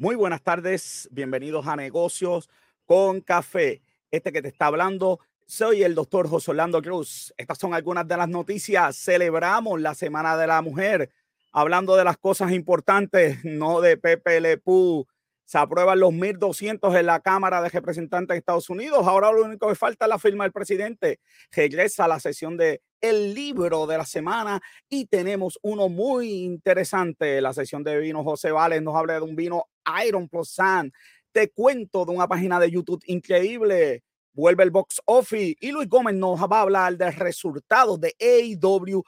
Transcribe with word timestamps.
Muy 0.00 0.14
buenas 0.14 0.44
tardes, 0.44 1.08
bienvenidos 1.10 1.66
a 1.66 1.74
Negocios 1.74 2.48
con 2.86 3.20
Café. 3.20 3.82
Este 4.12 4.30
que 4.30 4.40
te 4.40 4.46
está 4.46 4.66
hablando, 4.66 5.18
soy 5.44 5.82
el 5.82 5.96
doctor 5.96 6.28
José 6.28 6.52
Orlando 6.52 6.80
Cruz. 6.80 7.34
Estas 7.36 7.58
son 7.58 7.74
algunas 7.74 8.06
de 8.06 8.16
las 8.16 8.28
noticias. 8.28 8.96
Celebramos 8.96 9.80
la 9.80 9.96
Semana 9.96 10.36
de 10.36 10.46
la 10.46 10.62
Mujer, 10.62 11.10
hablando 11.50 11.96
de 11.96 12.04
las 12.04 12.16
cosas 12.16 12.52
importantes, 12.52 13.44
no 13.44 13.80
de 13.80 13.96
Pepe 13.96 14.40
Lepú. 14.40 15.04
Se 15.44 15.58
aprueban 15.58 15.98
los 15.98 16.12
1.200 16.12 16.96
en 16.96 17.06
la 17.06 17.18
Cámara 17.18 17.60
de 17.60 17.68
Representantes 17.68 18.34
de 18.34 18.38
Estados 18.38 18.70
Unidos. 18.70 19.04
Ahora 19.04 19.32
lo 19.32 19.42
único 19.42 19.66
que 19.66 19.74
falta 19.74 20.04
es 20.04 20.10
la 20.10 20.20
firma 20.20 20.44
del 20.44 20.52
presidente. 20.52 21.18
Regresa 21.50 22.04
a 22.04 22.08
la 22.08 22.20
sesión 22.20 22.56
de 22.56 22.82
el 23.00 23.34
libro 23.34 23.86
de 23.88 23.98
la 23.98 24.04
semana 24.04 24.60
y 24.88 25.06
tenemos 25.06 25.58
uno 25.62 25.88
muy 25.88 26.44
interesante. 26.44 27.40
La 27.40 27.52
sesión 27.52 27.82
de 27.82 27.98
vino 27.98 28.22
José 28.22 28.52
Vales 28.52 28.80
nos 28.82 28.94
habla 28.94 29.14
de 29.14 29.22
un 29.22 29.34
vino 29.34 29.64
Iron 30.06 30.28
Plus 30.28 30.50
Sun. 30.50 30.92
Te 31.32 31.50
cuento 31.50 32.04
de 32.04 32.12
una 32.12 32.26
página 32.26 32.58
de 32.58 32.70
YouTube 32.70 33.02
increíble. 33.06 34.02
Vuelve 34.32 34.62
el 34.64 34.70
box 34.70 35.00
office 35.04 35.56
y 35.60 35.70
Luis 35.72 35.88
Gómez 35.88 36.14
nos 36.14 36.40
va 36.40 36.58
a 36.58 36.62
hablar 36.62 36.96
de 36.96 37.10
resultados 37.10 38.00
de 38.00 38.14
AEW 38.20 39.02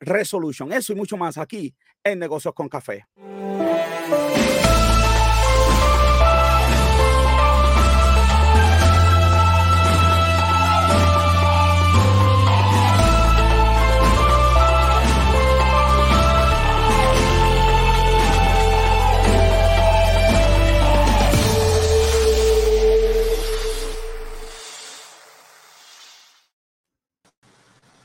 Resolution. 0.00 0.72
Eso 0.72 0.92
y 0.92 0.96
mucho 0.96 1.16
más 1.16 1.36
aquí 1.36 1.74
en 2.02 2.18
Negocios 2.18 2.54
con 2.54 2.68
Café. 2.68 3.04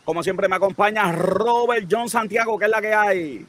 Como 0.06 0.24
siempre 0.24 0.48
me 0.48 0.56
acompaña 0.56 1.12
Robert 1.12 1.88
John 1.90 2.08
Santiago, 2.08 2.58
que 2.58 2.66
es 2.66 2.72
la 2.72 2.82
que 2.82 2.94
hay. 2.94 3.46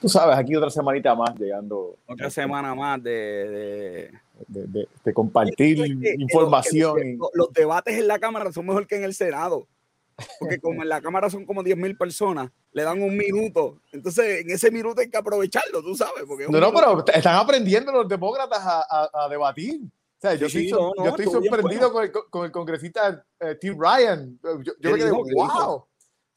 Tú 0.00 0.08
sabes, 0.08 0.36
aquí 0.36 0.54
otra 0.54 0.68
semanita 0.68 1.14
más 1.14 1.34
llegando. 1.38 1.96
Otra 2.06 2.28
semana 2.28 2.74
más 2.74 3.02
de, 3.02 4.10
de, 4.48 4.86
de, 5.04 5.14
compartir 5.14 5.78
información. 6.18 7.18
los, 7.32 7.52
debates 7.52 7.98
en 7.98 8.08
la 8.08 8.18
Cámara 8.18 8.52
son 8.52 8.66
mejor 8.66 8.86
que 8.86 8.96
en 8.96 9.04
el 9.04 9.14
Senado. 9.14 9.66
Porque 10.38 10.60
como 10.60 10.82
en 10.82 10.88
la 10.88 11.00
Cámara 11.00 11.30
son 11.30 11.44
como 11.44 11.62
10 11.62 11.76
mil 11.76 11.96
personas, 11.96 12.50
le 12.72 12.82
dan 12.82 13.02
un 13.02 13.16
minuto. 13.16 13.78
Entonces, 13.92 14.42
en 14.42 14.50
ese 14.50 14.70
minuto 14.70 15.00
hay 15.00 15.08
que 15.08 15.16
aprovecharlo, 15.16 15.82
tú 15.82 15.94
sabes. 15.94 16.24
Porque 16.26 16.46
no, 16.48 16.60
no, 16.60 16.72
pero 16.72 17.04
están 17.12 17.36
aprendiendo 17.36 17.90
los 17.90 18.08
demócratas 18.08 18.60
a, 18.62 19.08
a, 19.12 19.28
debatir. 19.28 19.80
Sea, 20.24 20.34
yo, 20.36 20.46
estoy, 20.46 20.68
yo 20.70 20.92
estoy 21.04 21.26
sorprendido 21.26 21.92
con, 21.92 22.04
el, 22.04 22.10
con, 22.10 22.44
el, 22.46 22.50
congresista 22.50 23.24
eh, 23.40 23.56
Tim 23.60 23.76
Ryan. 23.78 24.38
Yo, 24.42 24.72
yo 24.80 24.90
me 24.90 24.98
quedé, 24.98 25.10
wow 25.10 25.86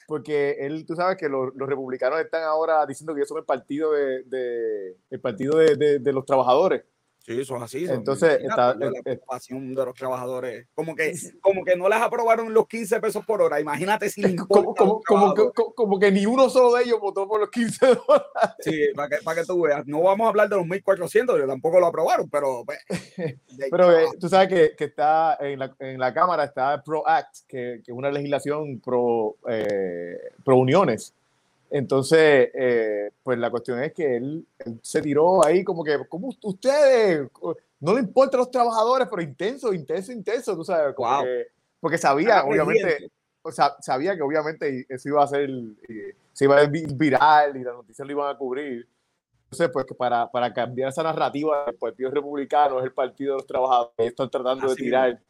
porque 0.08 0.56
él, 0.62 0.86
tú 0.86 0.96
sabes 0.96 1.18
que 1.18 1.28
los, 1.28 1.54
republicanos 1.54 2.22
están 2.22 2.44
ahora 2.44 2.86
diciendo 2.86 3.14
que 3.14 3.20
ellos 3.20 3.28
son 3.28 3.40
el 3.40 3.44
partido 3.44 3.92
de, 3.92 4.96
el 5.10 5.20
partido 5.20 5.58
de, 5.58 6.00
de 6.00 6.14
los 6.14 6.26
trabajadores. 6.26 6.84
Sí, 7.28 7.42
eso 7.42 7.58
es 7.58 7.64
así. 7.64 7.86
Entonces, 7.90 8.40
está, 8.42 8.74
la 8.74 9.02
preocupación 9.04 9.76
de 9.76 9.86
los 9.86 9.94
trabajadores. 9.96 10.66
Como 10.74 10.96
que, 10.96 11.14
como 11.42 11.66
que 11.66 11.76
no 11.76 11.90
les 11.90 12.00
aprobaron 12.00 12.54
los 12.54 12.70
15 12.70 13.02
pesos 13.02 13.26
por 13.26 13.42
hora. 13.42 13.60
Imagínate 13.60 14.10
si 14.10 14.34
como, 14.38 14.74
como, 14.74 15.02
como, 15.02 15.34
que, 15.34 15.44
como, 15.76 16.00
que, 16.00 16.10
ni 16.10 16.26
uno 16.26 16.50
solo 16.50 16.74
de 16.74 16.86
ellos 16.86 17.02
votó 17.02 17.28
por 17.28 17.42
los 17.42 17.50
15 17.50 17.86
dólares. 18.08 18.56
Sí, 18.60 18.80
para 18.96 19.10
que, 19.10 19.24
para 19.26 19.42
que 19.42 19.46
tú 19.46 19.62
veas. 19.62 19.86
No 19.86 20.04
vamos 20.04 20.24
a 20.24 20.30
hablar 20.30 20.48
de 20.48 20.56
los 20.56 20.66
1400, 20.66 21.46
tampoco 21.46 21.82
lo 21.82 21.88
aprobaron, 21.88 22.30
pero. 22.30 22.64
Pues, 22.66 22.80
pero 23.70 24.00
eh, 24.00 24.06
tú 24.18 24.30
sabes 24.30 24.48
que, 24.48 24.76
que, 24.78 24.86
está 24.86 25.36
en 25.42 25.60
la, 25.60 25.76
en 25.80 26.00
la 26.00 26.14
Cámara 26.14 26.46
está 26.46 26.82
Pro 26.82 27.06
Act, 27.06 27.40
que, 27.46 27.82
que 27.84 27.92
es 27.92 27.98
una 27.98 28.10
legislación 28.10 28.80
pro, 28.80 29.36
eh, 29.50 30.18
pro 30.46 30.56
uniones 30.56 31.14
entonces, 31.70 32.50
eh, 32.54 33.12
pues 33.24 33.38
la 33.38 33.50
cuestión 33.50 33.82
es 33.84 33.94
que 33.94 34.18
él, 34.18 34.48
se 34.82 35.02
tiró 35.02 35.46
ahí 35.46 35.64
como 35.64 35.84
que, 35.84 35.98
como 36.08 36.30
ustedes, 36.44 37.30
no 37.80 37.94
le 37.94 38.00
importa 38.00 38.38
a 38.38 38.40
los 38.40 38.52
trabajadores, 38.52 39.08
pero 39.10 39.22
intenso, 39.22 39.74
intenso, 39.74 40.12
intenso, 40.12 40.56
tú 40.56 40.64
sabes, 40.64 40.96
porque 41.80 41.98
sabía, 41.98 42.44
obviamente, 42.44 43.12
o 43.42 43.52
sea, 43.52 43.76
sabía 43.82 44.16
que 44.16 44.22
obviamente 44.22 44.86
eso 44.90 45.10
iba 45.10 45.24
a 45.24 45.28
ser, 45.28 45.50
se 46.34 46.46
iba 46.46 46.60
a 46.60 46.66
viral 46.66 47.58
y 47.58 47.64
las 47.64 47.76
noticias 47.76 48.06
lo 48.08 48.12
iban 48.14 48.34
a 48.34 48.38
cubrir. 48.38 48.88
Entonces, 49.46 49.70
pues 49.72 49.86
para, 49.98 50.30
para 50.30 50.54
cambiar 50.54 50.90
esa 50.90 51.04
narrativa, 51.04 51.66
el 51.68 51.76
Partido 51.76 52.12
Republicano 52.12 52.80
es 52.80 52.86
el 52.86 52.92
Partido 52.92 53.34
de 53.34 53.38
los 53.38 53.48
Trabajadores, 53.48 53.94
están 53.98 54.30
tratando 54.30 54.70
de 54.70 54.76
tirar. 54.76 55.22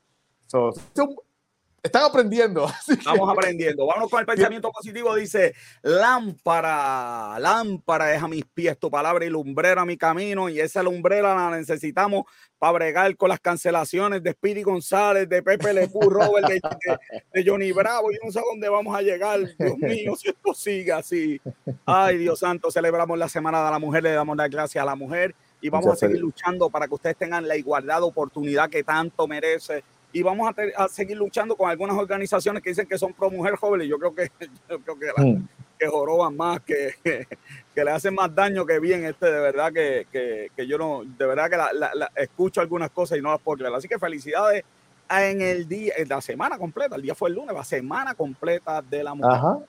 Están 1.87 2.03
aprendiendo. 2.03 2.69
Estamos 2.87 3.29
aprendiendo. 3.29 3.85
Vamos 3.87 4.09
con 4.09 4.19
el 4.19 4.25
pensamiento 4.25 4.69
positivo. 4.71 5.15
Dice, 5.15 5.53
lámpara, 5.81 7.39
lámpara 7.39 8.13
es 8.13 8.21
a 8.21 8.27
mis 8.27 8.43
pies 8.43 8.77
tu 8.77 8.91
palabra 8.91 9.25
y 9.25 9.29
lumbrera 9.29 9.83
a 9.83 9.85
mi 9.85 9.95
camino. 9.95 10.49
Y 10.49 10.59
esa 10.59 10.83
lumbrera 10.83 11.33
la 11.33 11.57
necesitamos 11.57 12.25
para 12.59 12.73
bregar 12.73 13.15
con 13.15 13.29
las 13.29 13.39
cancelaciones 13.39 14.21
de 14.21 14.33
Speedy 14.33 14.63
González, 14.63 15.29
de 15.29 15.41
Pepe 15.41 15.73
Lepú, 15.73 16.01
Robert, 16.09 16.47
de, 16.49 17.43
Johnny 17.45 17.71
Bravo. 17.71 18.11
Yo 18.11 18.17
no 18.21 18.31
sé 18.33 18.39
a 18.39 18.43
dónde 18.43 18.67
vamos 18.67 18.93
a 18.93 19.01
llegar. 19.01 19.39
Dios 19.57 19.77
mío, 19.77 20.15
si 20.17 20.27
esto 20.27 20.53
sigue 20.53 20.91
así. 20.91 21.39
Ay, 21.85 22.17
Dios 22.17 22.39
santo, 22.39 22.69
celebramos 22.69 23.17
la 23.17 23.29
Semana 23.29 23.63
de 23.63 23.71
la 23.71 23.79
Mujer, 23.79 24.03
le 24.03 24.11
damos 24.11 24.35
las 24.35 24.49
gracias 24.49 24.81
a 24.81 24.85
la 24.85 24.95
mujer 24.95 25.33
y 25.61 25.69
vamos 25.69 25.93
a 25.93 25.95
seguir 25.95 26.19
luchando 26.19 26.69
para 26.69 26.87
que 26.87 26.95
ustedes 26.95 27.15
tengan 27.15 27.47
la 27.47 27.55
igualdad 27.55 27.97
de 27.99 28.03
oportunidad 28.03 28.69
que 28.69 28.83
tanto 28.83 29.25
merece 29.25 29.83
y 30.13 30.23
vamos 30.23 30.51
a, 30.77 30.87
seguir 30.87 31.17
luchando 31.17 31.55
con 31.55 31.69
algunas 31.69 31.97
organizaciones 31.97 32.63
que 32.63 32.69
dicen 32.69 32.87
que 32.87 32.97
son 32.97 33.13
pro 33.13 33.29
mujer 33.29 33.55
joven. 33.55 33.81
Yo 33.81 33.99
creo 33.99 34.15
que, 34.15 34.31
yo 34.69 34.79
creo 34.79 34.97
que, 34.97 35.21
mm. 35.21 35.47
que 35.77 35.87
joroban 35.87 36.35
más, 36.35 36.61
que, 36.61 36.95
que, 37.75 37.83
le 37.83 37.91
hacen 37.91 38.15
más 38.15 38.33
daño 38.33 38.65
que 38.65 38.79
bien. 38.79 39.05
Este, 39.05 39.25
de 39.25 39.39
verdad 39.39 39.71
que, 39.71 40.49
que 40.55 40.67
yo 40.67 40.77
no, 40.77 41.03
de 41.03 41.25
verdad 41.25 41.49
que 41.49 41.57
la, 41.77 42.11
escucho 42.15 42.61
algunas 42.61 42.89
cosas 42.91 43.17
y 43.17 43.21
no 43.21 43.31
las 43.31 43.41
puedo 43.41 43.57
creer. 43.57 43.73
Así 43.73 43.87
que 43.87 43.99
felicidades 43.99 44.63
en 45.09 45.41
el 45.41 45.67
día, 45.67 45.93
en 45.97 46.07
la 46.07 46.21
semana 46.21 46.57
completa. 46.57 46.95
El 46.95 47.01
día 47.01 47.15
fue 47.15 47.29
el 47.29 47.35
lunes, 47.35 47.53
la 47.53 47.63
semana 47.63 48.15
completa 48.15 48.81
de 48.81 49.03
la 49.03 49.13
mujer. 49.13 49.33
Ajá. 49.33 49.59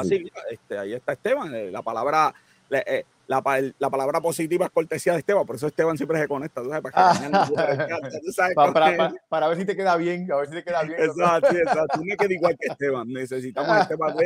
así, 0.00 0.30
este, 0.50 0.78
ahí 0.78 0.92
está 0.92 1.12
Esteban. 1.12 1.54
Eh, 1.54 1.70
la 1.70 1.82
palabra, 1.82 2.34
eh, 2.70 3.04
la, 3.26 3.42
la, 3.78 3.90
palabra 3.90 4.20
positiva 4.20 4.66
es 4.66 4.72
cortesía 4.72 5.12
de 5.12 5.20
Esteban, 5.20 5.46
por 5.46 5.56
eso 5.56 5.66
Esteban 5.66 5.96
siempre 5.96 6.20
se 6.20 6.28
conecta, 6.28 6.62
¿tú 6.62 6.68
sabes? 6.68 8.54
Para, 8.54 9.12
para, 9.28 9.48
ver 9.48 9.58
si 9.58 9.64
te 9.64 9.76
queda 9.76 9.96
bien, 9.96 10.30
a 10.30 10.36
ver 10.36 10.48
si 10.48 10.54
te 10.54 10.64
queda 10.64 10.82
bien. 10.82 11.02
Exacto, 11.02 11.56
exacto. 11.56 11.98
Tú 11.98 12.04
me 12.04 12.16
quedas 12.16 12.30
igual 12.32 12.56
que 12.60 12.68
Esteban, 12.68 13.08
necesitamos 13.08 13.70
a 13.70 13.82
Esteban 13.82 14.16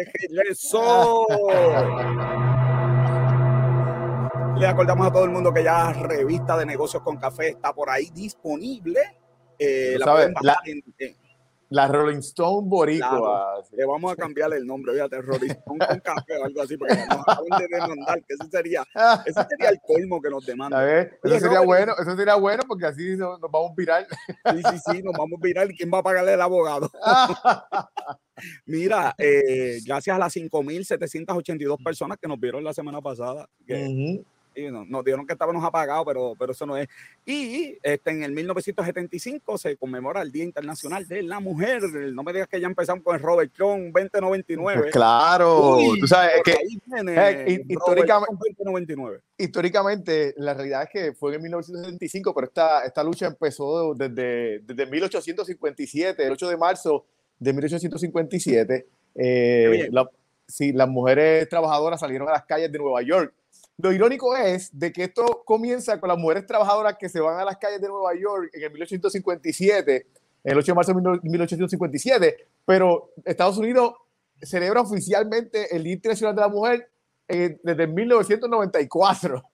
eso. 0.49 1.27
Le 4.57 4.67
acordamos 4.67 5.07
a 5.07 5.13
todo 5.13 5.25
el 5.25 5.31
mundo 5.31 5.55
que 5.55 5.63
ya 5.63 5.93
revista 5.93 6.57
de 6.57 6.67
negocios 6.67 7.03
con 7.03 7.17
café 7.17 7.51
está 7.51 7.73
por 7.73 7.91
ahí 7.91 8.11
disponible. 8.13 9.01
Eh, 9.59 9.97
la, 9.99 10.33
la, 10.41 10.61
la 11.71 11.87
Rolling 11.87 12.19
Stone 12.19 12.69
Boricua. 12.69 13.62
Le 13.73 13.84
vamos 13.84 14.12
a 14.12 14.17
cambiarle 14.17 14.56
el 14.56 14.67
nombre, 14.67 14.93
fíjate, 14.95 15.21
Rolling 15.23 15.51
Stone 15.51 15.87
con 15.87 16.01
café 16.01 16.39
o 16.39 16.45
algo 16.45 16.62
así, 16.62 16.77
porque 16.77 16.95
nos 16.95 17.21
acaban 17.21 17.45
de 17.59 17.69
demandar, 17.69 18.25
que 18.25 18.34
ese 18.34 18.51
sería, 18.51 18.84
ese 19.27 19.45
sería 19.49 19.71
el 19.71 19.81
colmo 19.87 20.21
que 20.21 20.31
nos 20.31 20.45
demanda. 20.47 21.01
Eso 21.23 21.41
sería 21.41 21.61
bueno, 21.61 21.93
eso 22.01 22.17
sería 22.17 22.34
bueno 22.37 22.62
porque 22.67 22.87
así 22.87 23.17
nos, 23.17 23.41
vamos 23.41 23.73
a 23.73 23.75
virar. 23.77 24.06
Sí, 24.06 24.62
sí, 24.71 24.93
sí, 24.93 25.03
nos 25.03 25.15
vamos 25.17 25.39
a 25.39 25.43
virar. 25.43 25.71
¿Y 25.71 25.77
quién 25.77 25.91
va 25.93 25.99
a 25.99 26.03
pagarle 26.03 26.34
el 26.34 26.41
abogado? 26.41 26.91
Mira, 28.67 29.15
eh, 29.19 29.81
gracias 29.85 30.15
a 30.15 30.19
las 30.19 30.35
5.782 30.35 31.83
personas 31.83 32.19
que 32.19 32.29
nos 32.29 32.39
vieron 32.39 32.62
la 32.62 32.73
semana 32.73 33.00
pasada. 33.00 33.49
Que, 33.67 34.23
nos, 34.71 35.05
dijeron 35.05 35.27
que 35.27 35.32
estábamos 35.32 35.65
apagados, 35.65 36.05
pero, 36.06 36.35
pero 36.38 36.53
eso 36.53 36.67
no 36.67 36.77
es. 36.77 36.88
Y 37.25 37.79
este, 37.82 38.11
en 38.11 38.23
el 38.23 38.32
1975 38.32 39.59
se 39.59 39.77
conmemora 39.77 40.23
el 40.23 40.32
Día 40.32 40.44
Internacional 40.44 41.06
de 41.06 41.23
la 41.23 41.41
Mujer. 41.41 41.82
No 42.12 42.23
me 42.23 42.32
digas 42.32 42.49
que 42.49 42.61
ya 42.61 42.67
empezamos 42.67 43.05
con 43.05 43.15
el 43.17 43.23
Robert 43.23 43.53
John 43.56 43.93
2099. 43.93 44.91
Claro, 44.91 45.79
tú 45.99 46.06
sabes 46.06 46.43
que 46.44 46.53
eh, 46.53 47.65
históricamente, 47.69 48.97
históricamente, 49.37 50.35
la 50.37 50.55
realidad 50.55 50.82
es 50.85 50.91
que 50.91 51.12
fue 51.15 51.35
en 51.35 51.43
1975, 51.43 52.35
pero 52.35 52.47
esta, 52.47 52.85
esta 52.85 53.03
lucha 53.03 53.27
empezó 53.27 53.94
desde, 53.94 54.61
desde 54.61 54.87
1857, 54.87 56.25
el 56.25 56.32
8 56.32 56.49
de 56.49 56.56
marzo 56.56 57.05
de 57.38 57.53
1857. 57.53 58.87
Eh, 59.15 59.91
sí, 60.47 60.73
las 60.73 60.88
mujeres 60.88 61.49
trabajadoras 61.49 62.00
salieron 62.00 62.29
a 62.29 62.32
las 62.32 62.44
calles 62.44 62.71
de 62.73 62.79
Nueva 62.79 63.03
York 63.03 63.35
lo 63.79 63.93
irónico 63.93 64.37
es 64.37 64.77
de 64.77 64.93
que 64.93 65.05
esto 65.05 65.45
comienza 65.45 66.01
con 66.01 66.09
las 66.09 66.19
mujeres 66.19 66.45
trabajadoras 66.47 66.97
que 66.99 67.09
se 67.09 67.21
van 67.21 67.39
a 67.39 67.45
las 67.45 67.59
calles 67.59 67.81
de 67.81 67.87
Nueva 67.87 68.13
York 68.15 68.51
en 68.53 68.65
el 68.65 68.73
1857, 68.73 70.07
el 70.43 70.59
8 70.59 70.67
de 70.67 70.75
marzo 70.75 70.93
de 70.93 71.21
1857, 71.23 72.49
pero 72.67 73.13
Estados 73.25 73.57
Unidos 73.57 73.95
celebra 74.43 74.81
oficialmente 74.81 75.73
el 75.75 75.85
Día 75.85 75.93
Internacional 75.93 76.35
de 76.35 76.41
la 76.41 76.49
Mujer 76.49 76.91
eh, 77.29 77.57
desde 77.63 77.87
1994. 77.87 79.45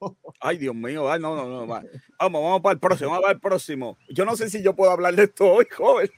Ay, 0.40 0.56
Dios 0.56 0.74
mío, 0.74 1.10
ay, 1.10 1.20
no, 1.20 1.36
no, 1.36 1.46
no. 1.46 1.66
Vamos, 1.66 1.90
vamos 2.18 2.62
para 2.62 2.72
el 2.72 2.80
próximo, 2.80 3.10
vamos 3.10 3.24
para 3.24 3.34
el 3.34 3.40
próximo. 3.40 3.98
Yo 4.08 4.24
no 4.24 4.36
sé 4.36 4.48
si 4.48 4.62
yo 4.62 4.74
puedo 4.74 4.90
hablar 4.90 5.14
de 5.14 5.24
esto 5.24 5.52
hoy, 5.52 5.66
joven. 5.76 6.08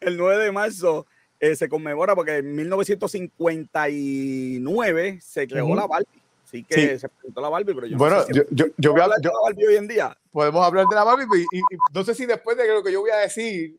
El 0.00 0.18
9 0.18 0.44
de 0.44 0.52
marzo 0.52 1.06
eh, 1.40 1.56
se 1.56 1.66
conmemora 1.68 2.14
porque 2.14 2.36
en 2.36 2.54
1959 2.54 5.20
se 5.22 5.48
creó 5.48 5.74
la 5.74 5.86
Barbie. 5.86 6.27
Así 6.48 6.64
que 6.64 6.98
se 6.98 7.08
presentó 7.10 7.42
la 7.42 7.50
Barbie, 7.50 7.74
pero 7.74 7.86
yo 7.86 7.98
bueno, 7.98 8.16
no 8.16 8.22
sé 8.22 8.32
yo, 8.32 8.42
yo, 8.50 8.64
yo 8.78 8.92
voy 8.92 9.02
a 9.02 9.04
hablar 9.04 9.20
de 9.20 9.28
la 9.28 9.34
Barbie 9.44 9.66
hoy 9.66 9.76
en 9.76 9.86
día. 9.86 10.16
Podemos 10.32 10.64
hablar 10.64 10.86
de 10.86 10.94
la 10.94 11.04
Barbie 11.04 11.26
y, 11.52 11.58
y, 11.58 11.60
no 11.92 12.02
sé 12.04 12.14
si 12.14 12.24
después 12.24 12.56
de 12.56 12.66
lo 12.68 12.82
que 12.82 12.90
yo 12.90 13.00
voy 13.00 13.10
a 13.10 13.16
decir, 13.16 13.78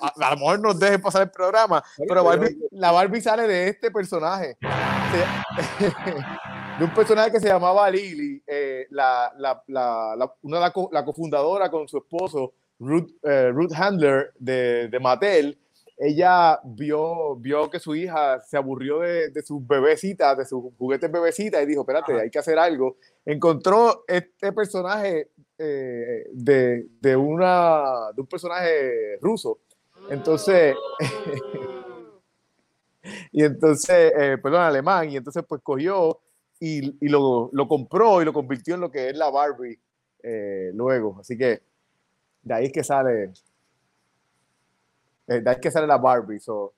a, 0.00 0.12
a 0.26 0.30
lo 0.30 0.36
mejor 0.36 0.60
nos 0.60 0.78
deje 0.78 1.00
pasar 1.00 1.22
el 1.22 1.32
programa, 1.32 1.82
pero 2.08 2.22
Barbie, 2.22 2.56
la 2.70 2.92
Barbie 2.92 3.20
sale 3.20 3.48
de 3.48 3.68
este 3.68 3.90
personaje. 3.90 4.56
de 6.78 6.84
un 6.84 6.94
personaje 6.94 7.32
que 7.32 7.40
se 7.40 7.48
llamaba 7.48 7.90
Lily, 7.90 8.44
eh, 8.46 8.86
la, 8.90 9.32
la, 9.36 9.60
la, 9.66 10.32
una 10.42 10.60
la, 10.60 10.72
la, 10.92 11.04
cofundadora 11.04 11.68
con 11.68 11.88
su 11.88 11.98
esposo, 11.98 12.54
Ruth, 12.78 13.10
eh, 13.24 13.50
Ruth 13.50 13.72
Handler 13.74 14.32
de, 14.38 14.86
de 14.86 15.00
Mattel, 15.00 15.58
ella 15.96 16.58
vio, 16.64 17.36
vio 17.36 17.70
que 17.70 17.78
su 17.78 17.94
hija 17.94 18.40
se 18.40 18.56
aburrió 18.56 19.00
de, 19.00 19.30
de 19.30 19.42
sus 19.42 19.66
bebecitas, 19.66 20.36
de 20.36 20.44
sus 20.44 20.74
juguetes 20.76 21.10
bebecitas 21.10 21.62
y 21.62 21.66
dijo, 21.66 21.82
espérate, 21.82 22.20
hay 22.20 22.30
que 22.30 22.38
hacer 22.38 22.58
algo. 22.58 22.96
Encontró 23.24 24.04
este 24.08 24.52
personaje 24.52 25.30
eh, 25.58 26.26
de, 26.32 26.86
de, 27.00 27.16
una, 27.16 28.10
de 28.14 28.20
un 28.20 28.26
personaje 28.26 29.18
ruso. 29.20 29.60
Entonces, 30.10 30.74
y 33.32 33.44
entonces, 33.44 34.12
eh, 34.18 34.38
perdón, 34.42 34.62
alemán, 34.62 35.10
y 35.10 35.16
entonces 35.16 35.44
pues 35.48 35.60
cogió 35.62 36.20
y, 36.58 37.04
y 37.04 37.08
lo, 37.08 37.50
lo, 37.52 37.68
compró 37.68 38.20
y 38.20 38.24
lo 38.24 38.32
convirtió 38.32 38.74
en 38.74 38.80
lo 38.80 38.90
que 38.90 39.10
es 39.10 39.16
la 39.16 39.30
Barbie 39.30 39.78
eh, 40.22 40.70
luego. 40.74 41.18
Así 41.20 41.36
que 41.36 41.62
de 42.42 42.54
ahí 42.54 42.66
es 42.66 42.72
que 42.72 42.82
sale 42.82 43.32
de 45.40 45.50
ahí 45.50 45.56
que 45.60 45.70
sale 45.70 45.86
la 45.86 45.98
Barbie. 45.98 46.40
So, 46.40 46.74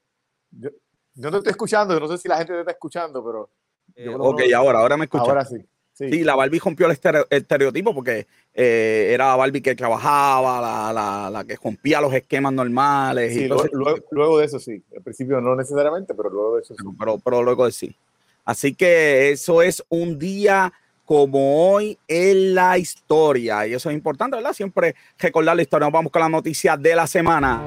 yo, 0.51 0.71
yo, 1.15 1.31
no 1.31 1.39
estoy 1.39 1.51
escuchando, 1.51 1.99
no 1.99 2.09
sé 2.09 2.19
si 2.19 2.29
la 2.29 2.39
gente 2.39 2.53
te 2.53 2.61
está 2.61 2.73
escuchando, 2.73 3.25
pero. 3.25 3.51
Eh, 3.95 4.09
ok, 4.09 4.43
ahora, 4.55 4.81
ahora 4.81 4.97
me 4.97 5.05
escucha. 5.05 5.25
Ahora 5.25 5.45
sí. 5.45 5.57
Sí. 5.93 6.11
sí. 6.11 6.25
la 6.25 6.35
Barbie 6.35 6.59
rompió 6.59 6.87
el 6.87 6.99
estereotipo 7.31 7.95
porque 7.95 8.27
eh, 8.53 9.11
era 9.13 9.29
la 9.29 9.37
Barbie 9.37 9.63
que 9.63 9.77
trabajaba, 9.77 10.61
la, 10.61 10.93
la, 10.93 11.31
la, 11.31 11.45
que 11.45 11.57
rompía 11.57 12.01
los 12.01 12.13
esquemas 12.13 12.53
normales. 12.53 13.33
Sí, 13.33 13.43
y 13.43 13.49
luego, 13.49 13.65
luego, 13.73 13.99
luego, 14.11 14.39
de 14.39 14.47
eso 14.47 14.59
sí. 14.59 14.83
Al 14.97 15.03
principio 15.03 15.41
no 15.41 15.55
necesariamente, 15.55 16.13
pero 16.15 16.31
luego 16.31 16.57
de 16.57 16.63
eso 16.63 16.75
sí. 16.75 16.85
Pero, 16.99 17.19
pero 17.19 17.43
luego 17.43 17.65
de 17.65 17.73
sí. 17.73 17.97
Así 18.45 18.75
que 18.75 19.31
eso 19.31 19.63
es 19.63 19.85
un 19.89 20.19
día 20.19 20.73
como 21.05 21.73
hoy 21.73 21.99
en 22.09 22.55
la 22.55 22.79
historia. 22.79 23.67
Y 23.67 23.75
eso 23.75 23.91
es 23.91 23.95
importante, 23.95 24.37
¿verdad? 24.37 24.53
Siempre 24.53 24.95
recordar 25.19 25.57
la 25.57 25.63
historia. 25.63 25.87
Nos 25.87 25.93
vamos 25.93 26.13
con 26.13 26.21
la 26.21 26.29
noticia 26.29 26.77
de 26.77 26.97
la 26.97 27.07
semana. 27.07 27.63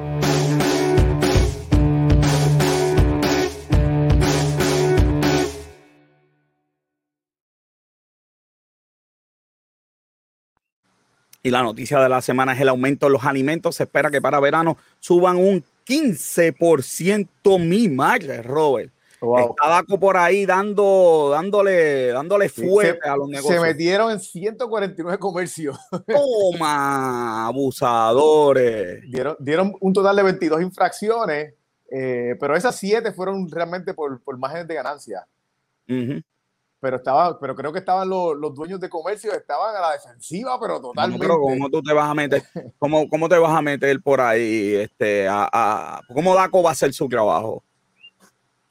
Y 11.48 11.50
la 11.50 11.64
noticia 11.64 12.02
de 12.02 12.10
la 12.10 12.22
semana 12.22 12.52
es 12.52 12.60
el 12.60 12.68
aumento 12.68 13.06
de 13.06 13.14
los 13.14 13.24
alimentos. 13.24 13.78
Se 13.78 13.84
espera 13.84 14.12
que 14.12 14.20
para 14.22 14.38
verano 14.42 14.76
suban 15.00 15.38
un 15.38 15.64
15%. 15.88 17.58
Mi 17.58 17.88
madre, 17.88 18.42
Robert. 18.42 18.92
Wow. 19.22 19.52
Está 19.52 19.70
Daco 19.70 19.98
por 19.98 20.18
ahí 20.18 20.46
dando, 20.46 21.30
dándole, 21.32 22.08
dándole 22.08 22.50
fuerte 22.50 23.00
se, 23.02 23.10
a 23.10 23.16
los 23.16 23.30
negocios. 23.30 23.62
Se 23.62 23.62
metieron 23.62 24.12
en 24.12 24.20
149 24.20 25.18
comercios. 25.20 25.78
Toma, 26.06 27.48
abusadores. 27.48 29.04
Dieron, 29.10 29.38
dieron 29.40 29.74
un 29.80 29.94
total 29.94 30.18
de 30.18 30.24
22 30.24 30.62
infracciones, 30.62 31.54
eh, 31.90 32.36
pero 32.42 32.58
esas 32.58 32.76
7 32.76 33.14
fueron 33.14 33.50
realmente 33.50 33.94
por, 33.94 34.22
por 34.22 34.38
márgenes 34.38 34.68
de 34.68 34.76
ganancia. 34.76 35.26
Uh 35.88 35.94
-huh 35.94 36.24
pero 36.80 36.98
estaba, 36.98 37.40
pero 37.40 37.56
creo 37.56 37.74
que 37.74 37.80
estaban 37.80 38.08
los, 38.08 38.36
los, 38.38 38.54
dueños 38.54 38.80
de 38.80 38.90
comercio, 38.90 39.34
estaban 39.34 39.76
a 39.76 39.82
la 39.82 39.92
defensiva, 39.94 40.60
pero 40.60 40.80
totalmente. 40.80 41.26
No, 41.26 41.34
pero 41.34 41.42
¿cómo 41.42 41.70
tú 41.70 41.82
te 41.82 41.94
vas 41.94 42.10
a 42.10 42.14
meter? 42.14 42.44
¿Cómo, 42.78 43.10
cómo 43.10 43.28
te 43.28 43.38
vas 43.38 43.56
a 43.56 43.62
meter 43.62 44.02
por 44.02 44.22
ahí? 44.22 44.76
Este, 44.76 45.28
a, 45.28 45.50
a, 45.52 46.02
¿Cómo 46.14 46.36
Daco 46.36 46.62
va 46.62 46.70
a 46.70 46.74
hacer 46.74 46.94
su 46.94 47.10
trabajo? 47.10 47.64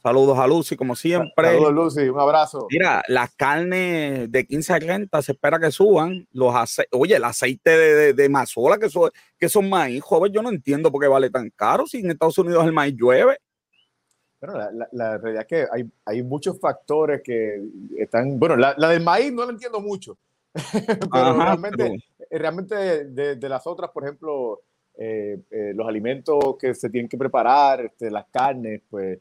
Saludos 0.06 0.38
a 0.38 0.46
Lucy, 0.46 0.76
como 0.76 0.94
siempre. 0.94 1.48
Saludos, 1.48 1.72
Lucy, 1.72 2.08
un 2.08 2.20
abrazo. 2.20 2.68
Mira, 2.70 3.02
las 3.08 3.34
carnes 3.34 4.30
de 4.30 4.46
15 4.46 4.72
a 4.72 4.78
30 4.78 5.20
se 5.22 5.32
espera 5.32 5.58
que 5.58 5.72
suban. 5.72 6.28
Los 6.30 6.54
ace 6.54 6.86
Oye, 6.92 7.16
el 7.16 7.24
aceite 7.24 7.70
de, 7.70 7.94
de, 7.94 8.12
de 8.12 8.28
mazola, 8.28 8.78
que 8.78 8.88
son, 8.88 9.10
que 9.36 9.48
son 9.48 9.68
maíz, 9.68 10.00
joven, 10.04 10.32
yo 10.32 10.42
no 10.42 10.50
entiendo 10.50 10.92
por 10.92 11.02
qué 11.02 11.08
vale 11.08 11.28
tan 11.28 11.50
caro 11.50 11.88
si 11.88 11.98
en 11.98 12.12
Estados 12.12 12.38
Unidos 12.38 12.64
el 12.64 12.72
maíz 12.72 12.94
llueve. 12.96 13.38
Bueno, 14.40 14.58
la, 14.58 14.70
la, 14.70 14.88
la, 14.92 15.18
realidad 15.18 15.42
es 15.42 15.48
que 15.48 15.66
hay, 15.72 15.90
hay, 16.04 16.22
muchos 16.22 16.58
factores 16.60 17.22
que 17.22 17.60
están, 17.96 18.38
bueno, 18.38 18.56
la, 18.56 18.74
la 18.76 18.90
del 18.90 19.02
maíz 19.02 19.32
no 19.32 19.44
la 19.44 19.52
entiendo 19.52 19.80
mucho, 19.80 20.18
pero 20.72 21.06
Ajá, 21.10 21.44
realmente, 21.44 21.96
pero... 22.18 22.42
realmente 22.42 22.74
de, 23.06 23.36
de, 23.36 23.48
las 23.48 23.66
otras, 23.66 23.90
por 23.90 24.04
ejemplo, 24.04 24.60
eh, 24.98 25.40
eh, 25.50 25.72
los 25.74 25.88
alimentos 25.88 26.56
que 26.58 26.74
se 26.74 26.90
tienen 26.90 27.08
que 27.08 27.16
preparar, 27.16 27.86
este, 27.86 28.10
las 28.10 28.26
carnes, 28.26 28.82
pues 28.90 29.18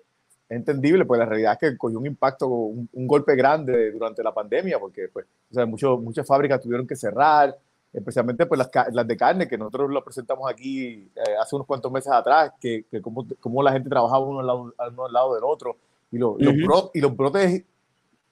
es 0.47 0.57
entendible, 0.57 1.05
pues 1.05 1.17
la 1.17 1.25
realidad 1.25 1.53
es 1.53 1.59
que 1.71 1.77
cogió 1.77 1.97
un 1.97 2.07
impacto, 2.07 2.47
un, 2.47 2.89
un 2.91 3.07
golpe 3.07 3.35
grande 3.35 3.91
durante 3.91 4.21
la 4.21 4.33
pandemia, 4.33 4.79
porque 4.79 5.07
pues, 5.07 5.25
o 5.49 5.53
sea, 5.53 5.65
mucho, 5.65 5.97
muchas 5.97 6.27
fábricas 6.27 6.61
tuvieron 6.61 6.85
que 6.85 6.95
cerrar, 6.95 7.57
especialmente 7.95 8.45
pues 8.45 8.59
las, 8.59 8.69
las, 8.93 9.07
de 9.07 9.17
carne, 9.17 9.47
que 9.47 9.57
nosotros 9.57 9.89
lo 9.89 10.03
presentamos 10.03 10.51
aquí 10.51 11.09
eh, 11.15 11.35
hace 11.39 11.55
unos 11.55 11.65
cuantos 11.65 11.91
meses 11.91 12.11
atrás, 12.11 12.51
que, 12.59 12.85
que 12.91 13.01
cómo, 13.01 13.25
cómo, 13.39 13.63
la 13.63 13.71
gente 13.71 13.89
trabajaba 13.89 14.25
uno 14.25 14.41
al 14.41 14.47
lado, 14.47 14.73
uno 14.91 15.05
al 15.05 15.13
lado 15.13 15.35
del 15.35 15.43
otro, 15.45 15.77
y, 16.11 16.17
lo, 16.17 16.31
uh 16.31 16.37
-huh. 16.37 16.43
los, 16.43 16.65
bro, 16.65 16.91
y 16.93 16.99
los 17.01 17.15
brotes 17.15 17.63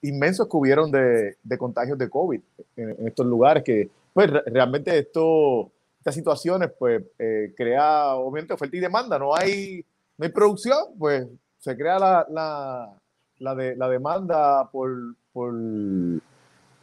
inmensos 0.02 0.48
que 0.48 0.56
hubieron 0.56 0.90
de, 0.90 1.38
de 1.42 1.58
contagios 1.58 1.96
de 1.96 2.10
COVID 2.10 2.40
en, 2.76 2.90
en, 2.90 3.08
estos 3.08 3.26
lugares, 3.26 3.64
que 3.64 3.88
pues 4.12 4.30
realmente 4.46 4.98
esto, 4.98 5.70
estas 5.98 6.14
situaciones 6.14 6.70
pues 6.78 7.02
eh, 7.18 7.54
crea 7.56 8.14
obviamente 8.16 8.52
oferta 8.52 8.76
y 8.76 8.80
demanda, 8.80 9.18
no 9.18 9.34
hay, 9.34 9.82
no 10.18 10.24
hay 10.26 10.30
producción, 10.30 10.78
pues 10.98 11.26
se 11.58 11.74
crea 11.74 11.98
la, 11.98 12.26
la, 12.28 13.00
la, 13.38 13.54
de, 13.54 13.76
la 13.76 13.88
demanda 13.88 14.68
por, 14.70 14.94
por 15.32 15.54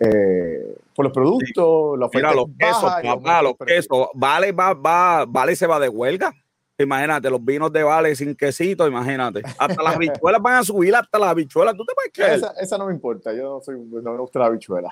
eh, 0.04 0.76
por 0.96 1.06
los 1.06 1.14
productos, 1.14 2.00
la 2.00 2.10
Mira, 2.14 2.34
los 2.34 2.48
quesos, 2.58 2.92
papá, 3.04 3.42
los 3.42 3.56
quesos. 3.66 4.08
Vale, 4.16 4.52
va, 4.52 4.74
va, 4.74 5.26
vale 5.28 5.56
se 5.56 5.68
va 5.68 5.80
de 5.80 5.90
huelga. 5.90 6.34
Imagínate, 6.78 7.30
los 7.30 7.44
vinos 7.44 7.72
de 7.72 7.84
Vale 7.84 8.16
sin 8.16 8.36
quesito, 8.36 8.88
imagínate. 8.88 9.44
Hasta 9.60 9.84
las 9.84 9.96
habichuelas 9.96 10.42
van 10.42 10.56
a 10.56 10.64
subir, 10.64 10.96
hasta 10.96 11.20
las 11.20 11.30
habichuelas. 11.30 11.76
¿Tú 11.76 11.86
te 11.86 11.94
puedes 11.94 12.12
creer? 12.12 12.34
Esa, 12.34 12.54
esa 12.60 12.78
no 12.80 12.88
me 12.88 12.94
importa, 12.94 13.32
yo 13.34 13.44
no, 13.44 13.62
soy, 13.62 13.76
no 13.80 14.12
me 14.12 14.18
gusta 14.18 14.40
la 14.40 14.46
habichuela. 14.48 14.90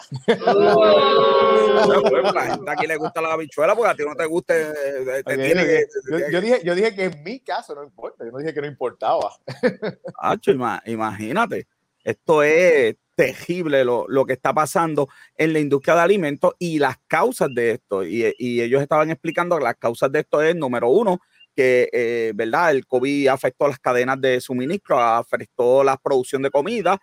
bueno, 2.10 2.32
la 2.32 2.42
gente 2.44 2.72
aquí 2.72 2.86
le 2.86 2.98
gusta 2.98 3.22
la 3.22 3.34
habichuela 3.34 3.76
porque 3.76 3.92
a 3.92 3.96
ti 3.96 4.04
no 4.06 4.16
te 4.16 4.26
gusta. 4.28 4.54
Te 4.54 5.22
okay, 5.22 5.54
que, 5.54 5.86
yo, 6.12 6.20
yo, 6.32 6.42
dije, 6.42 6.62
yo 6.64 6.76
dije 6.76 6.96
que 6.96 7.06
en 7.06 7.24
mi 7.24 7.40
caso 7.40 7.74
no 7.74 7.84
importa, 7.84 8.24
yo 8.24 8.32
no 8.32 8.38
dije 8.38 8.54
que 8.54 8.62
no 8.62 8.68
importaba. 8.68 9.32
Hacho, 10.20 10.52
imagínate. 10.52 11.68
Esto 12.04 12.44
es 12.44 12.96
terrible 13.16 13.84
lo, 13.84 14.06
lo, 14.08 14.26
que 14.26 14.34
está 14.34 14.54
pasando 14.54 15.10
en 15.36 15.52
la 15.52 15.60
industria 15.60 15.96
de 15.96 16.02
alimentos 16.02 16.54
y 16.58 16.80
las 16.80 16.98
causas 17.08 17.50
de 17.54 17.72
esto. 17.72 18.06
Y, 18.06 18.34
y 18.38 18.62
ellos 18.62 18.82
estaban 18.82 19.10
explicando 19.12 19.58
que 19.58 19.64
las 19.66 19.76
causas 19.76 20.10
de 20.12 20.20
esto 20.22 20.42
es, 20.42 20.56
número 20.56 20.88
uno, 20.90 21.20
que, 21.54 21.90
eh, 21.92 22.32
¿verdad? 22.34 22.72
El 22.72 22.88
COVID 22.88 23.28
afectó 23.28 23.68
las 23.68 23.80
cadenas 23.80 24.22
de 24.22 24.40
suministro, 24.40 24.98
afectó 24.98 25.84
la 25.84 25.98
producción 25.98 26.42
de 26.42 26.50
comida. 26.50 26.98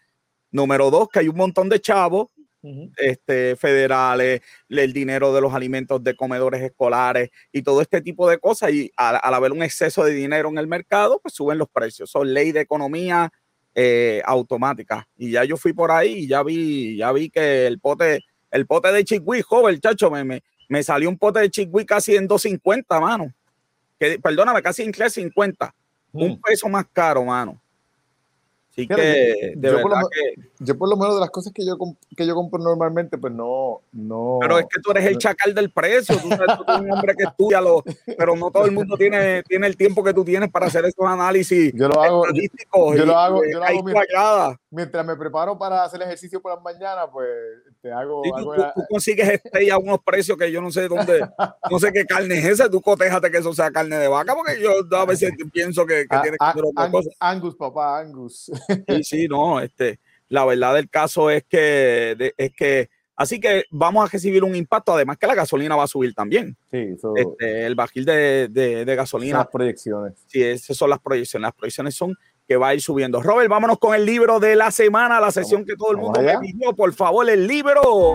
Número 0.51 0.91
dos, 0.91 1.09
que 1.13 1.19
hay 1.19 1.29
un 1.29 1.37
montón 1.37 1.69
de 1.69 1.81
chavos 1.81 2.29
uh 2.63 2.69
-huh. 2.69 2.93
este, 2.97 3.55
federales, 3.57 4.41
el 4.71 4.95
dinero 4.95 5.35
de 5.35 5.43
los 5.43 5.53
alimentos 5.53 6.03
de 6.03 6.17
comedores 6.17 6.63
escolares 6.63 7.29
y 7.53 7.61
todo 7.61 7.83
este 7.83 8.01
tipo 8.01 8.27
de 8.31 8.39
cosas. 8.39 8.73
Y 8.73 8.91
al, 8.97 9.19
al 9.23 9.35
haber 9.35 9.53
un 9.53 9.63
exceso 9.63 10.03
de 10.05 10.13
dinero 10.13 10.49
en 10.49 10.57
el 10.57 10.67
mercado, 10.67 11.21
pues 11.23 11.35
suben 11.35 11.59
los 11.59 11.69
precios. 11.69 12.11
Son 12.11 12.33
ley 12.33 12.53
de 12.53 12.61
economía 12.63 13.31
eh, 13.79 14.23
automática. 14.25 15.07
Y 15.19 15.33
ya 15.33 15.45
yo 15.45 15.59
fui 15.59 15.75
por 15.75 15.91
ahí 15.91 16.21
y 16.21 16.27
ya 16.27 16.43
vi, 16.43 16.97
ya 16.97 17.13
vi 17.13 17.29
que 17.29 17.67
el 17.67 17.79
pote, 17.79 18.25
el 18.51 18.67
pote 18.67 18.91
de 18.91 19.05
chickpea, 19.05 19.43
joven, 19.43 19.79
chacho, 19.79 20.11
me, 20.11 20.25
me, 20.25 20.43
me, 20.71 20.83
salió 20.83 21.11
un 21.11 21.19
pote 21.19 21.41
de 21.41 21.51
chickpea 21.51 21.85
casi 21.85 22.17
en 22.17 22.27
250, 22.27 22.99
mano. 22.99 23.35
Que, 24.01 24.19
perdóname, 24.19 24.63
casi 24.63 24.83
en 24.83 24.93
350. 24.93 25.75
Mm. 26.13 26.23
Un 26.23 26.41
peso 26.41 26.71
más 26.71 26.87
caro, 26.91 27.23
mano. 27.27 27.61
Así 28.71 28.89
que, 28.89 29.53
de 29.57 29.71
yo, 29.71 29.77
verdad 29.77 30.01
que. 30.11 30.56
Yo 30.59 30.77
por 30.79 30.89
lo 30.89 30.97
menos 30.97 31.15
de 31.15 31.21
las 31.21 31.31
cosas 31.31 31.53
que 31.53 31.65
yo, 31.65 31.77
que 32.17 32.27
yo 32.27 32.35
compro 32.35 32.59
normalmente, 32.63 33.19
pues 33.19 33.33
no, 33.33 33.81
no. 33.93 34.39
Pero 34.41 34.59
es 34.59 34.67
que 34.73 34.81
tú 34.81 34.91
eres 34.91 35.07
el 35.07 35.19
chacal 35.19 35.55
del 35.55 35.71
precio, 35.71 36.17
tú, 36.21 36.29
sabes, 36.31 36.57
tú 36.57 36.65
eres 36.67 36.81
un 36.81 36.93
hombre 36.93 37.15
que 37.17 37.25
estudia, 37.25 37.61
lo, 37.61 37.83
pero 38.19 38.37
no 38.37 38.51
todo 38.51 38.65
el 38.67 38.73
mundo 38.73 38.97
tiene, 38.97 39.43
tiene 39.43 39.67
el 39.67 39.77
tiempo 39.77 40.03
que 40.03 40.15
tú 40.15 40.25
tienes 40.25 40.51
para 40.51 40.67
hacer 40.67 40.85
esos 40.85 41.07
análisis 41.07 41.73
yo 41.75 41.89
lo 41.89 42.03
hago, 42.03 42.27
estadísticos 42.27 42.97
yo 42.97 43.03
y, 43.03 43.07
lo 43.07 43.17
hago, 43.19 43.43
yo 43.45 43.59
lo 43.59 43.65
hago 43.65 43.83
cuadrada. 43.83 44.61
mientras 44.71 45.05
me 45.07 45.17
preparo 45.17 45.59
para 45.59 45.85
hacer 45.85 46.01
ejercicio 46.03 46.41
por 46.41 46.55
las 46.55 46.63
mañanas, 46.63 47.07
pues 47.13 47.29
te 47.81 47.93
hago. 47.93 48.23
Sí, 48.25 48.31
tú, 48.37 48.53
la- 48.55 48.73
tú 48.75 48.83
consigues 48.89 49.29
este 49.29 49.71
a 49.71 49.79
unos 49.79 49.99
precios 50.03 50.37
que 50.39 50.51
yo 50.51 50.61
no 50.61 50.71
sé 50.71 50.89
dónde, 50.89 51.29
no 51.71 51.79
sé 51.79 51.93
qué 51.93 52.05
carne 52.05 52.39
es 52.39 52.45
esa. 52.45 52.69
Tú 52.71 52.81
cotéjate 52.81 53.31
que 53.31 53.39
eso 53.39 53.53
sea 53.53 53.71
carne 53.71 53.97
de 53.99 54.09
vaca, 54.09 54.35
porque 54.35 54.61
yo 54.61 54.71
a 54.97 55.05
veces 55.05 55.33
pienso 55.53 55.87
que, 55.87 56.07
que 56.09 56.17
a- 56.17 56.23
tiene 56.23 56.37
que 56.37 56.45
a- 56.45 56.53
ser 56.53 56.63
otra 56.65 56.91
cosa. 56.91 57.11
Angus, 57.21 57.55
papá, 57.57 58.01
Angus. 58.01 58.51
Sí, 58.89 59.05
sí, 59.05 59.29
no, 59.29 59.61
este, 59.61 59.99
la 60.29 60.45
verdad 60.45 60.75
del 60.75 60.89
caso 60.91 61.31
es 61.31 61.45
que, 61.49 62.15
de- 62.19 62.35
es 62.37 62.53
que, 62.53 62.89
así 63.17 63.39
que 63.41 63.65
vamos 63.71 64.09
a 64.09 64.13
recibir 64.13 64.45
un 64.45 64.55
impacto, 64.57 64.93
además 64.95 65.17
que 65.19 65.27
la 65.27 65.35
gasolina 65.35 65.77
va 65.77 65.85
a 65.85 65.89
subir 65.89 66.15
también. 66.15 66.57
Sí, 66.71 66.79
eso 66.97 67.13
Este, 67.17 67.65
el 67.67 67.75
barril 67.75 68.05
de, 68.05 68.49
de, 68.49 68.95
gasolina 68.97 69.39
las 69.39 69.49
proyecciones. 69.49 70.15
Sí, 70.27 70.43
esas 70.43 70.77
son 70.77 70.91
las 70.91 70.99
proyecciones. 71.01 71.47
Las 71.49 71.55
proyecciones 71.55 71.95
son 71.95 72.15
que 72.49 72.57
va 72.57 72.69
a 72.69 72.75
ir 72.75 72.81
subiendo. 72.81 73.21
Robert, 73.23 73.49
vámonos 73.51 73.79
con 73.79 73.95
el 73.95 74.05
libro 74.07 74.39
de 74.39 74.55
la 74.55 74.71
semana, 74.71 75.19
la 75.21 75.33
sesión 75.33 75.65
que 75.65 75.75
todo 75.77 75.91
el 75.91 75.97
mundo 75.97 76.21
me 76.23 76.39
pidió. 76.39 76.75
Por 76.75 76.93
favor, 76.93 77.29
el 77.29 77.47
libro. 77.47 78.15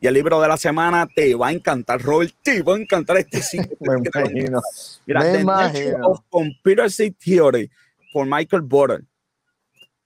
Y 0.00 0.06
el 0.06 0.14
libro 0.14 0.40
de 0.40 0.48
la 0.48 0.56
semana 0.56 1.06
te 1.14 1.34
va 1.34 1.48
a 1.48 1.52
encantar, 1.52 2.00
Robert. 2.02 2.34
Te 2.42 2.62
va 2.62 2.74
a 2.74 2.78
encantar 2.78 3.16
este 3.18 3.40
sí. 3.42 3.58
Me 3.80 3.96
imagino. 3.98 4.60
Mira, 5.06 5.20
Me 5.20 5.32
The 5.32 5.40
imagino. 5.40 6.06
of 6.08 6.20
Conspiracy 6.28 7.10
Theory 7.12 7.70
por 8.12 8.26
Michael 8.26 8.62
Border. 8.62 9.04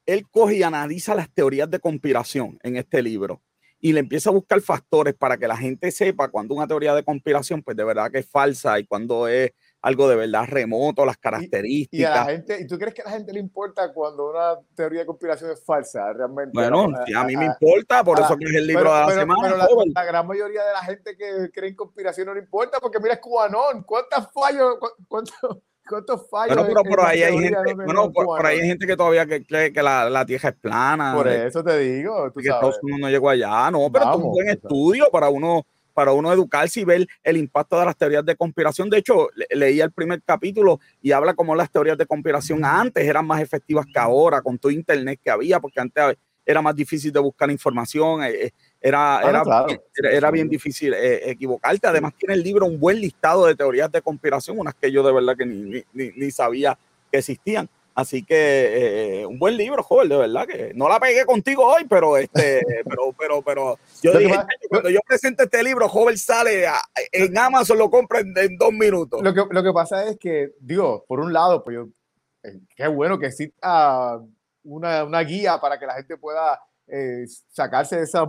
Él 0.07 0.27
coge 0.31 0.57
y 0.57 0.63
analiza 0.63 1.15
las 1.15 1.31
teorías 1.31 1.71
de 1.71 1.79
conspiración 1.79 2.59
en 2.63 2.77
este 2.77 3.03
libro 3.03 3.43
y 3.81 3.93
le 3.93 4.01
empieza 4.01 4.31
a 4.31 4.33
buscar 4.33 4.61
factores 4.61 5.15
para 5.15 5.39
que 5.39 5.49
la 5.49 5.57
gente 5.57 5.91
sepa 5.91 6.29
cuando 6.29 6.55
una 6.55 6.67
teoría 6.67 6.95
de 6.95 7.03
conspiración, 7.03 7.63
pues 7.63 7.77
de 7.77 7.85
verdad 7.85 8.11
que 8.11 8.19
es 8.19 8.29
falsa 8.29 8.79
y 8.79 8.85
cuando 8.87 9.27
es 9.27 9.53
algo 9.83 10.09
de 10.09 10.17
verdad 10.17 10.45
remoto, 10.47 11.07
las 11.07 11.17
Y 11.17 11.19
a 11.19 11.31
la 11.31 11.37
características. 11.39 12.27
gente, 12.27 12.59
¿y 12.61 12.67
tú 12.67 12.79
crees 12.79 12.95
que 12.95 13.03
a 13.03 13.07
la 13.07 13.11
gente 13.13 13.33
le 13.33 13.41
importa 13.41 13.93
cuando 13.93 14.31
una 14.31 14.59
teoría 14.75 15.01
de 15.01 15.07
conspiración 15.07 15.51
es 15.53 15.65
falsa? 15.65 16.13
Realmente. 16.13 16.53
Bueno, 16.55 16.89
A- 17.17 17.21
a 17.21 17.25
mí 17.25 17.37
me 17.37 17.47
importa, 17.47 18.05
por 18.05 18.21
eso 18.21 18.37
que 18.37 18.45
es 18.45 18.55
el 18.57 18.67
libro 18.67 18.83
pero, 18.85 18.95
de 18.95 19.01
la 19.01 19.07
pero- 19.07 19.21
semana. 19.21 19.41
pero 19.43 19.57
la, 19.57 19.69
la 19.95 20.05
gran 20.05 20.27
mayoría 20.27 20.65
de 20.65 20.73
la 20.73 20.83
gente 20.83 21.17
que 21.17 21.51
cree 21.53 21.71
en 21.71 21.77
conspiración 21.77 22.27
no 22.27 22.35
le 22.35 22.41
importa 22.41 22.79
porque 22.81 22.99
mira, 23.01 23.15
es 23.15 23.21
cubanón. 23.21 23.83
¿Cuántos 23.85 24.29
fallos? 24.33 24.77
cu- 24.79 25.05
¿Cuántos, 25.09 25.35
cuántos 25.89 26.29
fallos? 26.29 26.57
Bueno, 26.59 26.69
pero 26.69 26.83
por 26.85 27.03
la 27.03 27.09
ahí 27.09 27.23
hay 27.23 27.39
gente, 27.39 27.75
no 27.75 27.85
bueno, 27.85 28.13
por, 28.13 28.27
por 28.27 28.47
ahí 28.47 28.61
hay 28.61 28.67
gente 28.69 28.87
que 28.87 28.97
todavía 28.97 29.25
que 29.27 29.47
cree 29.47 29.73
que 29.73 29.83
la, 29.83 30.11
la 30.11 30.27
tierra 30.27 30.51
es 30.51 30.57
plana. 30.57 31.15
Por 31.17 31.27
eso 31.29 31.65
te 31.65 31.79
digo, 31.79 32.31
tú 32.33 32.41
que 32.41 32.49
sabes. 32.49 32.57
Estados 32.69 32.79
Unidos 32.83 33.01
no 33.01 33.09
llegó 33.09 33.31
allá, 33.31 33.71
no, 33.71 33.91
pero 33.91 34.11
es 34.11 34.17
un 34.17 34.31
buen 34.31 34.49
estudio 34.51 35.07
para 35.11 35.31
uno, 35.31 35.65
para 36.01 36.13
uno 36.13 36.33
educarse 36.33 36.81
y 36.81 36.85
ver 36.85 37.07
el 37.23 37.37
impacto 37.37 37.79
de 37.79 37.85
las 37.85 37.95
teorías 37.95 38.25
de 38.25 38.35
conspiración. 38.35 38.89
De 38.89 38.97
hecho, 38.97 39.29
le- 39.35 39.47
leía 39.55 39.85
el 39.85 39.93
primer 39.93 40.23
capítulo 40.23 40.81
y 41.03 41.13
habla 41.13 41.35
como 41.35 41.55
las 41.55 41.71
teorías 41.71 41.99
de 41.99 42.07
conspiración 42.07 42.65
antes 42.65 43.07
eran 43.07 43.27
más 43.27 43.43
efectivas 43.43 43.85
que 43.85 43.99
ahora, 43.99 44.41
con 44.41 44.57
todo 44.57 44.73
internet 44.73 45.21
que 45.23 45.29
había, 45.29 45.61
porque 45.61 45.79
antes 45.79 46.17
era 46.47 46.63
más 46.63 46.75
difícil 46.75 47.13
de 47.13 47.21
buscar 47.21 47.51
información, 47.51 48.25
eh, 48.25 48.47
eh, 48.47 48.51
era, 48.81 49.19
Ah, 49.19 49.29
era, 49.29 49.43
claro. 49.43 49.85
era, 49.95 50.11
era 50.11 50.31
bien 50.31 50.49
difícil 50.49 50.95
eh, 50.95 51.29
equivocarte. 51.33 51.87
Además, 51.87 52.15
tiene 52.17 52.33
el 52.33 52.43
libro 52.43 52.65
un 52.65 52.81
buen 52.81 52.99
listado 52.99 53.45
de 53.45 53.55
teorías 53.55 53.93
de 53.93 54.01
conspiración, 54.01 54.59
unas 54.59 54.75
que 54.75 54.91
yo 54.91 55.03
de 55.03 55.13
verdad 55.13 55.37
que 55.37 55.45
ni- 55.45 55.85
ni 55.93 56.31
sabía 56.31 56.79
que 57.13 57.19
existían. 57.19 57.69
Así 57.95 58.25
que 58.25 59.21
eh, 59.23 59.27
un 59.27 59.39
buen 59.39 59.57
libro, 59.57 59.83
joven, 59.83 60.09
de 60.09 60.17
verdad 60.17 60.47
que 60.47 60.73
no 60.75 60.89
la 60.89 61.01
pegué 61.01 61.25
contigo 61.25 61.65
hoy, 61.67 61.85
pero 61.89 62.17
este, 62.17 62.63
pero, 62.85 63.13
pero, 63.19 63.43
pero 63.43 63.79
yo 64.03 64.13
Lo 64.13 64.19
dije, 64.21 64.35
pasa- 64.35 64.47
cuando 64.69 64.91
yo 64.91 65.01
presente 65.07 65.43
este 65.45 65.63
libro, 65.63 65.89
joven 65.89 66.17
sale 66.17 66.67
a- 66.67 66.81
en 67.13 67.37
Amazon, 67.37 67.79
lo 67.79 67.91
compra 67.91 68.21
en, 68.21 68.33
en 68.39 68.57
dos 68.57 68.73
minutos. 68.73 69.21
Lo 69.23 69.35
que, 69.35 69.43
lo 69.51 69.63
que 69.63 69.73
pasa 69.73 70.07
es 70.09 70.19
que, 70.19 70.53
digo, 70.61 71.05
por 71.09 71.21
un 71.21 71.33
lado, 71.33 71.63
pues 71.65 71.75
yo, 71.77 71.89
eh, 72.45 72.61
qué 72.77 72.87
bueno 72.87 73.19
que 73.19 73.27
exista 73.27 74.21
una, 74.63 75.05
una 75.05 75.21
guía 75.23 75.61
para 75.61 75.79
que 75.79 75.87
la 75.87 75.95
gente 75.95 76.17
pueda 76.17 76.61
eh, 76.87 77.25
sacarse 77.51 77.97
de 77.97 78.05
esa- 78.05 78.29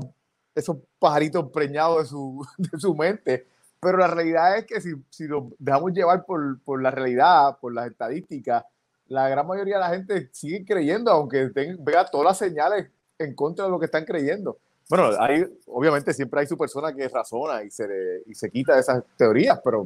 esos 0.56 0.78
pajaritos 1.00 1.50
preñados 1.52 2.00
de 2.04 2.06
su, 2.10 2.46
de 2.58 2.80
su 2.80 2.96
mente. 2.96 3.48
Pero 3.80 3.98
la 3.98 4.08
realidad 4.08 4.58
es 4.58 4.66
que 4.66 4.82
si, 4.82 4.90
si 5.10 5.24
nos 5.28 5.46
dejamos 5.58 5.92
llevar 5.94 6.26
por, 6.26 6.62
por 6.64 6.82
la 6.82 6.92
realidad, 6.92 7.58
por 7.60 7.74
las 7.74 7.90
estadísticas, 7.90 8.64
la 9.12 9.28
gran 9.28 9.46
mayoría 9.46 9.76
de 9.76 9.82
la 9.82 9.90
gente 9.90 10.30
sigue 10.32 10.64
creyendo, 10.66 11.12
aunque 11.12 11.50
ten- 11.50 11.78
vea 11.84 12.06
todas 12.06 12.26
las 12.28 12.38
señales 12.38 12.88
en 13.20 13.36
contra 13.36 13.66
de 13.66 13.72
lo 13.72 13.78
que 13.78 13.86
están 13.86 14.06
creyendo. 14.06 14.58
Bueno, 14.90 15.10
hay, 15.20 15.46
obviamente 15.68 16.14
siempre 16.14 16.40
hay 16.40 16.48
su 16.48 16.58
persona 16.58 16.94
que 16.94 17.08
razona 17.10 17.64
y 17.64 17.70
se, 17.70 17.88
le- 17.88 18.24
y 18.26 18.34
se 18.34 18.50
quita 18.50 18.74
de 18.76 18.80
esas 18.82 19.04
teorías, 19.18 19.60
pero 19.64 19.86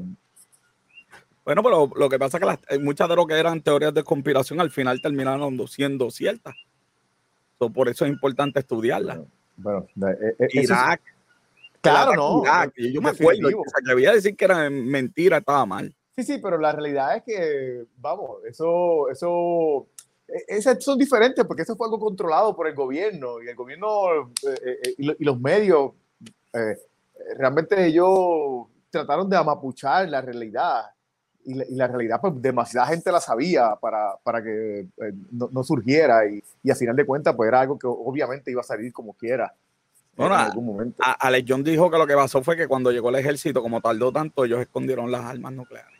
Bueno, 1.43 1.61
pero 1.61 1.89
lo 1.95 2.09
que 2.09 2.17
pasa 2.17 2.37
es 2.37 2.41
que 2.41 2.47
las- 2.47 2.59
eh, 2.69 2.79
muchas 2.79 3.07
de 3.09 3.15
lo 3.15 3.25
que 3.27 3.35
eran 3.35 3.61
teorías 3.61 3.93
de 3.93 4.03
conspiración 4.03 4.59
al 4.59 4.71
final 4.71 5.01
terminaron 5.01 5.67
siendo 5.67 6.09
ciertas. 6.09 6.55
So, 7.59 7.69
por 7.71 7.87
eso 7.89 8.05
es 8.05 8.11
importante 8.11 8.59
estudiarlas. 8.59 9.19
Bueno, 9.57 9.87
eh, 10.07 10.35
eh, 10.39 10.47
es- 10.49 10.63
Irak, 10.65 11.01
claro, 11.81 12.13
no. 12.15 12.41
Irak, 12.43 12.73
yo 12.75 13.01
me 13.01 13.09
acuerdo, 13.09 13.29
definitivo. 13.31 13.61
o 13.61 13.69
sea, 13.69 13.95
que 13.95 14.11
decir 14.13 14.35
que 14.35 14.45
era 14.45 14.69
mentira, 14.69 15.37
estaba 15.37 15.65
mal. 15.65 15.95
Sí, 16.17 16.23
sí, 16.23 16.37
pero 16.41 16.57
la 16.57 16.71
realidad 16.71 17.17
es 17.17 17.23
que, 17.23 17.85
vamos, 17.97 18.37
eso, 18.45 19.09
eso, 19.09 19.87
e- 20.27 20.45
esas 20.57 20.81
son 20.83 20.97
diferentes 20.97 21.43
porque 21.45 21.63
eso 21.63 21.75
fue 21.75 21.87
algo 21.87 21.99
controlado 21.99 22.55
por 22.55 22.67
el 22.67 22.73
gobierno 22.75 23.41
y 23.43 23.49
el 23.49 23.55
gobierno 23.55 24.31
eh, 24.47 24.79
eh, 24.83 24.95
y, 24.97 25.03
lo- 25.05 25.15
y 25.19 25.23
los 25.25 25.39
medios, 25.41 25.91
eh, 26.53 26.77
realmente 27.37 27.85
ellos 27.85 28.67
trataron 28.89 29.29
de 29.29 29.35
amapuchar 29.35 30.07
la 30.07 30.21
realidad 30.21 30.85
y 31.43 31.53
la, 31.53 31.65
y 31.67 31.75
la 31.75 31.87
realidad, 31.87 32.21
pues 32.21 32.33
demasiada 32.41 32.87
gente 32.87 33.11
la 33.11 33.19
sabía 33.19 33.75
para, 33.75 34.15
para 34.23 34.41
que 34.41 34.79
eh, 34.79 34.87
no, 35.31 35.49
no 35.51 35.63
surgiera 35.65 36.25
y, 36.29 36.41
y 36.63 36.71
a 36.71 36.75
final 36.75 36.95
de 36.95 37.05
cuentas, 37.05 37.35
pues 37.35 37.49
era 37.49 37.59
algo 37.59 37.77
que 37.77 37.87
obviamente 37.87 38.51
iba 38.51 38.61
a 38.61 38.63
salir 38.63 38.93
como 38.93 39.13
quiera 39.13 39.53
eh, 39.53 40.13
Bueno, 40.15 40.33
en 40.35 40.39
a- 40.39 40.45
algún 40.45 40.65
momento. 40.65 41.03
A- 41.03 41.11
Alex 41.27 41.45
John 41.49 41.61
dijo 41.63 41.91
que 41.91 41.97
lo 41.97 42.07
que 42.07 42.15
pasó 42.15 42.41
fue 42.41 42.55
que 42.55 42.69
cuando 42.69 42.89
llegó 42.89 43.09
el 43.09 43.15
ejército, 43.15 43.61
como 43.61 43.81
tardó 43.81 44.13
tanto, 44.13 44.45
ellos 44.45 44.61
escondieron 44.61 45.11
las 45.11 45.25
armas 45.25 45.51
nucleares. 45.51 45.91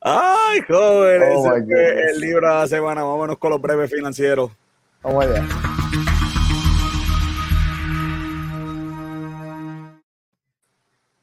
Ay, 0.00 0.60
joven, 0.68 1.22
Oh, 1.22 1.54
ese 1.54 1.64
fue 1.64 2.10
el 2.10 2.20
libro 2.20 2.48
de 2.48 2.54
la 2.54 2.66
semana. 2.66 3.02
Vámonos 3.02 3.38
con 3.38 3.50
los 3.50 3.60
breves 3.60 3.90
financieros. 3.90 4.50
Vamos 5.02 5.24
allá. 5.24 5.46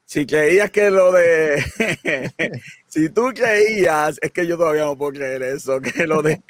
Si 0.04 0.26
creías 0.26 0.70
que 0.72 0.90
lo 0.90 1.12
de. 1.12 1.62
si 2.88 3.10
tú 3.10 3.32
creías, 3.32 4.18
es 4.20 4.32
que 4.32 4.44
yo 4.46 4.58
todavía 4.58 4.84
no 4.84 4.96
puedo 4.96 5.12
creer 5.12 5.42
eso, 5.42 5.80
que 5.80 6.06
lo 6.06 6.20
de. 6.20 6.40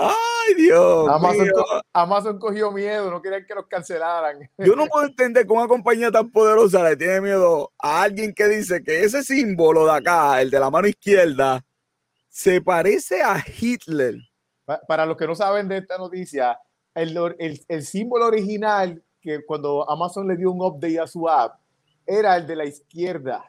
Ay, 0.00 0.54
Dios. 0.54 1.08
Amazon, 1.08 1.42
mío. 1.42 1.52
co- 1.54 1.80
Amazon 1.92 2.38
cogió 2.38 2.70
miedo, 2.72 3.10
no 3.10 3.20
querían 3.20 3.44
que 3.46 3.54
los 3.54 3.66
cancelaran. 3.66 4.38
Yo 4.58 4.74
no 4.76 4.86
puedo 4.86 5.06
entender 5.06 5.46
que 5.46 5.52
una 5.52 5.68
compañía 5.68 6.10
tan 6.10 6.30
poderosa 6.30 6.82
le 6.88 6.96
tiene 6.96 7.20
miedo 7.20 7.72
a 7.78 8.02
alguien 8.02 8.32
que 8.34 8.48
dice 8.48 8.82
que 8.82 9.04
ese 9.04 9.22
símbolo 9.22 9.84
de 9.86 9.92
acá, 9.92 10.40
el 10.40 10.50
de 10.50 10.60
la 10.60 10.70
mano 10.70 10.88
izquierda, 10.88 11.64
se 12.28 12.60
parece 12.60 13.22
a 13.22 13.42
Hitler. 13.60 14.14
Pa- 14.64 14.80
Para 14.88 15.04
los 15.06 15.16
que 15.16 15.26
no 15.26 15.34
saben 15.34 15.68
de 15.68 15.78
esta 15.78 15.98
noticia, 15.98 16.58
el, 16.94 17.16
or- 17.18 17.36
el- 17.38 17.60
el 17.68 17.82
símbolo 17.84 18.26
original 18.26 19.02
que 19.20 19.44
cuando 19.44 19.88
Amazon 19.90 20.26
le 20.26 20.36
dio 20.36 20.50
un 20.50 20.62
update 20.62 20.98
a 21.00 21.06
su 21.06 21.28
app 21.28 21.60
era 22.06 22.36
el 22.36 22.46
de 22.46 22.56
la 22.56 22.64
izquierda. 22.64 23.44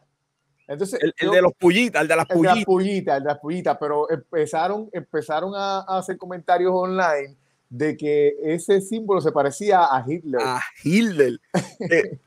Entonces, 0.73 0.99
El, 1.01 1.13
el 1.17 1.27
yo- 1.27 1.31
de 1.33 1.41
los 1.41 1.53
pullitas, 1.53 2.01
el 2.01 2.07
de 2.07 2.15
las 2.15 2.29
el 2.29 2.37
de 2.41 2.43
las 2.47 2.63
pullitas. 2.65 3.17
el 3.17 3.23
de 3.23 3.29
las 3.29 3.39
pullitas, 3.39 3.77
pero 3.79 4.09
empezaron, 4.11 4.89
empezaron 4.93 5.53
a, 5.55 5.79
a 5.81 5.97
hacer 5.99 6.17
comentarios 6.17 6.71
online 6.73 7.35
de 7.69 7.95
que 7.97 8.33
ese 8.43 8.81
símbolo 8.81 9.21
se 9.21 9.31
parecía 9.31 9.81
a 9.83 10.03
Hitler. 10.07 10.41
A 10.43 10.61
Hitler. 10.83 11.39
Eh, 11.89 12.19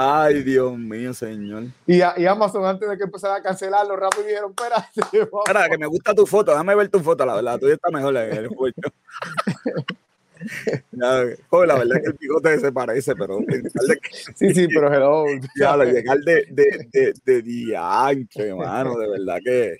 Ay, 0.00 0.42
Dios 0.44 0.76
mío, 0.78 1.12
señor. 1.12 1.64
Y, 1.86 2.00
a- 2.02 2.14
y 2.16 2.24
Amazon, 2.26 2.64
antes 2.64 2.88
de 2.88 2.96
que 2.96 3.04
empezara 3.04 3.36
a 3.36 3.42
cancelarlo, 3.42 3.96
rápido 3.96 4.24
dijeron, 4.26 4.50
espérate, 4.50 4.90
vamos". 5.32 5.44
Espera, 5.46 5.68
que 5.68 5.78
me 5.78 5.86
gusta 5.86 6.14
tu 6.14 6.24
foto. 6.26 6.52
Déjame 6.52 6.74
ver 6.76 6.88
tu 6.88 7.00
foto. 7.00 7.26
La, 7.26 7.42
la 7.42 7.58
tuya 7.58 7.74
está 7.74 7.90
mejor. 7.90 8.12
La, 8.12 8.24
el 8.24 8.46
juego. 8.48 8.76
Ya, 10.92 11.24
la 11.66 11.74
verdad 11.78 11.96
es 11.96 12.02
que 12.02 12.10
el 12.10 12.16
bigote 12.18 12.58
se 12.58 12.72
parece, 12.72 13.14
pero 13.14 13.38
Sí, 14.34 14.54
sí, 14.54 14.68
pero 14.68 14.92
hello. 14.92 15.24
ya, 15.56 15.76
lo 15.76 15.84
llegar 15.84 16.18
de, 16.18 16.46
de, 16.50 16.88
de, 16.92 17.14
de 17.24 17.42
diantre, 17.42 18.54
mano, 18.54 18.96
de 18.98 19.08
verdad 19.08 19.38
que 19.44 19.76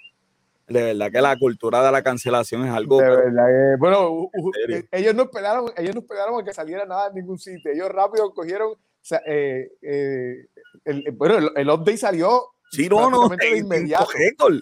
de 0.69 0.83
verdad 0.83 1.11
que 1.11 1.21
la 1.23 1.37
cultura 1.39 1.83
de 1.83 1.91
la 1.91 2.03
cancelación 2.03 2.67
es 2.67 2.71
algo 2.73 3.01
De 3.01 3.09
verdad 3.09 3.47
que- 3.47 3.77
bueno, 3.79 4.31
eh, 4.69 4.85
ellos 4.93 5.15
no 5.15 5.23
esperaron, 5.23 5.71
ellos 5.77 5.95
no 5.95 6.03
esperaron 6.03 6.41
a 6.41 6.45
que 6.45 6.53
saliera 6.53 6.85
nada 6.85 7.09
en 7.09 7.15
ningún 7.15 7.39
sitio. 7.39 7.73
Ellos 7.73 7.89
rápido 7.89 8.33
cogieron, 8.35 8.73
o 8.73 8.79
sea, 9.01 9.23
eh, 9.27 9.71
eh, 9.81 10.47
el, 10.85 11.05
bueno, 11.13 11.39
el, 11.39 11.51
el 11.57 11.71
update 11.71 11.97
salió 11.97 12.43
sí, 12.71 12.87
no, 12.89 13.11
no, 13.11 13.29
de 13.29 13.59
inmediato. 13.59 14.07
récord. 14.15 14.57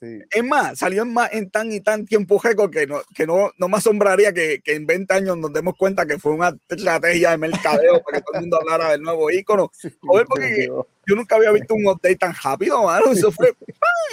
Es 0.00 0.44
más, 0.44 0.78
salió 0.78 1.02
en, 1.02 1.12
más, 1.12 1.32
en 1.32 1.50
tan 1.50 1.72
y 1.72 1.80
tan 1.80 2.06
tiempo 2.06 2.40
récord 2.42 2.70
que 2.70 2.86
no, 2.86 3.00
que 3.14 3.26
no, 3.26 3.50
no 3.58 3.68
me 3.68 3.78
asombraría 3.78 4.32
que, 4.32 4.60
que, 4.62 4.74
en 4.74 4.86
20 4.86 5.14
años 5.14 5.36
nos 5.36 5.52
demos 5.52 5.74
cuenta 5.76 6.06
que 6.06 6.18
fue 6.18 6.32
una 6.32 6.56
estrategia 6.68 7.30
de 7.30 7.38
mercadeo 7.38 8.02
para 8.02 8.18
que 8.18 8.24
todo 8.24 8.34
el 8.34 8.40
mundo 8.42 8.58
hablara 8.60 8.90
del 8.92 9.02
nuevo 9.02 9.30
icono. 9.30 9.70
porque 10.28 10.68
yo 11.06 11.14
nunca 11.14 11.36
había 11.36 11.50
visto 11.52 11.74
un 11.74 11.86
update 11.86 12.16
tan 12.16 12.34
rápido, 12.42 12.84
mano. 12.84 13.12
Eso 13.12 13.32
fue 13.32 13.52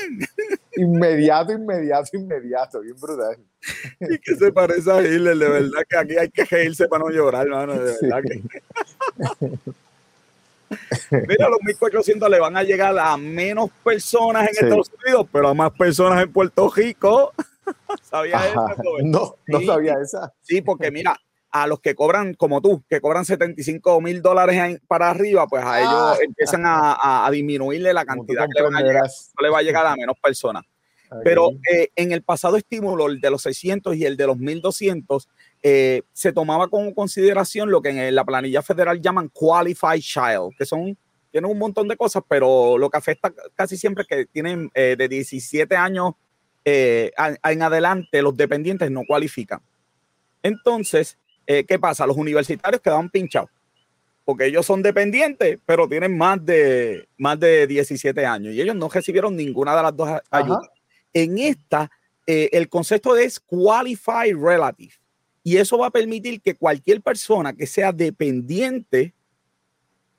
inmediato, 0.77 1.51
inmediato, 1.51 2.17
inmediato, 2.17 2.81
bien 2.81 2.95
brutal. 2.99 3.37
Y 3.99 4.19
que 4.19 4.35
se 4.35 4.51
parece 4.51 4.91
a 4.91 5.01
Hitler, 5.01 5.37
de 5.37 5.49
verdad 5.49 5.83
que 5.89 5.97
aquí 5.97 6.17
hay 6.17 6.29
que 6.29 6.45
reírse 6.45 6.87
para 6.87 7.03
no 7.03 7.09
llorar, 7.09 7.47
mano, 7.47 7.73
de 7.73 7.95
verdad 8.01 8.21
que. 8.21 8.41
Mira, 11.27 11.49
los 11.49 11.59
1400 11.61 12.29
le 12.29 12.39
van 12.39 12.57
a 12.57 12.63
llegar 12.63 12.97
a 12.97 13.17
menos 13.17 13.69
personas 13.83 14.43
en 14.49 14.65
Estados 14.65 14.91
Unidos, 15.03 15.27
pero 15.31 15.49
a 15.49 15.53
más 15.53 15.71
personas 15.71 16.23
en 16.23 16.31
Puerto 16.31 16.69
Rico. 16.69 17.33
¿Sabía 18.03 18.47
eso? 18.47 18.65
No, 19.03 19.35
no 19.47 19.61
sabía 19.61 19.95
esa. 20.01 20.33
Sí, 20.41 20.61
porque 20.61 20.91
mira, 20.91 21.17
a 21.51 21.67
los 21.67 21.79
que 21.79 21.95
cobran, 21.95 22.33
como 22.33 22.61
tú, 22.61 22.83
que 22.89 22.99
cobran 22.99 23.23
75 23.23 24.01
mil 24.01 24.21
dólares 24.21 24.79
para 24.87 25.09
arriba, 25.09 25.47
pues 25.47 25.63
a 25.63 25.79
ellos 25.79 25.93
ah. 25.93 26.17
empiezan 26.21 26.63
a, 26.65 27.29
disminuirle 27.31 27.93
la 27.93 28.05
cantidad 28.05 28.45
que 28.45 28.61
le, 28.61 28.63
van 28.63 28.75
a 28.75 28.81
llegar, 28.81 29.03
no 29.03 29.41
le 29.41 29.49
va 29.49 29.59
a 29.59 29.61
llegar 29.61 29.85
a 29.87 29.95
menos 29.95 30.17
personas. 30.21 30.63
Pero 31.23 31.51
eh, 31.71 31.89
en 31.95 32.11
el 32.11 32.23
pasado 32.23 32.57
estímulo, 32.57 33.07
el 33.07 33.21
de 33.21 33.29
los 33.29 33.43
600 33.43 33.95
y 33.95 34.05
el 34.05 34.17
de 34.17 34.27
los 34.27 34.37
1200, 34.37 35.29
eh, 35.67 36.03
se 36.13 36.31
tomaba 36.31 36.67
como 36.67 36.93
consideración 36.93 37.71
lo 37.71 37.81
que 37.81 37.89
en 37.89 38.13
la 38.13 38.23
planilla 38.23 38.61
federal 38.61 39.01
llaman 39.01 39.29
qualified 39.29 39.99
child, 39.99 40.55
que 40.55 40.63
son, 40.63 40.95
tienen 41.31 41.49
un 41.49 41.57
montón 41.57 41.87
de 41.87 41.97
cosas, 41.97 42.21
pero 42.29 42.77
lo 42.77 42.87
que 42.87 42.97
afecta 42.97 43.33
casi 43.55 43.75
siempre 43.75 44.03
es 44.03 44.07
que 44.07 44.25
tienen 44.27 44.69
eh, 44.75 44.95
de 44.95 45.09
17 45.09 45.75
años 45.75 46.13
en 46.63 47.61
adelante, 47.61 48.21
los 48.21 48.37
dependientes 48.37 48.91
no 48.91 49.01
cualifican. 49.07 49.59
Entonces, 50.41 51.17
¿qué 51.45 51.79
pasa? 51.79 52.07
Los 52.07 52.17
universitarios 52.17 52.81
quedaban 52.81 53.09
pinchados 53.09 53.51
porque 54.23 54.47
ellos 54.47 54.65
son 54.65 54.81
dependientes, 54.81 55.59
pero 55.63 55.87
tienen 55.87 56.17
más 56.17 56.43
de, 56.43 57.07
más 57.19 57.39
de 57.39 57.67
17 57.67 58.25
años 58.25 58.53
y 58.53 58.61
ellos 58.61 58.75
no 58.75 58.89
recibieron 58.89 59.35
ninguna 59.35 59.75
de 59.75 59.83
las 59.83 59.95
dos 59.95 60.09
ayudas. 60.31 60.67
En 61.13 61.37
esta, 61.37 61.89
el 62.25 62.67
concepto 62.67 63.15
es 63.15 63.39
qualified 63.39 64.35
relative. 64.35 64.93
Y 65.45 65.57
eso 65.57 65.77
va 65.77 65.85
a 65.85 65.91
permitir 65.91 66.41
que 66.41 66.55
cualquier 66.55 67.03
persona 67.03 67.53
que 67.53 67.67
sea 67.67 67.91
dependiente, 67.91 69.13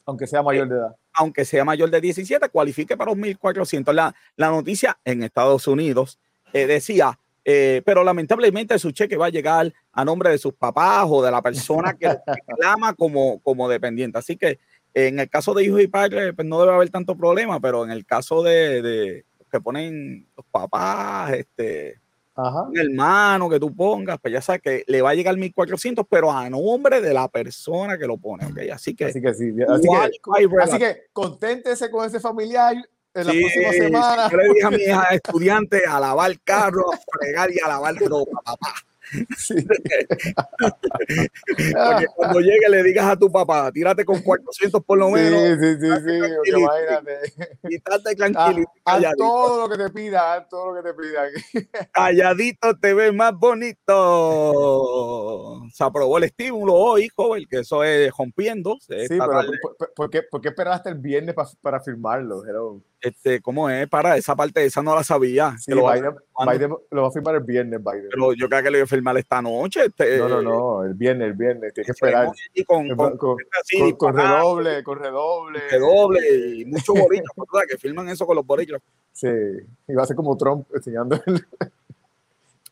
aunque 0.04 0.25
sea 0.28 0.40
mayor 0.40 0.68
de 0.68 0.76
edad, 0.76 0.95
aunque 1.14 1.45
sea 1.45 1.64
mayor 1.64 1.90
de 1.90 2.00
17, 2.00 2.49
cualifique 2.49 2.97
para 2.97 3.11
los 3.11 3.18
1.400. 3.18 3.92
La, 3.92 4.14
la 4.37 4.50
noticia 4.50 4.97
en 5.04 5.25
Estados 5.25 5.66
Unidos 5.66 6.21
eh, 6.52 6.68
decía, 6.68 7.18
eh, 7.45 7.83
pero 7.85 8.04
lamentablemente 8.04 8.78
su 8.78 8.92
cheque 8.92 9.16
va 9.16 9.26
a 9.26 9.30
llegar 9.30 9.75
a 9.90 10.04
nombre 10.04 10.30
de 10.30 10.38
sus 10.38 10.54
papás 10.54 11.06
o 11.09 11.21
de 11.25 11.33
la 11.33 11.42
persona 11.42 11.95
que 11.95 12.06
reclama 12.26 12.95
como, 12.95 13.40
como 13.40 13.68
dependiente. 13.68 14.18
Así 14.18 14.37
que 14.37 14.61
en 14.95 15.18
el 15.18 15.28
caso 15.28 15.54
de 15.54 15.64
hijos 15.64 15.83
y 15.83 15.88
padres, 15.88 16.35
pues 16.37 16.47
no 16.47 16.61
debe 16.61 16.73
haber 16.73 16.90
tanto 16.90 17.16
problema, 17.16 17.59
pero 17.59 17.83
en 17.85 17.90
el 17.90 18.06
caso 18.06 18.45
de, 18.45 18.80
de 18.80 19.25
que 19.50 19.61
ponen 19.61 20.28
los 20.37 20.47
papás, 20.47 21.33
este, 21.33 21.99
un 22.37 22.78
hermano 22.78 23.49
que 23.49 23.59
tú 23.59 23.75
pongas, 23.75 24.19
pues 24.21 24.33
ya 24.33 24.43
sabes 24.43 24.61
que 24.61 24.85
le 24.87 25.00
va 25.00 25.11
a 25.11 25.14
llegar 25.14 25.37
1400, 25.37 26.07
pero 26.09 26.31
a 26.31 26.49
nombre 26.50 27.00
de 27.00 27.14
la 27.14 27.28
persona 27.28 27.97
que 27.97 28.07
lo 28.07 28.19
pone, 28.19 28.45
¿ok? 28.47 28.59
Así 28.73 28.95
que, 28.95 29.07
así 29.07 29.23
que, 29.23 29.35
sí, 29.35 29.52
así, 29.66 29.88
que, 29.88 30.62
así 30.62 30.78
que 30.78 31.05
conténtese 31.12 31.90
con 31.90 32.07
ese 32.07 32.21
familiar 32.21 32.76
en 33.14 33.26
la 33.26 33.33
próxima 33.33 33.73
semana. 33.73 34.31
Yo 34.31 34.37
le 34.37 34.49
dije 34.52 34.66
a 34.66 34.71
mi 34.71 34.83
hija 34.83 35.02
estudiante 35.12 35.87
a 35.87 35.99
lavar 35.99 36.38
carro, 36.45 36.93
a 36.93 36.99
fregar 37.19 37.50
y 37.50 37.59
a 37.64 37.69
lavar 37.69 37.95
ropa, 37.97 38.40
papá. 38.45 38.75
Porque 41.75 42.06
cuando 42.14 42.40
llegue 42.40 42.68
le 42.68 42.82
digas 42.82 43.06
a 43.06 43.16
tu 43.16 43.30
papá, 43.30 43.71
tírate 43.73 44.04
con 44.04 44.21
400 44.21 44.84
por 44.84 44.99
lo 44.99 45.10
menos. 45.10 45.40
Sí, 45.40 45.56
sí, 45.60 45.76
sí, 45.80 45.88
sí 46.45 46.50
imagínate. 46.56 47.32
Y 47.69 47.78
tranquilo. 48.16 48.66
A, 48.84 49.00
todo 49.16 49.62
lo 49.62 49.69
que 49.69 49.78
te 49.84 49.90
pida, 49.90 50.47
todo 50.49 50.73
lo 50.73 50.82
que 50.82 50.88
te 50.88 50.95
pida. 50.95 51.23
Calladito 51.92 52.76
te 52.78 52.95
ves 52.95 53.14
más 53.14 53.32
bonito. 53.34 53.92
Se 55.73 55.84
aprobó 55.84 56.19
el 56.19 56.25
estímulo 56.25 56.75
hoy, 56.75 57.08
joven, 57.14 57.45
que 57.49 57.60
eso 57.60 57.84
es 57.84 58.10
rompiendo. 58.16 58.76
Sí, 58.80 59.06
pero 59.08 59.42
¿por, 59.95 60.10
qué, 60.10 60.23
¿por, 60.23 60.40
qué, 60.40 60.49
esperaste 60.49 60.88
el 60.90 60.97
viernes 60.97 61.34
para, 61.34 61.49
para 61.60 61.80
firmarlo? 61.80 62.42
Este, 63.00 63.41
¿Cómo 63.41 63.69
es? 63.69 63.89
Para 63.89 64.17
esa 64.17 64.35
parte, 64.35 64.65
esa 64.65 64.82
no 64.82 64.95
la 64.95 65.04
sabía. 65.04 65.54
lo, 65.69 65.82
va, 65.85 65.95
a 65.95 67.11
firmar 67.11 67.35
el 67.37 67.43
viernes, 67.43 67.80
Biden. 67.82 68.09
Pero 68.11 68.32
yo 68.32 68.49
creo 68.49 68.63
que 68.63 68.71
lo 68.71 68.76
iba 68.78 68.85
a 68.85 68.89
firmar 68.89 69.17
esta 69.19 69.43
noche. 69.43 69.87
Este, 69.87 70.19
no, 70.19 70.28
no, 70.28 70.43
no, 70.43 70.85
el 70.85 70.95
viernes, 70.95 71.28
el 71.28 71.35
viernes. 71.35 71.75
Tienes 71.75 71.87
que 71.87 71.93
esperar. 71.93 72.32
Con, 72.67 72.89
con, 72.97 73.17
con, 73.17 73.39
con, 73.97 74.17
redoble, 74.17 74.82
con 74.82 74.99
redoble. 74.99 75.61
Redoble 75.71 76.21
y 76.56 76.65
muchos 76.65 76.99
boritos, 76.99 77.30
que 77.71 77.76
firman 77.76 78.09
eso 78.09 78.26
con 78.26 78.37
los 78.37 78.47
boritos. 78.47 78.80
Sí, 79.13 79.28
y 79.89 79.95
va 79.95 80.02
a 80.02 80.06
ser 80.06 80.17
como 80.17 80.37
Trump 80.37 80.67
enseñando 80.75 81.21
el... 81.26 81.47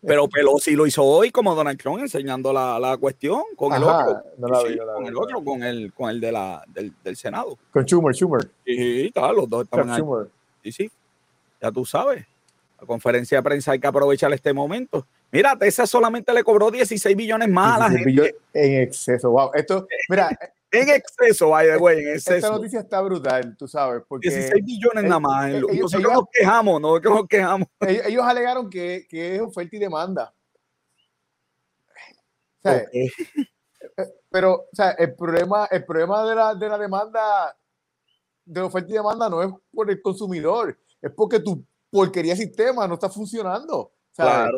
Pero 0.07 0.29
Pelosi 0.29 0.73
lo 0.73 0.87
hizo 0.87 1.03
hoy 1.03 1.31
como 1.31 1.55
Donald 1.55 1.79
Trump 1.79 2.01
enseñando 2.01 2.53
la, 2.53 2.79
la 2.79 2.97
cuestión 2.97 3.43
con 3.57 3.73
el 3.73 3.83
otro. 3.83 4.23
con 4.39 5.07
el 5.07 5.17
otro, 5.17 5.45
con 5.45 5.63
el, 5.63 5.93
con 5.93 6.11
el 6.11 6.21
de 6.21 6.33
la, 6.33 6.63
del, 6.67 6.93
del 7.03 7.17
Senado. 7.17 7.59
Con 7.71 7.85
Schumer, 7.85 8.15
Schumer. 8.15 8.51
Sí, 8.65 9.11
tal, 9.15 9.37
los 9.37 9.49
dos 9.49 9.65
estaban 9.65 9.91
ahí. 9.91 10.03
Sí, 10.63 10.73
sí. 10.73 10.91
Ya 11.61 11.71
tú 11.71 11.85
sabes. 11.85 12.25
La 12.81 12.87
conferencia 12.87 13.39
de 13.39 13.43
prensa 13.43 13.73
hay 13.73 13.79
que 13.79 13.87
aprovechar 13.87 14.33
este 14.33 14.53
momento. 14.53 15.07
Mira, 15.31 15.57
Tesla 15.59 15.87
solamente 15.87 16.33
le 16.33 16.45
cobró 16.45 16.71
16 16.71 17.17
billones 17.17 17.49
más 17.49 17.77
a 17.77 17.89
la 17.89 17.91
gente. 17.91 18.37
En 18.53 18.83
exceso, 18.83 19.31
wow. 19.31 19.51
Esto, 19.55 19.89
mira, 20.09 20.29
en 20.75 20.89
exceso, 20.91 21.51
by 21.51 21.67
the 21.67 21.77
way, 21.77 22.01
en 22.01 22.09
exceso. 22.15 22.37
Esta 22.37 22.51
noticia 22.51 22.81
está 22.81 23.01
brutal, 23.01 23.57
tú 23.57 23.69
sabes. 23.69 24.03
Porque 24.07 24.29
16 24.29 24.65
billones 24.65 25.05
nada 25.05 25.21
más. 25.21 25.53
nosotros 25.53 26.13
nos 26.13 26.25
quejamos, 26.33 26.81
no 26.81 26.99
nos 26.99 27.29
quejamos. 27.29 27.69
Ellos, 27.81 28.25
alegaron 28.25 28.69
que, 28.69 29.07
que, 29.09 29.37
es 29.37 29.41
oferta 29.41 29.77
y 29.77 29.79
demanda. 29.79 30.35
Pero, 34.31 34.55
o 34.55 34.69
sea, 34.73 34.91
el 34.93 35.15
problema, 35.15 35.67
el 35.71 35.85
problema 35.85 36.25
de, 36.27 36.35
la, 36.35 36.55
de 36.55 36.69
la 36.69 36.79
demanda, 36.79 37.57
de 38.45 38.61
oferta 38.61 38.91
y 38.91 38.95
demanda, 38.95 39.29
no 39.29 39.43
es 39.43 39.51
por 39.73 39.91
el 39.91 40.03
consumidor, 40.03 40.79
es 41.01 41.11
porque 41.13 41.41
tu 41.41 41.65
porquería 41.91 42.35
sistema 42.35 42.89
no 42.89 42.95
está 42.95 43.09
funcionando. 43.09 43.93
Claro. 44.17 44.57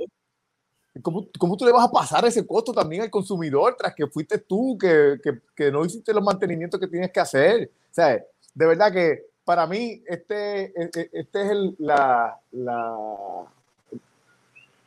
¿Cómo, 1.03 1.27
¿Cómo, 1.39 1.57
tú 1.57 1.65
le 1.65 1.73
vas 1.73 1.85
a 1.85 1.91
pasar 1.91 2.25
ese 2.25 2.47
costo 2.47 2.73
también 2.73 3.03
al 3.03 3.11
consumidor 3.11 3.77
tras 3.77 3.95
que 3.95 4.07
fuiste 4.07 4.39
tú, 4.39 4.79
que, 4.79 5.19
que, 5.23 5.41
que 5.55 5.71
no 5.71 5.85
hiciste 5.85 6.13
los 6.15 6.25
mantenimientos 6.25 6.81
que 6.81 6.87
tienes 6.87 7.11
que 7.11 7.21
hacer? 7.21 7.71
O 7.91 7.95
sea, 7.95 8.23
de 8.55 8.67
verdad 8.67 8.93
que 8.93 9.27
para 9.45 9.67
mí 9.67 10.03
este, 10.07 10.65
e, 10.65 10.91
e, 10.95 11.11
este 11.13 11.43
es 11.43 11.51
el, 11.51 11.77
la, 11.79 12.39
la, 12.51 12.97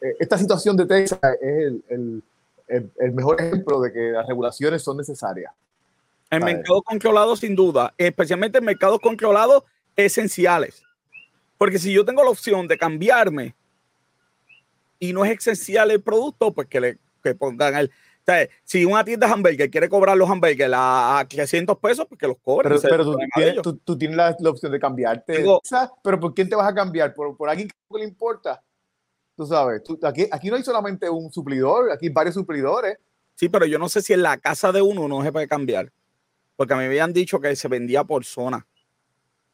e, 0.01 0.15
esta 0.19 0.37
situación 0.37 0.75
de 0.75 0.85
Texas 0.85 1.19
es 1.41 1.41
el, 1.41 1.83
el, 2.67 2.91
el, 2.97 3.11
mejor 3.13 3.41
ejemplo 3.41 3.79
de 3.79 3.91
que 3.91 4.11
las 4.11 4.27
regulaciones 4.27 4.83
son 4.83 4.97
necesarias. 4.97 5.53
El 6.29 6.43
mercado 6.43 6.81
controlado, 6.83 7.35
sin 7.35 7.55
duda, 7.55 7.93
especialmente 7.97 8.59
en 8.59 8.65
mercados 8.65 8.99
controlados 8.99 9.63
esenciales. 9.95 10.83
Porque 11.57 11.79
si 11.79 11.91
yo 11.91 12.05
tengo 12.05 12.23
la 12.23 12.29
opción 12.29 12.67
de 12.67 12.77
cambiarme 12.77 13.55
y 14.99 15.13
no 15.13 15.25
es 15.25 15.37
esencial 15.37 15.91
el 15.91 16.01
producto, 16.01 16.53
pues 16.53 16.67
que 16.67 16.79
le 16.79 16.99
que 17.23 17.35
pongan 17.35 17.75
el. 17.75 17.87
O 17.87 18.31
sea, 18.31 18.47
si 18.63 18.85
una 18.85 19.03
tienda 19.03 19.25
de 19.25 19.33
hamburgues 19.33 19.69
quiere 19.69 19.89
cobrar 19.89 20.15
los 20.15 20.29
hamburgues 20.29 20.69
a, 20.71 21.25
300 21.27 21.77
pesos, 21.79 22.05
pues 22.07 22.19
que 22.19 22.27
los 22.27 22.37
cobre. 22.37 22.69
Pero, 22.81 23.03
tú, 23.03 23.17
tienes, 23.33 23.61
tú, 23.83 23.97
tienes, 23.97 24.17
la, 24.17 24.35
opción 24.49 24.71
de 24.71 24.79
cambiarte. 24.79 25.43
pero 26.03 26.19
¿por 26.19 26.33
quién 26.35 26.47
te 26.47 26.55
vas 26.55 26.67
a 26.67 26.75
cambiar? 26.75 27.13
¿Por, 27.13 27.35
por 27.35 27.49
alguien 27.49 27.67
que 27.67 27.97
le 27.97 28.03
importa? 28.03 28.61
Tú 29.35 29.47
sabes, 29.47 29.81
aquí, 30.03 30.27
aquí 30.29 30.49
no 30.49 30.57
hay 30.57 30.63
solamente 30.63 31.09
un 31.09 31.31
suplidor, 31.31 31.91
aquí 31.91 32.07
hay 32.07 32.11
varios 32.11 32.35
suplidores. 32.35 32.97
Sí, 33.35 33.47
pero 33.47 33.65
yo 33.65 33.79
no 33.79 33.87
sé 33.87 34.01
si 34.01 34.11
en 34.11 34.21
la 34.21 34.37
casa 34.37 34.71
de 34.73 34.81
uno 34.81 35.07
no 35.07 35.23
se 35.23 35.31
puede 35.31 35.47
cambiar. 35.47 35.91
Porque 36.57 36.75
me 36.75 36.85
habían 36.85 37.13
dicho 37.13 37.39
que 37.39 37.55
se 37.55 37.69
vendía 37.69 38.03
por 38.03 38.25
zona. 38.25 38.67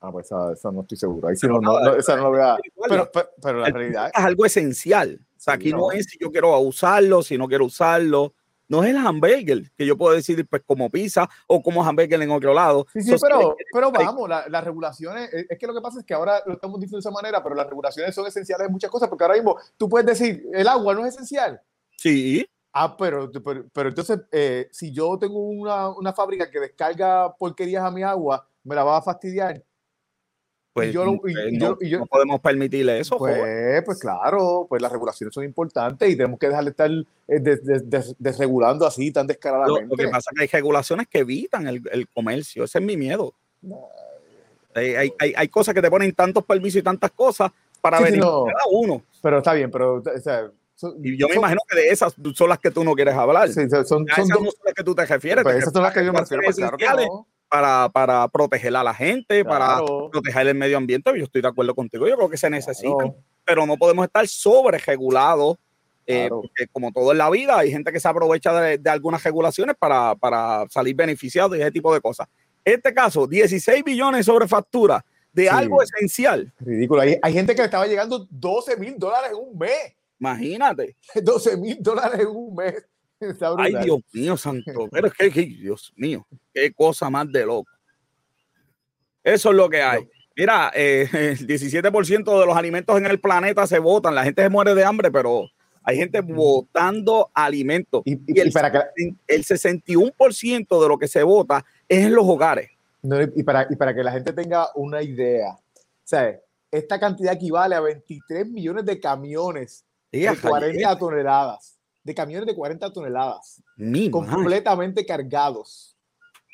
Ah, 0.05 0.11
pues 0.11 0.25
esa, 0.25 0.71
no 0.71 0.81
estoy 0.81 0.97
seguro. 0.97 1.27
Ahí 1.27 1.35
sí 1.35 1.47
no, 1.47 1.59
no, 1.59 1.95
esa 1.95 2.15
no 2.15 2.23
lo 2.23 2.29
voy 2.31 2.41
a... 2.41 2.57
Pero, 2.87 3.09
pero, 3.41 3.59
la 3.59 3.69
realidad 3.69 4.11
es 4.13 4.23
algo 4.23 4.45
esencial 4.45 5.19
aquí 5.51 5.71
no. 5.71 5.91
es 5.91 6.05
si 6.05 6.17
yo 6.19 6.31
quiero 6.31 6.57
usarlo, 6.59 7.23
si 7.23 7.37
no 7.37 7.47
quiero 7.47 7.65
usarlo. 7.65 8.33
No 8.67 8.83
es 8.83 8.89
el 8.89 8.97
hamburger, 8.97 9.71
que 9.77 9.85
yo 9.85 9.95
puedo 9.95 10.15
decir 10.15 10.43
pues 10.49 10.63
como 10.65 10.89
pizza 10.89 11.29
o 11.45 11.61
como 11.61 11.85
hamburger 11.85 12.19
en 12.19 12.31
otro 12.31 12.51
lado. 12.51 12.87
Sí, 12.91 13.03
sí, 13.03 13.15
pero, 13.21 13.55
pero 13.71 13.91
vamos, 13.91 14.27
las 14.27 14.63
regulaciones, 14.63 15.29
es 15.31 15.59
que 15.59 15.67
lo 15.67 15.73
que 15.75 15.81
pasa 15.81 15.99
es 15.99 16.05
que 16.05 16.15
ahora 16.15 16.41
lo 16.47 16.53
estamos 16.53 16.79
diciendo 16.79 16.97
de 16.97 17.01
esa 17.01 17.11
manera, 17.11 17.43
pero 17.43 17.53
las 17.53 17.67
regulaciones 17.67 18.15
son 18.15 18.25
esenciales 18.25 18.65
en 18.65 18.73
muchas 18.73 18.89
cosas, 18.89 19.07
porque 19.07 19.23
ahora 19.23 19.35
mismo 19.35 19.55
tú 19.77 19.87
puedes 19.87 20.07
decir, 20.07 20.47
el 20.51 20.67
agua 20.67 20.95
no 20.95 21.05
es 21.05 21.13
esencial. 21.13 21.61
Sí. 21.95 22.43
Ah, 22.73 22.97
pero, 22.97 23.31
pero, 23.71 23.89
entonces, 23.89 24.19
eh, 24.31 24.67
si 24.71 24.91
yo 24.91 25.15
tengo 25.19 25.39
una, 25.39 25.89
una, 25.89 26.11
fábrica 26.11 26.49
que 26.49 26.59
descarga 26.59 27.35
porquerías 27.37 27.83
a 27.83 27.91
mi 27.91 28.01
agua, 28.01 28.49
me 28.63 28.73
la 28.73 28.83
va 28.83 28.97
a 28.97 29.01
fastidiar. 29.03 29.63
Pues, 30.75 30.91
yo, 30.91 31.05
no, 31.05 32.05
podemos 32.05 32.41
permitirle 32.41 32.99
eso. 32.99 33.17
Pues, 33.17 33.81
pues 33.85 33.97
claro, 33.97 34.65
pues 34.67 34.81
las 34.81 34.91
regulaciones 34.91 35.33
son 35.33 35.45
importantes 35.45 36.09
y 36.09 36.17
tenemos 36.17 36.37
que 36.37 36.49
dejar 36.49 36.65
de 36.65 36.71
estar 36.71 36.91
eh, 36.91 38.15
desregulando 38.19 38.85
así 38.85 39.09
tan 39.09 39.25
descaradamente. 39.25 39.87
Lo, 39.89 39.95
que 39.95 40.09
pasa 40.09 40.31
es 40.31 40.37
que 40.37 40.41
hay 40.43 40.61
regulaciones 40.61 41.07
que 41.07 41.19
evitan 41.19 41.65
el, 41.67 41.81
el 41.93 42.09
comercio, 42.09 42.65
ese 42.65 42.79
es 42.79 42.83
mi 42.83 42.97
miedo. 42.97 43.33
Hay, 44.73 45.13
hay, 45.17 45.33
hay, 45.37 45.47
cosas 45.47 45.73
que 45.73 45.81
te 45.81 45.89
ponen 45.89 46.11
tantos 46.11 46.43
permisos 46.43 46.81
y 46.81 46.83
tantas 46.83 47.11
cosas 47.11 47.53
para 47.79 48.01
ver 48.01 48.19
cada 48.19 48.65
uno. 48.69 49.01
Pero 49.21 49.37
está 49.37 49.53
bien, 49.53 49.71
pero 49.71 50.03
y 51.01 51.17
yo 51.17 51.29
me 51.29 51.35
imagino 51.35 51.61
que 51.69 51.77
de 51.77 51.87
esas 51.87 52.13
son 52.33 52.49
las 52.49 52.59
que 52.59 52.69
tú 52.69 52.83
no 52.83 52.95
quieres 52.95 53.15
hablar. 53.15 53.47
Sí, 53.47 53.61
son, 53.69 53.85
son, 53.85 54.05
esas 54.09 54.27
son 54.27 54.43
las 54.43 54.73
que 54.73 54.83
tú 54.83 54.93
te 54.93 55.05
refieres. 55.05 55.41
Pues 55.41 55.55
esas 55.55 55.71
son 55.71 55.83
las 55.83 55.93
que 55.93 56.03
yo 56.03 56.11
me 56.11 56.19
refiero. 56.19 56.43
Pues 56.43 56.57
claro 56.77 57.27
para, 57.49 57.89
para 57.89 58.27
proteger 58.27 58.75
a 58.75 58.83
la 58.83 58.93
gente, 58.93 59.45
para 59.45 59.79
proteger 60.11 60.47
el 60.47 60.55
medio 60.55 60.77
ambiente. 60.77 61.11
Yo 61.17 61.25
estoy 61.25 61.41
de 61.41 61.47
acuerdo 61.47 61.75
contigo, 61.75 62.07
yo 62.07 62.15
creo 62.15 62.29
que 62.29 62.37
se 62.37 62.49
necesita, 62.49 63.13
pero 63.43 63.65
no 63.65 63.77
podemos 63.77 64.05
estar 64.05 64.27
sobre 64.27 64.77
regulados. 64.77 65.57
Eh, 66.07 66.29
porque 66.29 66.67
como 66.71 66.91
todo 66.91 67.13
en 67.13 67.17
la 67.17 67.31
vida, 67.31 67.57
hay 67.57 67.71
gente 67.71 67.91
que 67.91 67.99
se 67.99 68.07
aprovecha 68.07 68.53
de, 68.61 68.77
de 68.77 68.89
algunas 68.91 69.23
regulaciones 69.23 69.75
para, 69.75 70.13
para, 70.15 70.63
salir 70.69 70.95
beneficiado 70.95 71.55
y 71.55 71.61
ese 71.61 71.71
tipo 71.71 71.91
de 71.91 71.99
cosas. 71.99 72.27
Este 72.63 72.93
caso, 72.93 73.25
16 73.25 73.83
billones 73.83 74.27
sobre 74.27 74.47
factura 74.47 75.03
de 75.35 75.49
algo 75.49 75.81
esencial. 75.81 76.53
Ridículo. 76.59 77.01
Hay, 77.01 77.17
hay, 77.21 77.33
gente 77.33 77.53
que 77.53 77.61
le 77.61 77.65
estaba 77.65 77.87
llegando 77.87 78.25
12 78.29 78.77
mil 78.77 78.97
dólares 78.97 79.31
en 79.31 79.37
un 79.37 79.57
mes. 79.57 79.93
Imagínate. 80.19 80.95
12 81.21 81.57
mil 81.57 81.77
dólares 81.81 82.21
en 82.21 82.27
un 82.27 82.55
mes. 82.55 82.85
Ay, 83.57 83.75
Dios 83.83 83.99
mío, 84.13 84.37
santo. 84.37 84.87
Pero 84.91 85.07
es 85.07 85.13
que, 85.13 85.41
Dios 85.41 85.93
mío, 85.95 86.25
qué 86.53 86.71
cosa 86.73 87.09
más 87.09 87.31
de 87.31 87.45
loco. 87.45 87.71
Eso 89.23 89.49
es 89.49 89.55
lo 89.55 89.69
que 89.69 89.81
hay. 89.81 90.07
Mira, 90.35 90.71
eh, 90.75 91.07
el 91.13 91.47
17% 91.47 92.39
de 92.39 92.45
los 92.45 92.55
alimentos 92.55 92.97
en 92.97 93.05
el 93.05 93.19
planeta 93.19 93.65
se 93.67 93.79
botan. 93.79 94.15
La 94.15 94.23
gente 94.23 94.43
se 94.43 94.49
muere 94.49 94.75
de 94.75 94.83
hambre, 94.83 95.11
pero 95.11 95.49
hay 95.83 95.97
gente 95.97 96.21
botando 96.21 97.31
alimentos. 97.33 98.01
Y, 98.05 98.39
el, 98.39 98.51
para 98.51 98.71
que, 98.71 98.79
el 99.27 99.43
61% 99.43 100.81
de 100.81 100.87
lo 100.87 100.97
que 100.97 101.07
se 101.07 101.23
vota 101.23 101.65
es 101.87 102.05
en 102.05 102.13
los 102.13 102.25
hogares. 102.27 102.69
y, 103.35 103.43
para, 103.43 103.67
y 103.69 103.75
para 103.75 103.95
que 103.95 104.03
la 104.03 104.11
gente 104.11 104.33
tenga 104.33 104.69
una 104.75 105.01
idea, 105.01 105.57
¿sabes? 106.03 106.39
Esta 106.71 106.99
cantidad 106.99 107.33
equivale 107.33 107.75
a 107.75 107.79
23 107.79 108.47
millones 108.47 108.85
de 108.85 108.99
camiones 108.99 109.85
de 110.11 110.35
40 110.41 110.97
toneladas 110.97 111.74
de 112.05 112.13
camiones 112.13 112.45
de 112.45 112.53
40 112.53 112.93
toneladas, 112.93 113.63
completamente 114.11 115.03
cargados. 115.05 115.97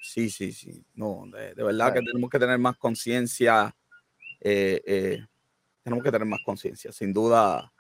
Sí, 0.02 0.30
sí, 0.30 0.54
sí. 0.54 0.84
No, 0.96 1.26
de, 1.28 1.54
verdad 1.62 1.94
que 1.94 2.00
tenemos 2.02 2.30
que 2.30 2.40
tener 2.40 2.58
más 2.58 2.78
conciencia. 2.78 3.76
Eh, 4.40 4.82
eh, 4.86 5.20
tenemos 5.84 6.04
que 6.04 6.12
tener 6.12 6.26
más 6.26 6.40
conciencia, 6.46 6.94
sin 6.94 7.12
duda, 7.12 7.72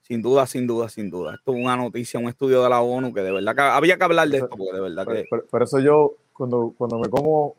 sin 0.00 0.22
duda, 0.22 0.46
sin 0.46 0.66
duda, 0.66 0.88
sin 0.88 1.10
duda. 1.10 1.34
Esto 1.34 1.52
es 1.52 1.62
una 1.62 1.76
noticia, 1.76 2.18
un 2.18 2.30
estudio 2.30 2.62
de 2.62 2.70
la 2.70 2.80
ONU 2.80 3.12
que 3.12 3.20
de 3.20 3.30
verdad 3.30 3.54
que 3.54 3.60
había 3.60 3.98
que 3.98 4.04
hablar 4.04 4.28
de 4.30 4.38
esto, 4.38 4.48
porque 4.48 4.72
de 4.72 4.80
verdad 4.80 5.06
que. 5.06 5.24
por 5.50 5.62
eso 5.62 5.80
yo, 5.80 6.16
cuando, 6.32 6.74
cuando 6.78 6.98
me 6.98 7.10
como 7.10 7.56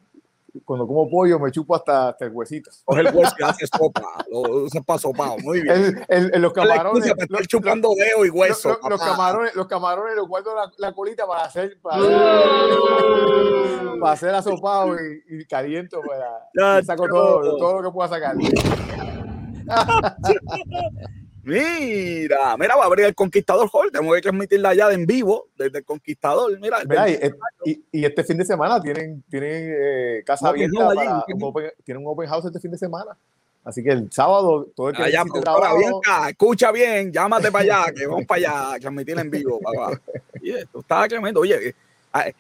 cuando 0.66 0.86
como 0.88 1.10
pollo 1.10 1.40
me 1.40 1.52
chupo 1.52 1.76
hasta, 1.76 2.16
el 2.20 2.30
huesito. 2.30 2.70
Coge 2.86 3.02
el 3.02 3.16
hueso 3.16 3.36
y 3.40 3.44
hace 3.44 3.68
sopa, 3.68 4.26
lo 4.30 4.42
usas 4.64 4.84
para 4.86 5.00
sopado, 5.00 5.38
muy 5.40 5.62
bien. 5.62 6.06
El, 6.08 6.42
los 6.42 6.54
camarones. 6.54 7.14
Los, 7.30 7.48
chupando 7.48 7.90
dedo 7.96 8.26
y 8.26 8.30
hueso. 8.30 8.78
los, 8.88 9.02
camarones, 9.02 9.56
los 9.56 9.68
camarones 9.68 10.16
los 10.16 10.28
guardo 10.28 10.56
la, 10.56 10.72
la 10.78 10.94
colita 10.94 11.26
para 11.26 11.46
hacer, 11.46 11.80
para, 11.82 11.98
para 14.00 14.12
hacer 14.14 14.36
asopado 14.36 14.96
y, 14.96 15.24
y 15.30 15.46
caliento 15.46 16.02
para 16.02 16.84
saco 16.84 17.08
todo, 17.08 17.58
todo 17.58 17.82
lo 17.82 17.90
que 17.90 17.94
pueda 17.94 18.10
sacar. 18.10 18.36
Mira, 21.44 22.56
mira, 22.58 22.76
va 22.76 22.84
a 22.84 22.86
abrir 22.86 23.06
el 23.06 23.16
Conquistador 23.16 23.70
Hall. 23.72 23.92
Tenemos 23.92 24.16
que 24.16 24.22
transmitirla 24.22 24.70
allá 24.70 24.92
en 24.94 25.06
vivo 25.06 25.50
desde 25.58 25.80
el 25.80 25.86
Conquistador. 25.86 26.58
Mira, 26.60 26.80
y, 27.66 28.06
este 28.06 28.24
fin 28.24 28.38
de 28.38 28.46
semana 28.46 28.82
tienen, 28.82 29.24
tienen 29.30 29.76
eh, 29.78 30.24
casa 30.26 30.50
abierta. 30.50 31.26
tienen 31.84 32.06
un 32.06 32.12
open 32.12 32.30
house 32.30 32.46
este 32.46 32.60
fin 32.60 32.72
de 32.72 32.78
semana. 32.78 33.18
Así 33.66 33.82
que 33.82 33.92
el 33.92 34.12
sábado, 34.12 34.68
todo 34.76 34.90
el 34.90 34.96
que 34.96 35.04
allá, 35.04 35.24
trabajo, 35.42 36.02
escucha 36.30 36.72
bien, 36.72 37.14
llámate 37.14 37.50
para 37.50 37.64
allá, 37.64 37.94
que 37.94 38.06
vamos 38.06 38.26
para 38.26 38.72
allá, 38.72 38.80
transmitir 38.80 39.18
en 39.18 39.30
vivo. 39.30 39.60
Papá. 39.60 40.00
Y 40.42 40.52
esto 40.52 40.82
está 40.82 41.08
tremendo. 41.08 41.40
Oye, 41.40 41.70
eh, 41.70 42.34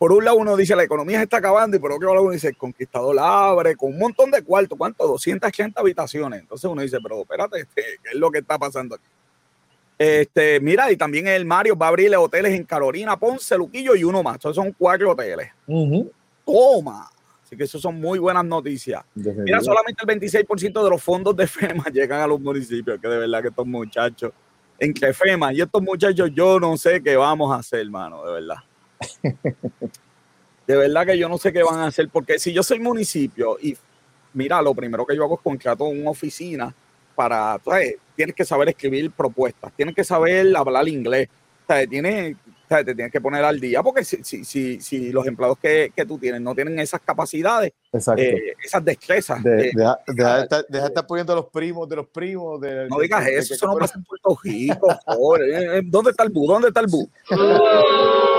por 0.00 0.12
un 0.12 0.24
lado 0.24 0.38
uno 0.38 0.56
dice 0.56 0.74
la 0.74 0.82
economía 0.82 1.18
se 1.18 1.24
está 1.24 1.36
acabando 1.36 1.76
y 1.76 1.78
por 1.78 1.92
otro 1.92 2.08
lado 2.08 2.22
uno 2.22 2.32
dice 2.32 2.48
el 2.48 2.56
conquistador 2.56 3.18
abre 3.18 3.76
con 3.76 3.90
un 3.90 3.98
montón 3.98 4.30
de 4.30 4.42
cuartos, 4.42 4.78
¿cuánto? 4.78 5.06
280 5.06 5.78
habitaciones. 5.78 6.40
Entonces 6.40 6.70
uno 6.70 6.80
dice, 6.80 6.96
pero 7.02 7.20
espérate, 7.20 7.60
este, 7.60 7.82
¿qué 8.02 8.08
es 8.14 8.14
lo 8.14 8.30
que 8.30 8.38
está 8.38 8.58
pasando 8.58 8.94
aquí? 8.94 9.04
Este, 9.98 10.58
mira, 10.60 10.90
y 10.90 10.96
también 10.96 11.26
el 11.26 11.44
Mario 11.44 11.76
va 11.76 11.84
a 11.84 11.88
abrirle 11.90 12.16
hoteles 12.16 12.54
en 12.54 12.64
Carolina, 12.64 13.18
Ponce, 13.18 13.58
Luquillo 13.58 13.94
y 13.94 14.02
uno 14.02 14.22
más. 14.22 14.36
Entonces 14.36 14.64
son 14.64 14.72
cuatro 14.72 15.10
hoteles. 15.10 15.50
Toma. 16.46 17.10
Así 17.44 17.54
que 17.54 17.64
eso 17.64 17.78
son 17.78 18.00
muy 18.00 18.18
buenas 18.18 18.46
noticias. 18.46 19.04
Mira, 19.14 19.60
solamente 19.60 20.02
el 20.02 20.18
26% 20.18 20.82
de 20.82 20.88
los 20.88 21.02
fondos 21.02 21.36
de 21.36 21.46
FEMA 21.46 21.84
llegan 21.92 22.22
a 22.22 22.26
los 22.26 22.40
municipios, 22.40 22.98
que 22.98 23.06
de 23.06 23.18
verdad 23.18 23.42
que 23.42 23.48
estos 23.48 23.66
muchachos, 23.66 24.32
entre 24.78 25.12
FEMA 25.12 25.52
y 25.52 25.60
estos 25.60 25.82
muchachos, 25.82 26.30
yo 26.32 26.58
no 26.58 26.74
sé 26.78 27.02
qué 27.02 27.16
vamos 27.16 27.52
a 27.52 27.56
hacer, 27.56 27.80
hermano, 27.80 28.24
de 28.24 28.32
verdad. 28.32 28.69
De 30.66 30.76
verdad 30.76 31.06
que 31.06 31.18
yo 31.18 31.28
no 31.28 31.36
sé 31.36 31.52
qué 31.52 31.62
van 31.62 31.80
a 31.80 31.86
hacer, 31.86 32.08
porque 32.10 32.38
si 32.38 32.52
yo 32.52 32.62
soy 32.62 32.78
municipio 32.78 33.58
y 33.60 33.76
mira, 34.34 34.62
lo 34.62 34.74
primero 34.74 35.04
que 35.04 35.16
yo 35.16 35.24
hago 35.24 35.34
es 35.34 35.40
contrato 35.40 35.84
una 35.84 36.10
oficina 36.10 36.74
para, 37.14 37.60
tienes 38.14 38.34
que 38.34 38.44
saber 38.44 38.68
escribir 38.68 39.10
propuestas, 39.10 39.72
tienes 39.76 39.94
que 39.94 40.04
saber 40.04 40.56
hablar 40.56 40.88
inglés, 40.88 41.28
tienes, 41.88 42.36
te 42.68 42.84
tienes 42.84 43.12
que 43.12 43.20
poner 43.20 43.44
al 43.44 43.60
día, 43.60 43.82
porque 43.82 44.04
si, 44.04 44.22
si, 44.22 44.44
si, 44.44 44.80
si 44.80 45.12
los 45.12 45.26
empleados 45.26 45.58
que, 45.58 45.92
que, 45.94 46.06
tú 46.06 46.18
tienes 46.18 46.40
no 46.40 46.54
tienen 46.54 46.78
esas 46.78 47.00
capacidades, 47.00 47.72
eh, 48.16 48.54
esas 48.64 48.84
destrezas. 48.84 49.42
De, 49.42 49.72
deja, 49.74 50.46
de 50.68 50.78
estar, 50.78 51.06
poniendo 51.06 51.34
los 51.34 51.46
primos 51.46 51.88
de 51.88 51.96
los 51.96 52.06
primos. 52.08 52.60
De, 52.60 52.88
no 52.88 52.98
digas 53.00 53.26
eso, 53.26 53.54
eso 53.54 53.66
no 53.66 53.76
pasa 53.76 53.98
en 53.98 54.04
Puerto 54.04 54.38
Rico. 54.42 54.90
Eh, 55.40 55.78
eh, 55.78 55.82
¿Dónde 55.84 56.10
está 56.12 56.22
el 56.22 56.30
bu? 56.30 56.46
¿Dónde 56.46 56.68
está 56.68 56.80
el 56.80 56.86
bu? 56.86 57.10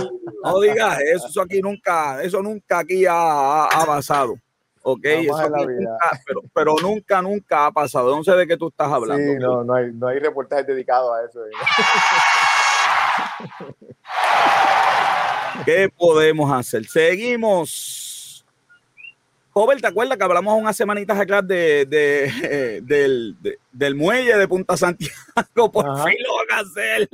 no 0.44 0.60
digas 0.60 1.00
eso, 1.00 1.26
eso 1.26 1.42
aquí 1.42 1.60
nunca, 1.60 2.22
eso 2.22 2.42
nunca 2.42 2.78
aquí 2.78 3.04
ha, 3.06 3.64
ha 3.64 3.86
pasado. 3.86 4.36
Ok, 4.82 5.04
eso 5.04 5.50
nunca, 5.50 5.98
pero, 6.26 6.40
pero, 6.54 6.74
nunca, 6.80 7.20
nunca 7.20 7.66
ha 7.66 7.72
pasado. 7.72 8.16
No 8.16 8.24
sé 8.24 8.32
de 8.32 8.46
qué 8.46 8.56
tú 8.56 8.68
estás 8.68 8.90
hablando. 8.90 9.32
Sí, 9.32 9.38
no, 9.38 9.62
no 9.62 9.74
hay, 9.74 9.92
no 9.92 10.08
hay 10.08 10.18
reportajes 10.18 10.66
dedicados 10.66 11.14
a 11.14 11.24
eso. 11.24 11.40
¿Qué 15.66 15.90
podemos 15.94 16.50
hacer? 16.50 16.86
Seguimos. 16.86 18.46
Joven, 19.52 19.80
¿te 19.80 19.88
acuerdas 19.88 20.16
que 20.16 20.24
hablamos 20.24 20.58
unas 20.58 20.76
semanitas 20.76 21.18
atrás 21.18 21.46
de, 21.46 21.84
de, 21.84 22.80
del, 22.82 23.36
del, 23.72 23.94
muelle 23.94 24.38
de 24.38 24.48
Punta 24.48 24.76
Santiago? 24.76 25.14
Por 25.72 26.04
fin 26.04 26.16
lo 26.22 26.36
van 26.36 26.50
a 26.52 26.60
hacer. 26.60 27.08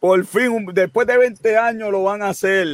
Por 0.00 0.24
fin, 0.24 0.66
después 0.72 1.06
de 1.06 1.18
20 1.18 1.56
años 1.56 1.90
lo 1.90 2.02
van 2.02 2.22
a 2.22 2.28
hacer. 2.28 2.66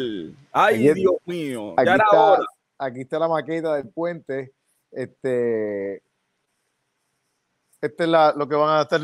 Ay, 0.52 0.92
Dios 0.92 1.16
mío. 1.24 1.74
Aquí, 1.76 1.90
está, 1.90 2.38
aquí 2.78 3.00
está 3.00 3.18
la 3.18 3.28
maqueta 3.28 3.74
del 3.76 3.88
puente. 3.88 4.52
Este, 4.90 6.02
este 7.80 8.04
es 8.04 8.08
la, 8.08 8.32
lo 8.36 8.48
que 8.48 8.56
van 8.56 8.78
a 8.78 8.82
estar 8.82 9.00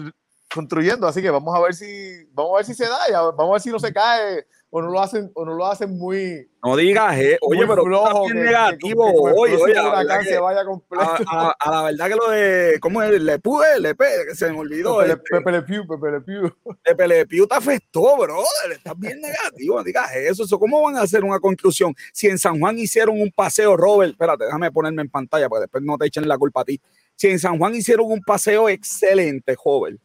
construyendo, 0.52 1.06
así 1.06 1.20
que 1.20 1.30
vamos 1.30 1.54
a 1.54 1.60
ver 1.60 1.74
si 1.74 2.24
vamos 2.32 2.52
a 2.54 2.56
ver 2.56 2.66
si 2.66 2.74
se 2.74 2.86
da, 2.86 3.30
vamos 3.32 3.50
a 3.50 3.52
ver 3.52 3.60
si 3.60 3.70
no 3.70 3.78
se 3.78 3.92
cae 3.92 4.46
o 4.70 4.82
no 4.82 4.90
lo 4.90 5.00
hacen 5.00 5.30
o 5.34 5.44
no 5.44 5.54
lo 5.54 5.66
hacen 5.66 5.96
muy 5.96 6.48
no 6.62 6.76
digas 6.76 7.16
eh, 7.18 7.38
oye 7.40 7.64
pero 7.66 7.84
flojo, 7.84 8.24
bien 8.24 8.44
negativo. 8.44 9.04
oye, 9.36 9.56
oye 9.56 9.74
la 9.74 10.22
se 10.22 10.38
vaya 10.38 10.64
completo. 10.64 11.04
A, 11.30 11.54
a, 11.60 11.70
la 11.70 11.82
verdad 11.84 12.08
que 12.08 12.14
lo 12.16 12.30
de 12.30 12.78
cómo 12.80 13.02
es 13.02 13.20
le 13.20 13.38
pude 13.38 13.80
le 13.80 13.94
pe, 13.94 14.04
que 14.28 14.34
se 14.34 14.50
me 14.50 14.58
olvidó 14.58 14.98
Pepe, 14.98 15.12
este, 15.12 15.52
Le 15.52 15.62
Pew 15.62 15.86
Pepe 15.86 16.10
Le 16.10 16.20
Pew. 16.20 16.50
Pepe 16.82 17.08
Le 17.08 17.26
Pew 17.26 17.46
te 17.46 17.54
afectó 17.54 18.16
brother 18.16 18.72
estás 18.72 18.98
bien 18.98 19.20
negativo 19.20 19.76
no 19.76 19.84
digas 19.84 20.14
eso, 20.16 20.42
eso 20.42 20.58
cómo 20.58 20.82
van 20.82 20.96
a 20.96 21.02
hacer 21.02 21.24
una 21.24 21.38
conclusión 21.38 21.94
si 22.12 22.26
en 22.26 22.38
San 22.38 22.58
Juan 22.58 22.78
hicieron 22.78 23.20
un 23.20 23.30
paseo 23.30 23.76
Robert 23.76 24.10
espérate 24.12 24.44
déjame 24.44 24.72
ponerme 24.72 25.02
en 25.02 25.08
pantalla 25.08 25.48
para 25.48 25.62
después 25.62 25.84
no 25.84 25.96
te 25.96 26.06
echen 26.06 26.26
la 26.26 26.36
culpa 26.36 26.62
a 26.62 26.64
ti. 26.64 26.80
Si 27.14 27.28
en 27.28 27.38
San 27.38 27.58
Juan 27.58 27.74
hicieron 27.74 28.10
un 28.10 28.20
paseo 28.20 28.68
excelente 28.68 29.54
joven 29.54 29.98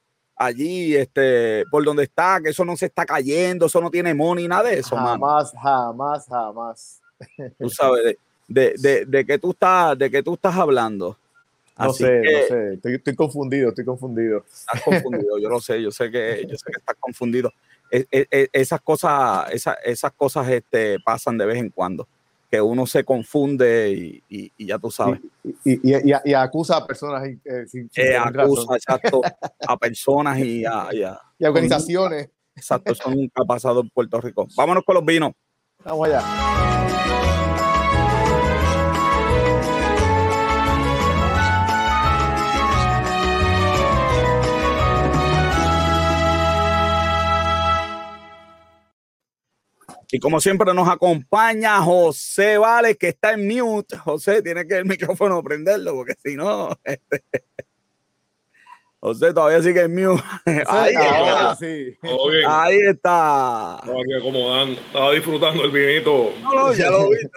allí, 0.46 0.96
este, 0.96 1.66
por 1.70 1.84
donde 1.84 2.04
está, 2.04 2.40
que 2.44 2.50
eso 2.50 2.66
no 2.66 2.76
se 2.76 2.88
está 2.88 3.06
cayendo, 3.06 3.66
eso 3.66 3.82
no 3.82 3.90
tiene 3.90 4.14
money, 4.14 4.48
nada 4.48 4.70
de 4.70 4.80
eso. 4.80 4.96
Jamás, 4.96 5.54
jamás, 5.62 6.26
jamás. 6.28 7.02
Tú 7.60 7.70
sabes, 7.70 8.18
de, 8.48 8.74
de, 8.78 9.06
de, 9.06 9.26
que 9.26 9.38
tú 9.38 9.52
estás, 9.52 9.98
de 9.98 10.10
que 10.10 10.24
tú 10.24 10.34
estás 10.34 10.56
hablando. 10.56 11.18
No 11.78 11.94
sé, 11.94 12.22
no 12.22 12.48
sé, 12.48 12.74
estoy, 12.74 12.96
estoy, 12.96 13.16
confundido, 13.16 13.70
estoy 13.70 13.86
confundido. 13.86 14.46
Estás 14.52 14.82
confundido, 14.84 15.40
yo 15.40 15.50
lo 15.50 15.60
sé, 15.60 15.82
yo 15.82 15.90
sé 15.92 16.12
que, 16.12 16.46
yo 16.48 16.56
sé 16.58 16.66
que 16.72 16.80
estás 16.80 16.96
confundido. 17.00 17.52
esas 17.90 18.82
cosas, 18.82 19.52
esas, 19.52 19.78
esas 19.84 20.12
cosas 20.12 20.48
este, 20.50 21.00
pasan 21.04 21.38
de 21.38 21.46
vez 21.46 21.58
en 21.58 21.70
cuando. 21.70 22.08
Que 22.52 22.62
uno 22.62 22.86
se 22.86 23.06
confunde 23.06 24.22
y, 24.28 24.66
ya 24.66 24.78
tú 24.78 24.92
sabes. 24.92 25.22
Y, 25.64 26.34
acusa 26.34 26.78
a 26.78 26.86
personas. 26.86 27.24
Eh, 27.26 27.66
sin, 27.66 27.90
eh, 27.96 28.18
acusa, 28.18 28.76
exacto, 28.76 29.22
a 29.68 29.78
personas 29.78 30.38
y 30.40 30.66
a, 30.66 30.90
y 31.40 31.46
organizaciones. 31.46 32.30
Exacto, 32.54 32.92
eso 32.92 33.10
nunca 33.10 33.42
ha 33.44 33.46
pasado 33.46 33.80
en 33.80 33.90
Puerto 33.90 34.20
Rico. 34.20 34.48
Vámonos 34.58 34.84
con 34.84 34.96
los 34.96 35.06
vinos. 35.06 35.32
Vamos 35.86 36.10
allá. 36.10 37.01
Y 50.12 50.20
como 50.20 50.42
siempre 50.42 50.74
nos 50.74 50.90
acompaña 50.90 51.82
José 51.82 52.58
Vale, 52.58 52.98
que 52.98 53.10
está 53.10 53.32
en 53.34 53.48
mute. 53.48 53.98
José, 53.98 54.42
tiene 54.42 54.68
que 54.68 54.78
el 54.78 54.86
micrófono 54.86 55.42
prenderlo, 55.42 55.94
porque 55.94 56.16
si 56.22 56.36
no, 56.36 56.70
este, 56.84 57.24
José 59.04 59.34
todavía 59.34 59.64
sigue 59.64 59.82
en 59.82 59.96
mío. 59.96 60.16
Ahí, 60.68 60.94
está. 60.94 61.56
Sí. 61.56 61.98
Ahí 62.48 62.78
está. 62.88 63.82
Estaba 63.82 64.70
estaba 64.70 65.12
disfrutando 65.14 65.66
el 65.66 65.72
vinito. 65.72 66.32
No, 66.44 66.54
no, 66.54 66.74
ya 66.74 66.92
lo 66.92 67.10
viste. 67.10 67.28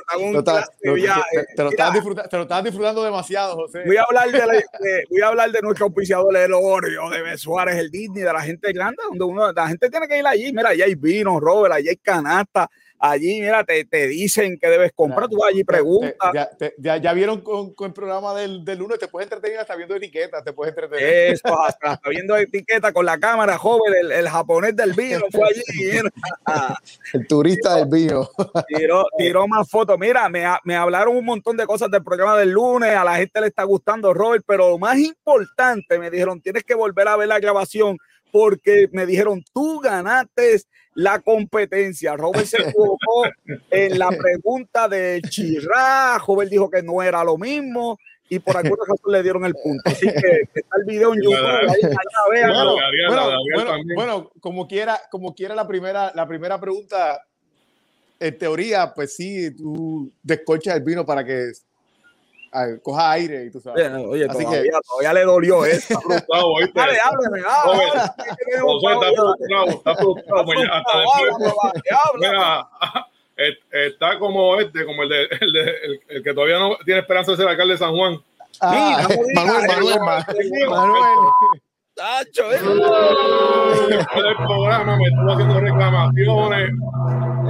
te, 1.57 1.62
lo 1.62 1.70
estabas 1.70 2.64
disfrutando, 2.64 3.03
demasiado, 3.03 3.55
José. 3.55 3.83
Voy 3.87 3.96
a 3.96 4.03
hablar 4.03 4.31
de, 4.31 5.07
voy 5.09 5.22
a 5.22 5.29
hablar 5.29 5.50
de 5.53 5.62
nuestro 5.62 5.87
auspiciador, 5.87 6.37
el 6.37 6.53
Oreo, 6.53 7.09
de 7.09 7.38
Suárez, 7.38 7.77
el 7.77 7.90
Disney, 7.90 8.24
de 8.24 8.33
la 8.35 8.42
gente 8.42 8.70
grande, 8.70 9.03
donde 9.09 9.24
uno, 9.24 9.50
la 9.50 9.66
gente 9.66 9.88
tiene 9.88 10.07
que 10.07 10.18
ir 10.18 10.27
allí. 10.27 10.53
Mira, 10.53 10.68
allá 10.68 10.85
hay 10.85 10.94
vino, 10.96 11.40
Robert, 11.40 11.77
allá 11.77 11.88
hay 11.88 11.96
canasta 11.96 12.68
allí, 12.98 13.40
mira, 13.40 13.64
te, 13.64 13.85
te 13.85 14.09
dicen 14.09 14.59
que 14.59 14.68
debes 14.68 14.92
comprar, 14.94 15.28
tú 15.28 15.44
allí 15.44 15.64
preguntas. 15.64 16.14
Ya, 16.78 16.96
ya, 16.96 17.12
vieron 17.12 17.40
con, 17.40 17.74
con, 17.74 17.88
el 17.88 17.92
programa 17.92 18.35
del, 18.35 18.64
del, 18.64 18.78
lunes, 18.78 18.98
te 18.98 19.09
puedes 19.09 19.26
entretener 19.26 19.61
hasta 19.61 19.76
viendo 19.76 19.94
etiquetas, 19.94 20.42
te 20.44 20.52
puedes 20.52 20.72
entretener. 20.72 21.35
Eso, 21.35 21.61
hasta, 21.61 22.00
viendo 22.09 22.37
etiquetas 22.37 22.92
con 22.92 23.04
la 23.04 23.18
cámara, 23.18 23.59
joven, 23.59 23.92
el, 24.00 24.12
el 24.12 24.28
japonés 24.28 24.74
del 24.76 24.92
vino 24.92 25.24
fue 25.30 25.48
allí. 25.48 26.00
el 27.12 27.26
turista 27.26 27.76
del 27.76 27.88
vino. 27.88 28.28
Tiró, 28.68 29.04
tiró 29.16 29.46
más 29.46 29.68
fotos. 29.68 29.98
Mira, 29.98 30.28
me, 30.28 30.44
me 30.64 30.76
hablaron 30.76 31.16
un 31.16 31.24
montón 31.24 31.57
de 31.57 31.66
cosas 31.66 31.90
del 31.90 32.02
programa 32.02 32.38
del 32.38 32.50
lunes, 32.50 32.90
a 32.96 33.04
la 33.04 33.16
gente 33.16 33.40
le 33.40 33.48
está 33.48 33.64
gustando 33.64 34.14
Robert, 34.14 34.44
pero 34.46 34.70
lo 34.70 34.78
más 34.78 34.98
importante, 34.98 35.98
me 35.98 36.11
dijeron, 36.11 36.40
tienes 36.40 36.64
que 36.64 36.74
volver 36.74 37.09
a 37.09 37.16
ver 37.16 37.28
la 37.28 37.38
grabación 37.38 37.98
porque 38.35 38.88
me 38.90 39.07
dijeron, 39.07 39.44
tú 39.52 39.78
ganaste 39.78 40.61
la 40.94 41.20
competencia. 41.20 42.16
Robert 42.16 42.46
se 42.46 42.62
equivocó 42.62 43.24
en 43.70 43.98
la 43.98 44.11
pregunta 44.11 44.88
de 44.88 45.20
Chirra. 45.28 46.18
Robert 46.18 46.50
dijo 46.50 46.70
que 46.70 46.83
no 46.83 47.02
era 47.02 47.24
lo 47.24 47.37
mismo 47.37 47.98
y 48.28 48.38
por 48.38 48.57
alguna 48.57 48.83
razón 48.88 49.12
le 49.12 49.22
dieron 49.22 49.44
el 49.44 49.54
punto. 49.54 49.83
Así 49.85 50.07
que 50.07 50.48
está 50.54 50.76
el 50.78 50.85
video 50.87 51.14
en 51.14 51.22
YouTube. 51.22 51.44
bueno, 53.94 54.30
como 54.40 54.66
quiera, 54.66 55.00
como 55.11 55.35
quiera 55.35 55.54
la 55.54 55.66
primera, 55.66 56.12
la 56.14 56.26
primera 56.26 56.61
pregunta, 56.61 57.22
en 58.18 58.38
teoría, 58.38 58.92
pues 58.94 59.14
sí, 59.14 59.54
tú 59.54 60.11
descorchas 60.22 60.76
el 60.76 60.83
vino 60.83 61.04
para 61.04 61.24
que 61.24 61.52
coja 62.83 63.12
aire 63.12 63.45
y 63.47 63.51
tú 63.51 63.61
sabes. 63.61 63.90
Oye, 64.07 64.27
Así 64.29 64.45
todavía, 64.45 64.62
que, 64.62 64.79
todavía 64.87 65.12
le 65.12 65.25
dolió 65.25 65.64
eso. 65.64 65.99
Dale, 66.75 66.99
háblame, 67.03 67.43
José, 68.61 68.93
está 68.93 69.07
frustrado, 69.14 69.69
está 69.69 69.95
frustrado. 69.97 70.45
Mira, 72.19 72.69
está 73.73 74.19
como 74.19 74.61
este, 74.61 74.85
como 74.85 75.03
el, 75.03 75.09
de, 75.09 75.29
el, 75.40 75.53
de, 75.53 75.73
el, 76.09 76.23
que 76.23 76.35
todavía 76.35 76.59
no 76.59 76.77
tiene 76.85 77.01
esperanza 77.01 77.33
de 77.33 77.37
ser 77.38 77.49
alcalde 77.49 77.75
de 77.75 77.79
San 77.79 77.95
Juan. 77.95 78.19
Ah, 78.61 79.07
Manuel, 79.35 79.67
Manuel, 79.67 80.01
Manuel. 80.01 80.69
Manuel. 80.71 81.61
Tacho, 81.95 82.53
¿eh? 82.53 82.59
el 82.59 84.37
programa 84.37 84.97
me 84.97 85.05
estuvo 85.05 85.33
haciendo 85.33 85.61
reclamaciones, 85.61 86.73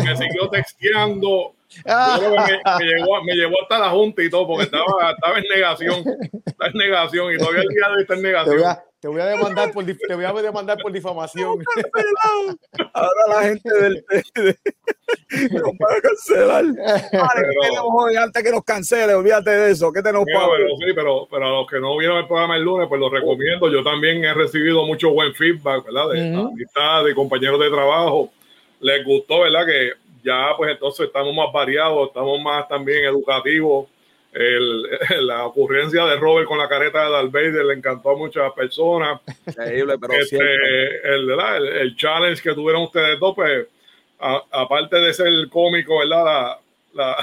me 0.05 0.17
siguió 0.17 0.51
texteando, 0.51 1.55
me, 1.85 2.85
llevó, 2.85 3.23
me, 3.25 3.35
llevó, 3.35 3.63
hasta 3.63 3.79
la 3.79 3.91
junta 3.91 4.23
y 4.23 4.31
todo, 4.31 4.47
porque 4.47 4.65
estaba, 4.65 4.85
estaba 5.13 5.39
en 5.39 5.45
negación. 5.55 6.05
Está 6.47 6.67
en 6.67 6.73
negación 6.75 7.35
y 7.35 7.39
todavía 7.39 7.63
el 7.63 7.69
día 7.69 7.89
de 7.89 7.95
hoy 7.95 8.03
está 8.03 8.15
en 8.15 8.23
negación. 8.23 8.77
Te 9.05 9.09
voy 9.09 9.21
a, 9.21 9.27
demandar 9.27 9.71
por, 9.71 9.85
te 9.85 10.15
voy 10.15 10.25
a 10.25 10.33
demandar 10.33 10.79
por 10.79 10.91
difamación. 10.91 11.59
Ahora 12.95 13.21
la 13.29 13.43
gente 13.43 13.71
del 13.75 14.03
nos 15.53 15.73
va 15.73 15.95
a 15.95 16.01
cancelar. 16.01 16.65
Vale, 17.13 18.19
antes 18.19 18.43
que 18.43 18.51
nos 18.51 18.65
cancele, 18.65 19.13
olvídate 19.13 19.51
de 19.51 19.73
eso. 19.73 19.93
¿Qué 19.93 20.01
tenemos 20.01 20.27
para 20.33 20.47
pero, 20.57 20.69
sí, 20.79 20.93
pero, 20.95 21.29
pero 21.31 21.47
a 21.47 21.51
los 21.51 21.67
que 21.71 21.81
no 21.81 21.95
vieron 21.99 22.17
el 22.17 22.27
programa 22.27 22.57
el 22.57 22.63
lunes, 22.63 22.89
pues 22.89 22.99
lo 22.99 23.11
recomiendo. 23.11 23.71
Yo 23.71 23.85
también 23.85 24.25
he 24.25 24.33
recibido 24.33 24.87
mucho 24.87 25.11
buen 25.11 25.35
feedback, 25.35 25.85
¿verdad? 25.85 26.09
De 26.09 26.39
uh 26.39 27.05
de 27.05 27.15
compañeros 27.15 27.61
de 27.61 27.69
trabajo. 27.69 28.33
Les 28.81 29.05
gustó, 29.05 29.41
¿verdad? 29.41 29.67
Que 29.67 29.93
ya 30.25 30.55
pues 30.57 30.73
entonces 30.73 31.07
estamos 31.07 31.35
más 31.35 31.53
variados, 31.53 32.09
estamos 32.09 32.41
más 32.41 32.67
también 32.67 33.05
educativos. 33.05 33.89
la 35.21 35.47
ocurrencia 35.47 36.05
de 36.07 36.17
Robert 36.17 36.49
con 36.49 36.59
la 36.59 36.69
careta 36.69 37.05
de 37.05 37.11
Darth 37.13 37.31
Vader 37.31 37.65
le 37.67 37.75
encantó 37.75 38.11
a 38.11 38.17
muchas 38.17 38.53
personas. 38.53 39.21
Increíble, 39.47 39.97
pero 40.01 40.15
este, 40.15 40.37
el, 40.37 41.31
el, 41.31 41.97
challenge 41.97 42.43
que 42.43 42.53
tuvieron 42.53 42.83
ustedes 42.83 43.21
dos, 43.21 43.33
pues, 43.37 43.69
aparte 44.19 44.97
de 44.97 45.15
ser 45.15 45.29
cómico, 45.49 45.99
¿verdad? 46.01 46.59
La, 46.95 47.17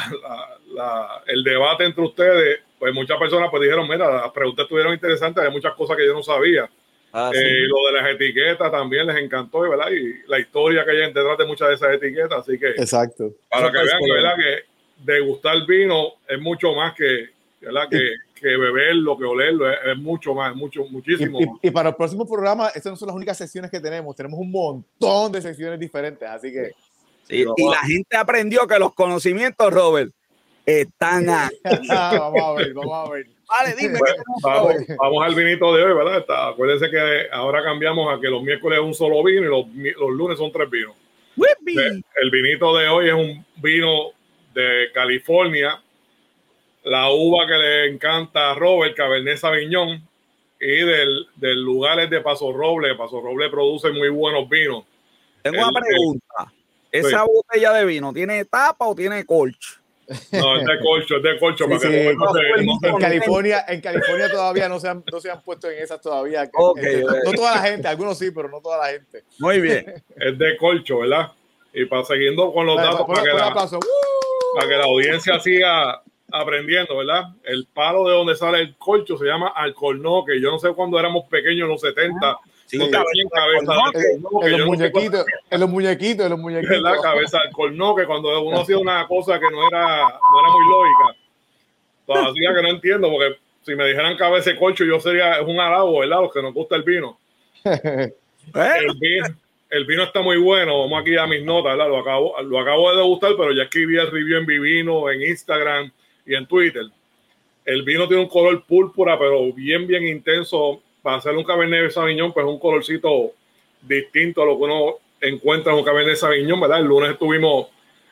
la, 0.74 1.24
el 1.28 1.44
debate 1.44 1.86
entre 1.86 2.04
ustedes, 2.04 2.60
pues 2.80 2.94
muchas 2.94 3.18
personas 3.18 3.50
pues 3.50 3.64
dijeron, 3.64 3.88
mira, 3.90 4.10
las 4.10 4.32
preguntas 4.32 4.64
estuvieron 4.64 4.94
interesantes, 4.94 5.44
hay 5.44 5.52
muchas 5.52 5.74
cosas 5.76 5.98
que 5.98 6.06
yo 6.06 6.14
no 6.14 6.24
sabía. 6.24 6.70
Ah, 7.14 7.32
eh, 7.34 7.68
lo 7.68 7.88
de 7.88 8.02
las 8.02 8.16
etiquetas 8.16 8.72
también 8.72 9.06
les 9.08 9.18
encantó, 9.18 9.62
¿verdad? 9.62 9.90
Y 9.92 10.28
la 10.28 10.40
historia 10.40 10.86
que 10.86 10.92
hay 10.92 10.98
detrás 11.14 11.38
de 11.38 11.46
muchas 11.46 11.68
de 11.70 11.76
esas 11.76 11.94
etiquetas, 11.94 12.40
así 12.40 12.58
que 12.58 12.70
exacto. 12.70 13.34
Para 13.50 13.72
que 13.72 13.78
vean 13.78 14.00
que, 14.00 14.12
¿verdad? 14.12 14.36
que 14.38 15.12
degustar 15.12 15.66
vino 15.68 16.14
es 16.28 16.40
mucho 16.40 16.74
más 16.74 16.94
que, 16.96 17.30
¿verdad? 17.60 17.90
que, 17.90 18.14
que 18.34 18.48
beberlo, 18.56 19.18
que 19.18 19.26
olerlo, 19.26 19.70
es, 19.70 19.98
mucho 19.98 20.34
más, 20.34 20.56
mucho, 20.56 20.86
muchísimo 20.86 21.42
y, 21.42 21.68
Y, 21.68 21.72
para 21.72 21.90
el 21.90 21.96
próximo 21.96 22.26
programa, 22.26 22.70
estas 22.70 22.92
no 22.92 22.96
son 22.96 23.08
las 23.08 23.16
únicas 23.16 23.38
secciones 23.38 23.70
que 23.70 23.82
tenemos, 23.82 24.16
tenemos 24.16 24.40
un 24.40 24.52
montón 24.52 25.32
de 25.34 25.42
secciones 25.42 25.80
diferentes, 25.80 26.28
así 26.30 26.52
que... 26.52 26.72
y 27.28 27.44
la 27.44 27.80
gente 27.86 28.16
aprendió 28.16 28.66
que 28.68 28.80
los 28.80 28.94
conocimientos, 28.94 29.72
Robert, 29.72 30.14
están 30.66 31.30
aquí. 31.30 31.56
vamos 31.90 32.42
a 32.42 32.54
ver, 32.54 32.74
vamos 32.74 33.10
a 33.10 33.12
ver. 33.12 33.28
Vale, 33.52 33.76
dime. 33.80 34.00
vamos, 34.98 35.24
al 35.24 35.36
vinito 35.36 35.76
de 35.76 35.84
hoy, 35.84 35.94
¿verdad? 35.94 36.26
acuérdense 36.50 36.90
que 36.90 37.28
ahora 37.32 37.64
cambiamos 37.64 38.12
a 38.12 38.20
que 38.20 38.28
los 38.28 38.42
miércoles 38.42 38.80
es 38.80 38.86
un 38.86 38.94
solo 38.94 39.24
vino 39.24 39.42
y 39.42 39.46
los, 39.46 39.96
los 40.00 40.10
lunes 40.12 40.38
son 40.38 40.52
tres 40.52 40.70
vinos. 40.70 40.96
El 41.36 42.32
vinito 42.32 42.76
de 42.78 42.88
hoy 42.88 43.08
es 43.10 43.14
un 43.14 43.46
vino 43.58 44.12
de 44.54 44.90
California. 44.94 45.82
La 46.84 47.10
uva 47.12 47.46
que 47.48 47.54
le 47.54 47.88
encanta 47.92 48.52
a 48.52 48.56
Robert, 48.56 48.96
Cabernet 48.96 49.38
Sauvignon. 49.38 50.08
Y 50.60 50.86
del, 50.86 51.28
del 51.36 51.62
lugar 51.62 52.00
es 52.00 52.10
de 52.10 52.22
Paso 52.22 52.52
Roble. 52.54 52.96
Paso 52.96 53.20
Roble 53.20 53.50
produce 53.50 53.92
muy 53.92 54.10
buenos 54.10 54.48
vinos. 54.48 54.86
Tengo 55.42 55.58
una 55.58 55.80
pregunta. 55.80 56.54
¿Esa 56.92 57.24
botella 57.24 57.74
de 57.74 57.86
vino 57.86 58.14
tiene 58.14 58.46
tapa 58.46 58.86
o 58.86 58.94
tiene 58.94 59.26
colch? 59.26 59.81
No, 60.32 60.58
es 60.58 60.66
de 60.66 60.80
colcho, 60.80 61.18
es 61.18 61.24
de 61.24 61.40
colcho. 61.40 61.66
en, 61.66 63.00
California, 63.00 63.66
en 63.68 63.82
California 63.82 64.30
todavía 64.30 64.68
no 64.68 64.80
se, 64.80 64.90
han, 64.90 65.04
no 65.12 65.20
se 65.20 65.32
han 65.32 65.42
puesto 65.42 65.70
en 65.70 65.82
esas 65.82 66.02
todavía. 66.02 66.44
Este, 66.76 67.04
no, 67.04 67.32
toda 67.34 67.56
la 67.56 67.62
gente, 67.62 67.88
algunos 67.88 68.18
sí, 68.18 68.32
pero 68.32 68.50
no 68.50 68.62
toda 68.62 68.78
la 68.78 68.94
gente. 68.94 69.24
Muy 69.40 69.62
bien. 69.62 70.04
Es 70.16 70.38
de 70.38 70.58
colcho, 70.58 71.00
¿verdad? 71.00 71.32
Y 71.74 71.86
para 71.86 72.04
siguiendo 72.04 72.52
con 72.52 72.66
los 72.66 72.78
datos, 72.78 73.06
para, 73.08 73.24
que 73.24 73.30
la, 73.30 73.54
para 73.54 74.68
que 74.68 74.76
la 74.76 74.84
audiencia 74.84 75.40
siga 75.40 76.02
aprendiendo, 76.32 76.98
¿verdad? 76.98 77.24
El 77.44 77.68
palo 77.74 78.08
de 78.08 78.14
donde 78.14 78.36
sale 78.36 78.60
el 78.60 78.76
colcho 78.78 79.18
se 79.18 79.26
llama 79.26 79.54
alcornoque. 79.56 80.40
Yo 80.42 80.52
no 80.52 80.60
sé 80.60 80.70
cuando 80.74 81.00
éramos 81.00 81.26
pequeños, 81.30 81.64
en 81.64 81.70
los 81.70 81.82
70, 81.82 82.38
Sí, 82.72 82.78
en, 82.82 82.90
los 82.90 84.66
muñequitos, 84.66 85.26
en 85.50 85.60
los 85.60 85.70
muñequitos, 85.70 86.26
en 86.26 86.30
los 86.30 86.40
muñequitos. 86.40 86.78
En 86.78 86.84
la 86.84 87.02
cabeza 87.02 87.40
del 87.40 87.52
corno, 87.52 87.94
que 87.94 88.06
cuando 88.06 88.42
uno 88.42 88.60
hacía 88.62 88.78
una 88.78 89.06
cosa 89.08 89.38
que 89.38 89.52
no 89.52 89.68
era, 89.68 89.98
no 89.98 90.40
era 90.40 90.52
muy 90.54 90.70
lógica. 90.70 91.20
Todavía 92.06 92.56
que 92.56 92.62
no 92.62 92.70
entiendo, 92.70 93.10
porque 93.12 93.36
si 93.64 93.76
me 93.76 93.88
dijeran 93.88 94.16
cabeza 94.16 94.52
de 94.52 94.56
colcho, 94.56 94.86
yo 94.86 95.02
sería, 95.02 95.34
es 95.34 95.46
un 95.46 95.60
halago, 95.60 96.00
¿verdad? 96.00 96.22
Los 96.22 96.34
que 96.34 96.42
nos 96.42 96.54
gusta 96.54 96.78
el 96.78 96.84
vino. 96.84 97.20
el 97.66 98.14
vino. 99.02 99.28
El 99.70 99.86
vino 99.86 100.04
está 100.04 100.22
muy 100.22 100.38
bueno. 100.38 100.80
Vamos 100.80 101.02
aquí 101.02 101.18
a 101.18 101.28
mis 101.28 101.44
notas, 101.44 101.74
¿verdad? 101.74 101.90
Lo 101.90 102.00
acabo, 102.00 102.42
lo 102.42 102.58
acabo 102.58 102.90
de 102.92 102.98
degustar, 103.00 103.34
pero 103.36 103.52
ya 103.52 103.64
escribí 103.64 103.98
el 103.98 104.10
review 104.10 104.38
en 104.38 104.46
Vivino, 104.46 105.10
en 105.10 105.24
Instagram 105.24 105.92
y 106.26 106.36
en 106.36 106.46
Twitter. 106.46 106.84
El 107.66 107.84
vino 107.84 108.08
tiene 108.08 108.24
un 108.24 108.30
color 108.30 108.64
púrpura, 108.66 109.20
pero 109.20 109.52
bien, 109.52 109.88
bien 109.88 110.08
intenso 110.08 110.82
para 111.02 111.18
hacer 111.18 111.36
un 111.36 111.44
Cabernet 111.44 111.92
Sauvignon, 111.92 112.34
pues 112.34 112.46
un 112.46 112.60
colorcito 112.60 113.32
distinto 113.82 114.44
a 114.44 114.46
lo 114.46 114.58
que 114.58 114.64
uno 114.64 114.96
encuentra 115.20 115.74
en 115.74 115.80
un 115.80 115.86
Cabernet 115.86 116.16
Sauvignon, 116.16 116.60
¿verdad? 116.60 116.80
El 116.80 116.86
lunes 116.86 117.12
estuvimos 117.12 117.68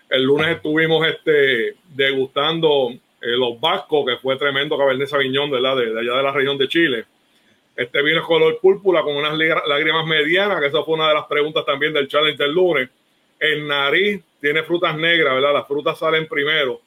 El 0.10 0.24
lunes 0.24 0.56
estuvimos 0.56 1.08
este, 1.08 1.76
degustando 1.94 2.92
eh, 2.92 3.38
los 3.38 3.60
vascos, 3.60 4.06
que 4.06 4.18
fue 4.18 4.38
tremendo 4.38 4.78
Cabernet 4.78 5.08
Sauvignon 5.08 5.52
¿verdad? 5.52 5.78
De, 5.78 6.00
allá 6.00 6.18
de 6.18 6.24
la 6.24 6.32
región 6.32 6.58
de 6.58 6.68
Chile. 6.68 7.06
Este 7.76 8.02
vino 8.02 8.20
es 8.20 8.26
color 8.26 8.60
púrpura 8.60 9.04
con 9.04 9.16
unas 9.16 9.38
lágrimas 9.68 10.06
medianas, 10.06 10.60
que 10.60 10.68
esa 10.68 10.84
fue 10.84 10.96
una 10.96 11.08
de 11.08 11.14
las 11.14 11.26
preguntas 11.28 11.66
también 11.66 11.94
del 11.94 12.08
challenge 12.08 12.38
del 12.38 12.52
lunes. 12.52 12.90
El 13.40 13.68
nariz 13.68 14.22
tiene 14.42 14.64
frutas 14.64 14.98
negras, 14.98 15.36
¿verdad? 15.36 15.54
Las 15.54 15.68
frutas 15.68 15.98
salen 15.98 16.28
primero. 16.28 16.82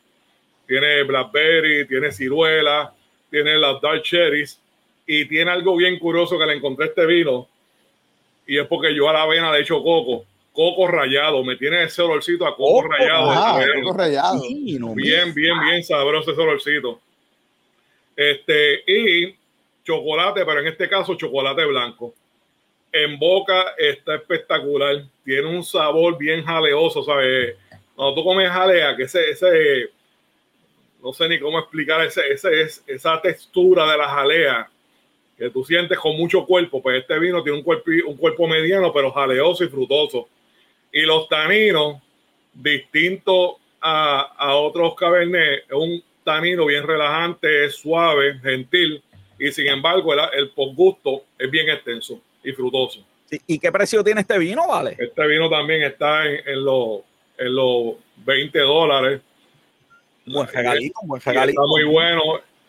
Tiene 0.66 1.02
blackberry, 1.04 1.86
tiene 1.88 2.12
ciruela, 2.12 2.92
tiene 3.30 3.56
las 3.56 3.80
dark 3.80 4.02
cherries 4.02 4.61
y 5.06 5.26
tiene 5.26 5.50
algo 5.50 5.76
bien 5.76 5.98
curioso 5.98 6.38
que 6.38 6.46
le 6.46 6.54
encontré 6.54 6.86
este 6.86 7.06
vino 7.06 7.48
y 8.46 8.58
es 8.58 8.66
porque 8.66 8.94
yo 8.94 9.08
a 9.08 9.12
la 9.12 9.22
avena 9.22 9.52
le 9.52 9.58
he 9.58 9.62
hecho 9.62 9.82
coco 9.82 10.26
coco 10.52 10.86
rayado, 10.86 11.42
me 11.42 11.56
tiene 11.56 11.84
ese 11.84 12.02
olorcito 12.02 12.46
a 12.46 12.54
coco, 12.54 12.82
rayado. 12.88 13.62
coco 13.82 13.96
rayado. 13.96 14.42
bien, 14.94 15.34
bien, 15.34 15.60
bien 15.60 15.82
sabroso 15.82 16.32
ese 16.32 16.40
olorcito. 16.40 17.00
Este, 18.14 18.82
y 18.86 19.34
chocolate, 19.82 20.44
pero 20.44 20.60
en 20.60 20.68
este 20.68 20.88
caso 20.88 21.14
chocolate 21.14 21.64
blanco. 21.64 22.14
En 22.92 23.18
boca 23.18 23.74
está 23.78 24.16
espectacular, 24.16 25.02
tiene 25.24 25.48
un 25.48 25.64
sabor 25.64 26.18
bien 26.18 26.44
jaleoso, 26.44 27.02
¿sabes? 27.02 27.56
Cuando 27.96 28.14
tú 28.14 28.22
comes 28.22 28.50
jalea, 28.50 28.94
que 28.94 29.04
ese, 29.04 29.30
ese 29.30 29.90
no 31.02 31.12
sé 31.14 31.26
ni 31.28 31.40
cómo 31.40 31.58
explicar 31.58 32.02
ese, 32.02 32.20
ese, 32.30 32.82
esa 32.86 33.20
textura 33.22 33.90
de 33.90 33.96
la 33.96 34.08
jalea 34.08 34.70
que 35.42 35.50
tú 35.50 35.64
sientes 35.64 35.98
con 35.98 36.16
mucho 36.16 36.46
cuerpo, 36.46 36.80
pues 36.80 37.00
este 37.00 37.18
vino 37.18 37.42
tiene 37.42 37.58
un 37.58 37.64
cuerpo, 37.64 37.90
un 38.06 38.16
cuerpo 38.16 38.46
mediano, 38.46 38.92
pero 38.92 39.10
jaleoso 39.10 39.64
y 39.64 39.68
frutoso. 39.68 40.28
Y 40.92 41.00
los 41.00 41.28
taninos, 41.28 42.00
distinto 42.54 43.58
a, 43.80 44.20
a 44.38 44.54
otros 44.54 44.94
cabernet, 44.94 45.64
es 45.64 45.72
un 45.72 46.00
tanino 46.22 46.64
bien 46.66 46.86
relajante, 46.86 47.68
suave, 47.70 48.38
gentil, 48.40 49.02
y 49.36 49.50
sin 49.50 49.66
embargo 49.66 50.14
el, 50.14 50.20
el 50.34 50.50
posgusto 50.50 51.24
es 51.36 51.50
bien 51.50 51.68
extenso 51.68 52.20
y 52.44 52.52
frutoso. 52.52 53.04
¿Y 53.48 53.58
qué 53.58 53.72
precio 53.72 54.04
tiene 54.04 54.20
este 54.20 54.38
vino, 54.38 54.68
vale? 54.68 54.94
Este 54.96 55.26
vino 55.26 55.50
también 55.50 55.82
está 55.82 56.24
en, 56.24 56.46
en 56.46 56.64
los 56.64 57.00
en 57.36 57.52
los 57.52 57.94
20 58.18 58.58
dólares. 58.60 59.20
Buen 60.26 60.46
regalito, 60.46 61.00
buen 61.02 61.20
regalito. 61.20 61.62
Está 61.62 61.66
muy 61.66 61.82
bueno. 61.82 62.22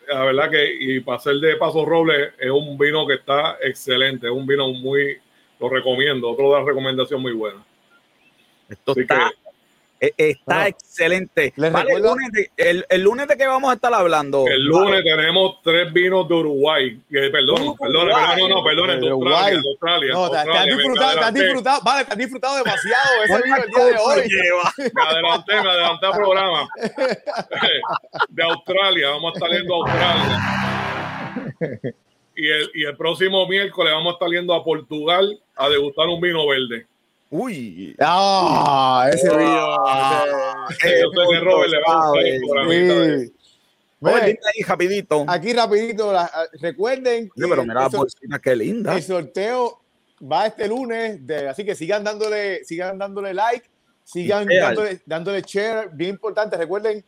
La 0.08 0.24
verdad 0.24 0.50
que, 0.50 0.76
y 0.78 1.00
para 1.00 1.18
ser 1.18 1.36
de 1.36 1.56
Paso 1.56 1.84
Roble, 1.84 2.32
es 2.38 2.50
un 2.50 2.76
vino 2.78 3.06
que 3.06 3.14
está 3.14 3.58
excelente. 3.60 4.26
Es 4.26 4.32
un 4.32 4.46
vino 4.46 4.68
muy, 4.68 5.18
lo 5.60 5.68
recomiendo. 5.68 6.36
La 6.38 6.64
recomendación 6.64 7.22
muy 7.22 7.32
buena. 7.32 7.64
Esto 8.68 8.94
está, 8.98 9.28
e, 9.28 9.43
está 10.00 10.68
excelente. 10.68 11.52
Vale, 11.56 11.92
el, 11.92 12.02
lunes 12.02 12.32
de, 12.32 12.50
el, 12.56 12.86
el, 12.88 13.02
lunes 13.02 13.28
de 13.28 13.36
qué 13.36 13.46
vamos 13.46 13.70
a 13.70 13.74
estar 13.74 13.92
hablando. 13.94 14.46
El 14.46 14.64
lunes 14.64 15.02
tenemos 15.02 15.60
tres 15.62 15.92
vinos 15.92 16.26
de 16.28 16.34
Uruguay. 16.34 17.00
Perdón, 17.10 17.76
perdón, 17.78 18.08
no, 18.38 18.48
no, 18.48 18.64
perdón, 18.64 19.00
de 19.00 19.08
Australia, 19.08 19.60
de 19.60 19.68
Australia. 19.68 20.12
No, 20.12 20.24
Australia. 20.24 20.52
Te, 20.52 20.58
has 20.58 20.66
disfrutado, 20.76 21.14
te 21.14 21.24
has 21.24 21.34
disfrutado, 21.34 21.80
vale, 21.84 22.04
te 22.04 22.12
has 22.12 22.18
disfrado 22.18 22.56
demasiado 22.56 23.14
ese 23.24 23.42
vino 23.42 23.56
el 23.56 23.70
día 23.70 23.84
de 23.84 23.96
hoy. 23.98 24.22
Me 24.94 25.02
adelanté, 25.02 25.62
me 25.62 25.70
adelanté 25.70 26.06
al 26.06 26.12
programa. 26.12 26.68
De 28.28 28.42
Australia, 28.42 29.10
vamos 29.10 29.32
a 29.32 29.34
estar 29.38 29.50
yendo 29.50 29.74
a 29.74 29.76
Australia. 29.78 30.40
Y 32.36 32.48
el, 32.48 32.70
y 32.74 32.84
el 32.84 32.96
próximo 32.96 33.46
miércoles 33.46 33.92
vamos 33.92 34.12
a 34.12 34.14
estar 34.14 34.28
yendo 34.28 34.54
a 34.54 34.64
Portugal 34.64 35.40
a 35.56 35.68
degustar 35.68 36.08
un 36.08 36.20
vino 36.20 36.46
verde. 36.46 36.86
Uy. 37.30 37.94
Ah, 38.00 39.08
ese 39.12 39.28
video. 39.28 39.76
Ese 40.70 41.02
Robert 41.40 41.70
le 41.70 41.80
va 41.80 41.94
a 41.94 42.10
gustar 42.10 43.30
ahí 44.10 44.62
rapidito. 44.62 45.24
Aquí 45.28 45.52
rapidito, 45.52 46.12
la, 46.12 46.30
recuerden 46.60 47.28
que 47.28 47.48
pero 47.48 47.64
mira 47.64 47.88
la 48.28 48.38
qué 48.38 48.56
linda. 48.56 48.96
El 48.96 49.02
sorteo 49.02 49.80
va 50.20 50.46
este 50.46 50.68
lunes, 50.68 51.26
de, 51.26 51.48
así 51.48 51.64
que 51.64 51.74
sigan 51.74 52.04
dándole, 52.04 52.64
sigan 52.64 52.98
dándole 52.98 53.34
like, 53.34 53.68
sigan 54.04 54.46
dándole, 54.46 55.00
dándole 55.06 55.42
share, 55.42 55.88
bien 55.92 56.10
importante. 56.10 56.56
Recuerden 56.56 57.04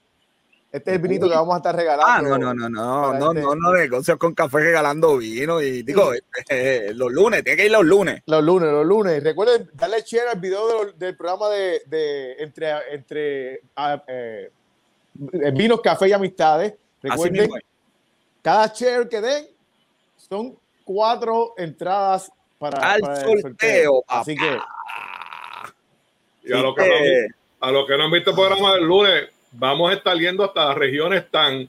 este 0.76 0.90
es 0.90 0.96
el 0.96 1.02
vinito 1.02 1.28
que 1.28 1.34
vamos 1.34 1.54
a 1.54 1.56
estar 1.58 1.74
regalando. 1.74 2.06
Ah, 2.06 2.20
no, 2.20 2.38
no, 2.38 2.54
no, 2.54 2.68
no, 2.68 3.12
no, 3.12 3.30
este... 3.32 3.40
no, 3.40 3.54
no, 3.54 3.72
negocios 3.72 4.18
con 4.18 4.34
café 4.34 4.58
regalando 4.58 5.16
vino 5.16 5.60
y 5.60 5.82
digo, 5.82 6.12
eh, 6.48 6.92
los 6.94 7.10
lunes, 7.10 7.42
tiene 7.42 7.56
que 7.56 7.66
ir 7.66 7.72
los 7.72 7.84
lunes. 7.84 8.22
Los 8.26 8.44
lunes, 8.44 8.70
los 8.70 8.86
lunes. 8.86 9.22
Recuerden 9.22 9.70
darle 9.72 10.02
share 10.02 10.28
al 10.28 10.40
video 10.40 10.86
de, 10.86 10.92
del 10.92 11.16
programa 11.16 11.48
de, 11.48 11.82
de 11.86 12.32
entre, 12.42 12.72
entre 12.92 13.60
uh, 13.76 13.98
eh, 14.06 14.50
vinos, 15.54 15.80
café 15.80 16.08
y 16.08 16.12
amistades. 16.12 16.74
Recuerden, 17.02 17.50
cada 18.42 18.66
share 18.66 19.08
que 19.08 19.20
den 19.20 19.46
son 20.16 20.58
cuatro 20.84 21.54
entradas 21.56 22.30
para, 22.58 22.92
Al 22.92 23.00
para 23.00 23.16
sorteo, 23.16 23.34
el 23.34 23.42
sorteo. 23.42 24.02
Papá. 24.02 24.20
Así 24.20 24.36
que. 24.36 24.58
Y 26.44 26.52
a, 26.52 26.58
los 26.58 26.74
que 26.76 26.86
no, 26.86 27.66
a 27.66 27.72
los 27.72 27.86
que 27.86 27.96
no 27.96 28.04
han 28.04 28.10
visto 28.10 28.30
el 28.30 28.36
programa 28.36 28.74
del 28.74 28.84
lunes, 28.84 29.30
vamos 29.59 29.90
a 29.90 29.95
estar 29.95 30.16
yendo 30.16 30.45
hasta 30.45 30.75
regiones 30.75 31.31
tan 31.31 31.69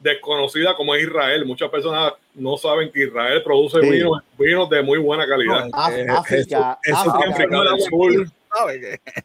desconocidas 0.00 0.74
como 0.74 0.94
es 0.94 1.04
Israel. 1.04 1.44
Muchas 1.44 1.70
personas 1.70 2.14
no 2.34 2.56
saben 2.56 2.90
que 2.90 3.04
Israel 3.04 3.42
produce 3.42 3.80
sí. 3.80 3.90
vinos, 3.90 4.22
vinos, 4.38 4.70
de 4.70 4.82
muy 4.82 4.98
buena 4.98 5.26
calidad. 5.26 5.68
No, 5.68 5.78
África, 5.78 6.78
eso, 6.82 6.98
eso 7.00 7.10
África, 7.10 7.30
África 7.30 7.60
del 7.60 7.80
Sur. 7.80 8.30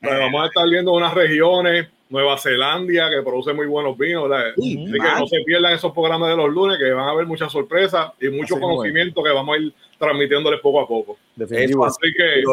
Pero 0.02 0.20
vamos 0.20 0.44
a 0.44 0.48
estar 0.48 0.70
viendo 0.70 0.94
unas 0.94 1.14
regiones, 1.14 1.88
Nueva 2.10 2.38
Zelanda, 2.38 3.10
que 3.10 3.22
produce 3.24 3.54
muy 3.54 3.66
buenos 3.66 3.98
vinos. 3.98 4.30
Sí, 4.58 4.84
Así 4.84 4.92
que 4.92 5.20
no 5.20 5.28
se 5.28 5.42
pierdan 5.42 5.74
esos 5.74 5.92
programas 5.94 6.30
de 6.30 6.36
los 6.36 6.50
lunes, 6.50 6.78
que 6.78 6.92
van 6.92 7.08
a 7.08 7.12
haber 7.12 7.26
muchas 7.26 7.52
sorpresas 7.52 8.12
y 8.22 8.30
mucho 8.30 8.56
Así 8.56 8.62
conocimiento 8.62 9.24
que 9.24 9.32
vamos 9.32 9.58
a 9.58 9.60
ir 9.62 9.74
transmitiéndoles 9.98 10.60
poco 10.60 10.82
a 10.82 10.88
poco. 10.88 11.18
Definitivo. 11.36 11.86
Así 11.86 12.14
que 12.16 12.44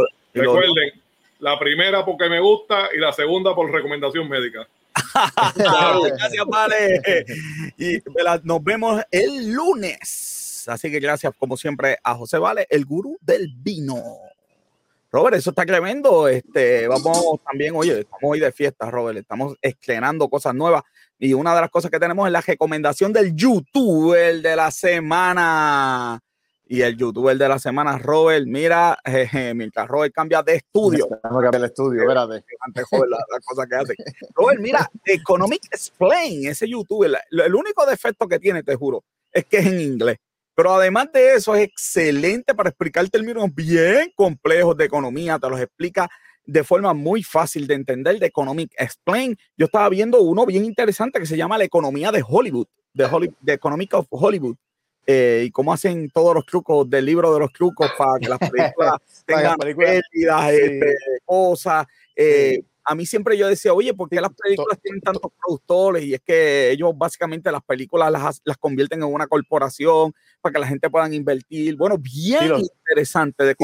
recuerden, 0.40 0.92
la 1.40 1.58
primera 1.58 2.04
porque 2.04 2.28
me 2.28 2.40
gusta 2.40 2.88
y 2.94 2.98
la 2.98 3.12
segunda 3.12 3.54
por 3.54 3.70
recomendación 3.70 4.28
médica. 4.28 4.66
Gracias, 5.54 6.46
Vale. 6.46 7.24
Y 7.78 7.98
nos 8.44 8.62
vemos 8.62 9.02
el 9.10 9.52
lunes. 9.52 10.64
Así 10.68 10.90
que 10.90 11.00
gracias, 11.00 11.32
como 11.38 11.56
siempre, 11.56 11.98
a 12.02 12.14
José 12.14 12.38
Vale, 12.38 12.66
el 12.70 12.84
gurú 12.84 13.18
del 13.20 13.52
vino. 13.56 14.02
Robert, 15.10 15.36
eso 15.36 15.50
está 15.50 15.66
tremendo. 15.66 16.26
Este, 16.26 16.88
vamos 16.88 17.40
también, 17.44 17.74
oye, 17.76 18.00
estamos 18.00 18.22
hoy 18.22 18.40
de 18.40 18.50
fiesta, 18.50 18.90
Robert. 18.90 19.18
Estamos 19.18 19.56
estrenando 19.60 20.28
cosas 20.28 20.54
nuevas. 20.54 20.82
Y 21.18 21.34
una 21.34 21.54
de 21.54 21.60
las 21.60 21.70
cosas 21.70 21.90
que 21.90 22.00
tenemos 22.00 22.26
es 22.26 22.32
la 22.32 22.40
recomendación 22.40 23.12
del 23.12 23.34
youtuber 23.36 24.40
de 24.40 24.56
la 24.56 24.70
semana. 24.70 26.20
Y 26.72 26.80
el 26.80 26.96
youtuber 26.96 27.36
de 27.36 27.46
la 27.50 27.58
semana, 27.58 27.98
Robert, 27.98 28.46
mira, 28.46 28.96
jeje, 29.04 29.52
mientras 29.52 29.86
Robert 29.86 30.14
cambia 30.14 30.42
de 30.42 30.54
estudio. 30.54 31.06
Vamos 31.22 31.40
a 31.40 31.42
cambiar 31.42 31.56
el 31.56 31.64
estudio, 31.64 32.00
espérate. 32.00 32.46
Antes 32.60 32.84
joder 32.88 33.10
la, 33.10 33.18
la, 33.30 33.40
cosa 33.40 33.66
que 33.66 33.76
hace. 33.76 33.94
Robert, 34.34 34.58
mira, 34.58 34.90
Economic 35.04 35.66
Explain, 35.70 36.46
ese 36.46 36.66
youtuber, 36.66 37.12
el 37.30 37.54
único 37.54 37.84
defecto 37.84 38.26
que 38.26 38.38
tiene, 38.38 38.62
te 38.62 38.74
juro, 38.74 39.04
es 39.30 39.44
que 39.44 39.58
es 39.58 39.66
en 39.66 39.80
inglés. 39.82 40.16
Pero 40.54 40.72
además 40.72 41.12
de 41.12 41.34
eso, 41.34 41.54
es 41.54 41.64
excelente 41.64 42.54
para 42.54 42.70
explicar 42.70 43.06
términos 43.10 43.54
bien 43.54 44.10
complejos 44.16 44.74
de 44.74 44.86
economía. 44.86 45.38
Te 45.38 45.50
los 45.50 45.60
explica 45.60 46.08
de 46.46 46.64
forma 46.64 46.94
muy 46.94 47.22
fácil 47.22 47.66
de 47.66 47.74
entender 47.74 48.18
de 48.18 48.28
Economic 48.28 48.72
Explain. 48.78 49.36
Yo 49.58 49.66
estaba 49.66 49.90
viendo 49.90 50.22
uno 50.22 50.46
bien 50.46 50.64
interesante 50.64 51.20
que 51.20 51.26
se 51.26 51.36
llama 51.36 51.58
La 51.58 51.64
economía 51.64 52.10
de 52.10 52.24
Hollywood, 52.26 52.66
de, 52.94 53.04
Hollywood, 53.04 53.36
de 53.42 53.52
Economic 53.52 53.92
of 53.92 54.06
Hollywood. 54.08 54.56
Eh, 55.06 55.44
y 55.46 55.50
cómo 55.50 55.72
hacen 55.72 56.08
todos 56.10 56.34
los 56.34 56.46
trucos 56.46 56.88
del 56.88 57.04
libro 57.04 57.32
de 57.34 57.40
los 57.40 57.52
trucos 57.52 57.90
para 57.98 58.18
que 58.20 58.28
las 58.28 58.38
películas 58.50 58.94
tengan 59.26 59.58
pérdidas, 59.58 60.50
sí. 60.50 60.56
este, 60.60 60.96
cosas. 61.24 61.86
Eh, 62.14 62.58
sí. 62.60 62.66
A 62.84 62.94
mí 62.94 63.06
siempre 63.06 63.38
yo 63.38 63.48
decía, 63.48 63.72
oye, 63.72 63.94
¿por 63.94 64.08
qué 64.08 64.20
las 64.20 64.32
películas 64.34 64.78
tienen 64.80 65.00
tantos 65.00 65.30
productores? 65.40 66.04
Y 66.04 66.14
es 66.14 66.20
que 66.20 66.70
ellos 66.70 66.92
básicamente 66.96 67.52
las 67.52 67.62
películas 67.62 68.10
las, 68.10 68.42
las 68.44 68.56
convierten 68.56 69.00
en 69.02 69.12
una 69.12 69.28
corporación 69.28 70.12
para 70.40 70.52
que 70.52 70.58
la 70.58 70.66
gente 70.66 70.90
pueda 70.90 71.12
invertir. 71.14 71.76
Bueno, 71.76 71.96
bien 71.96 72.48
los, 72.48 72.62
interesante 72.62 73.44
de 73.44 73.54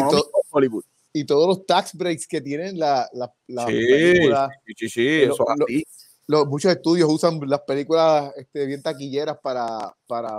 Hollywood. 0.51 0.85
Y 1.13 1.25
todos 1.25 1.49
los 1.49 1.67
tax 1.67 1.95
breaks 1.95 2.29
que 2.29 2.41
tienen 2.41 2.79
la, 2.79 3.09
la, 3.13 3.33
la 3.49 3.67
sí, 3.67 3.73
película. 3.73 4.49
Sí, 4.65 4.73
sí, 4.77 4.89
sí, 4.89 5.09
eso 5.23 5.45
lo, 5.57 5.65
así. 5.65 5.85
Los, 6.29 6.47
muchos 6.47 6.71
estudios 6.71 7.09
usan 7.11 7.41
las 7.47 7.63
películas 7.63 8.33
este, 8.37 8.67
bien 8.67 8.83
taquilleras 8.83 9.39
para, 9.43 9.95
para 10.07 10.37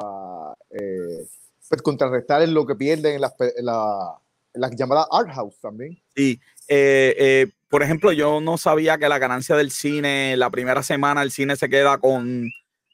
eh, 0.70 1.26
pues, 1.68 1.82
contrarrestar 1.82 2.44
en 2.44 2.54
lo 2.54 2.66
que 2.66 2.76
pierden 2.76 3.16
en 3.16 3.22
las, 3.22 3.34
en 3.40 3.66
la, 3.66 4.70
llamadas 4.78 5.08
art 5.12 5.32
house 5.34 5.60
también. 5.60 6.00
Sí, 6.16 6.40
eh, 6.68 7.16
eh, 7.18 7.48
por 7.70 7.82
ejemplo, 7.82 8.12
yo 8.12 8.40
no 8.40 8.58
sabía 8.58 9.00
que 9.00 9.10
la 9.10 9.18
ganancia 9.18 9.56
del 9.56 9.72
cine, 9.72 10.38
la 10.38 10.52
primera 10.52 10.84
semana 10.84 11.24
el 11.24 11.32
cine 11.32 11.56
se 11.56 11.70
queda 11.70 11.98
con 11.98 12.50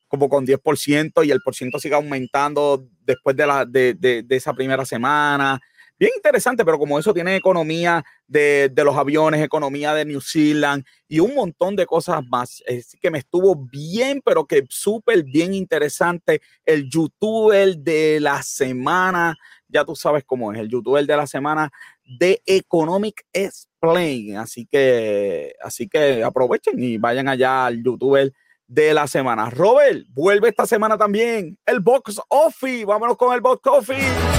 como 0.07 0.29
con 0.29 0.45
10% 0.45 1.25
y 1.25 1.31
el 1.31 1.41
por 1.41 1.55
ciento 1.55 1.79
sigue 1.79 1.95
aumentando 1.95 2.87
después 3.01 3.35
de, 3.35 3.45
la, 3.45 3.65
de, 3.65 3.93
de 3.93 4.25
esa 4.29 4.53
primera 4.53 4.85
semana. 4.85 5.59
Bien 5.97 6.11
interesante, 6.15 6.65
pero 6.65 6.77
como 6.77 6.99
eso 6.99 7.13
tiene 7.13 7.35
economía 7.35 8.03
de, 8.27 8.69
de 8.69 8.83
los 8.83 8.95
aviones, 8.97 9.41
economía 9.41 9.93
de 9.93 10.05
New 10.05 10.21
Zealand 10.21 10.83
y 11.07 11.19
un 11.19 11.35
montón 11.35 11.75
de 11.75 11.85
cosas 11.85 12.23
más. 12.29 12.61
Es 12.65 12.97
que 13.01 13.11
me 13.11 13.19
estuvo 13.19 13.55
bien, 13.55 14.21
pero 14.23 14.45
que 14.45 14.65
súper 14.69 15.23
bien 15.23 15.53
interesante. 15.53 16.41
El 16.65 16.89
youtuber 16.89 17.77
de 17.77 18.19
la 18.19 18.43
semana, 18.43 19.37
ya 19.67 19.85
tú 19.85 19.95
sabes 19.95 20.23
cómo 20.25 20.51
es, 20.51 20.59
el 20.59 20.69
youtuber 20.69 21.05
de 21.05 21.17
la 21.17 21.27
semana 21.27 21.71
de 22.03 22.41
Economic 22.45 23.25
Explain. 23.33 24.37
Así 24.37 24.65
que, 24.65 25.53
así 25.61 25.87
que 25.87 26.23
aprovechen 26.23 26.81
y 26.81 26.97
vayan 26.97 27.27
allá 27.27 27.65
al 27.65 27.83
youtuber 27.83 28.31
de 28.67 28.93
la 28.93 29.07
semana. 29.07 29.49
Robert, 29.49 30.05
vuelve 30.09 30.49
esta 30.49 30.65
semana 30.65 30.97
también 30.97 31.57
el 31.65 31.79
Box 31.79 32.19
Office. 32.29 32.85
Vámonos 32.85 33.17
con 33.17 33.33
el 33.33 33.41
Box 33.41 33.61
Office. 33.67 34.34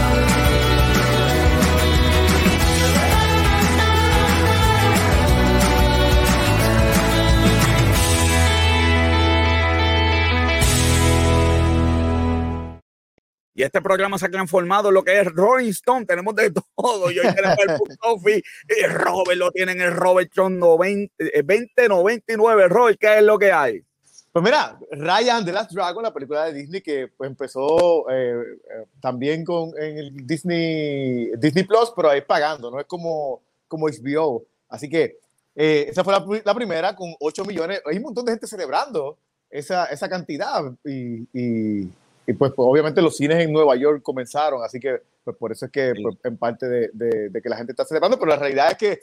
Y 13.56 13.62
este 13.62 13.80
programa 13.80 14.18
se 14.18 14.26
ha 14.26 14.30
transformado 14.30 14.88
en 14.88 14.94
lo 14.94 15.02
que 15.02 15.18
es 15.18 15.26
Rolling 15.32 15.70
Stone. 15.70 16.04
Tenemos 16.04 16.34
de 16.34 16.50
todo. 16.50 17.10
Y 17.10 17.18
hoy 17.18 17.34
tenemos 17.34 17.56
el 17.66 17.96
Office. 18.02 18.42
Y 18.68 18.86
Robert 18.86 19.38
lo 19.38 19.50
tiene 19.50 19.72
en 19.72 19.80
el 19.80 19.92
Robert 19.92 20.30
John 20.36 20.58
90, 20.58 21.14
2099. 21.42 22.68
Robert, 22.68 22.98
¿qué 23.00 23.16
es 23.16 23.22
lo 23.22 23.38
que 23.38 23.50
hay? 23.50 23.82
Pues 24.30 24.44
mira, 24.44 24.78
Ryan 24.90 25.42
The 25.46 25.52
Last 25.52 25.72
Dragon, 25.72 26.02
la 26.02 26.12
película 26.12 26.44
de 26.44 26.52
Disney 26.52 26.82
que 26.82 27.08
pues, 27.08 27.30
empezó 27.30 28.10
eh, 28.10 28.34
eh, 28.34 28.84
también 29.00 29.42
con 29.42 29.70
en 29.78 29.96
el 29.96 30.26
Disney 30.26 31.30
Disney 31.38 31.64
Plus, 31.64 31.94
pero 31.96 32.10
ahí 32.10 32.20
pagando, 32.20 32.70
no 32.70 32.78
es 32.78 32.84
como 32.84 33.40
como 33.66 33.88
HBO. 33.88 34.44
Así 34.68 34.90
que 34.90 35.16
eh, 35.54 35.86
esa 35.88 36.04
fue 36.04 36.12
la, 36.12 36.22
la, 36.44 36.54
primera 36.54 36.94
con 36.94 37.14
8 37.18 37.46
millones. 37.46 37.80
Hay 37.86 37.96
un 37.96 38.02
montón 38.02 38.26
de 38.26 38.32
gente 38.32 38.46
celebrando 38.46 39.16
esa, 39.48 39.86
esa 39.86 40.06
cantidad 40.06 40.70
y, 40.84 41.26
y, 41.32 41.90
y 42.26 42.32
pues, 42.32 42.52
pues, 42.54 42.66
obviamente 42.68 43.02
los 43.02 43.16
cines 43.16 43.38
en 43.38 43.52
Nueva 43.52 43.76
York 43.76 44.02
comenzaron, 44.02 44.62
así 44.64 44.80
que 44.80 45.00
pues 45.24 45.36
por 45.36 45.52
eso 45.52 45.66
es 45.66 45.72
que 45.72 45.92
sí. 45.94 46.02
pues, 46.02 46.16
en 46.24 46.36
parte 46.36 46.68
de, 46.68 46.90
de, 46.92 47.28
de, 47.30 47.42
que 47.42 47.48
la 47.48 47.56
gente 47.56 47.72
está 47.72 47.84
celebrando, 47.84 48.18
pero 48.18 48.30
la 48.30 48.36
realidad 48.36 48.72
es 48.72 48.76
que 48.78 49.00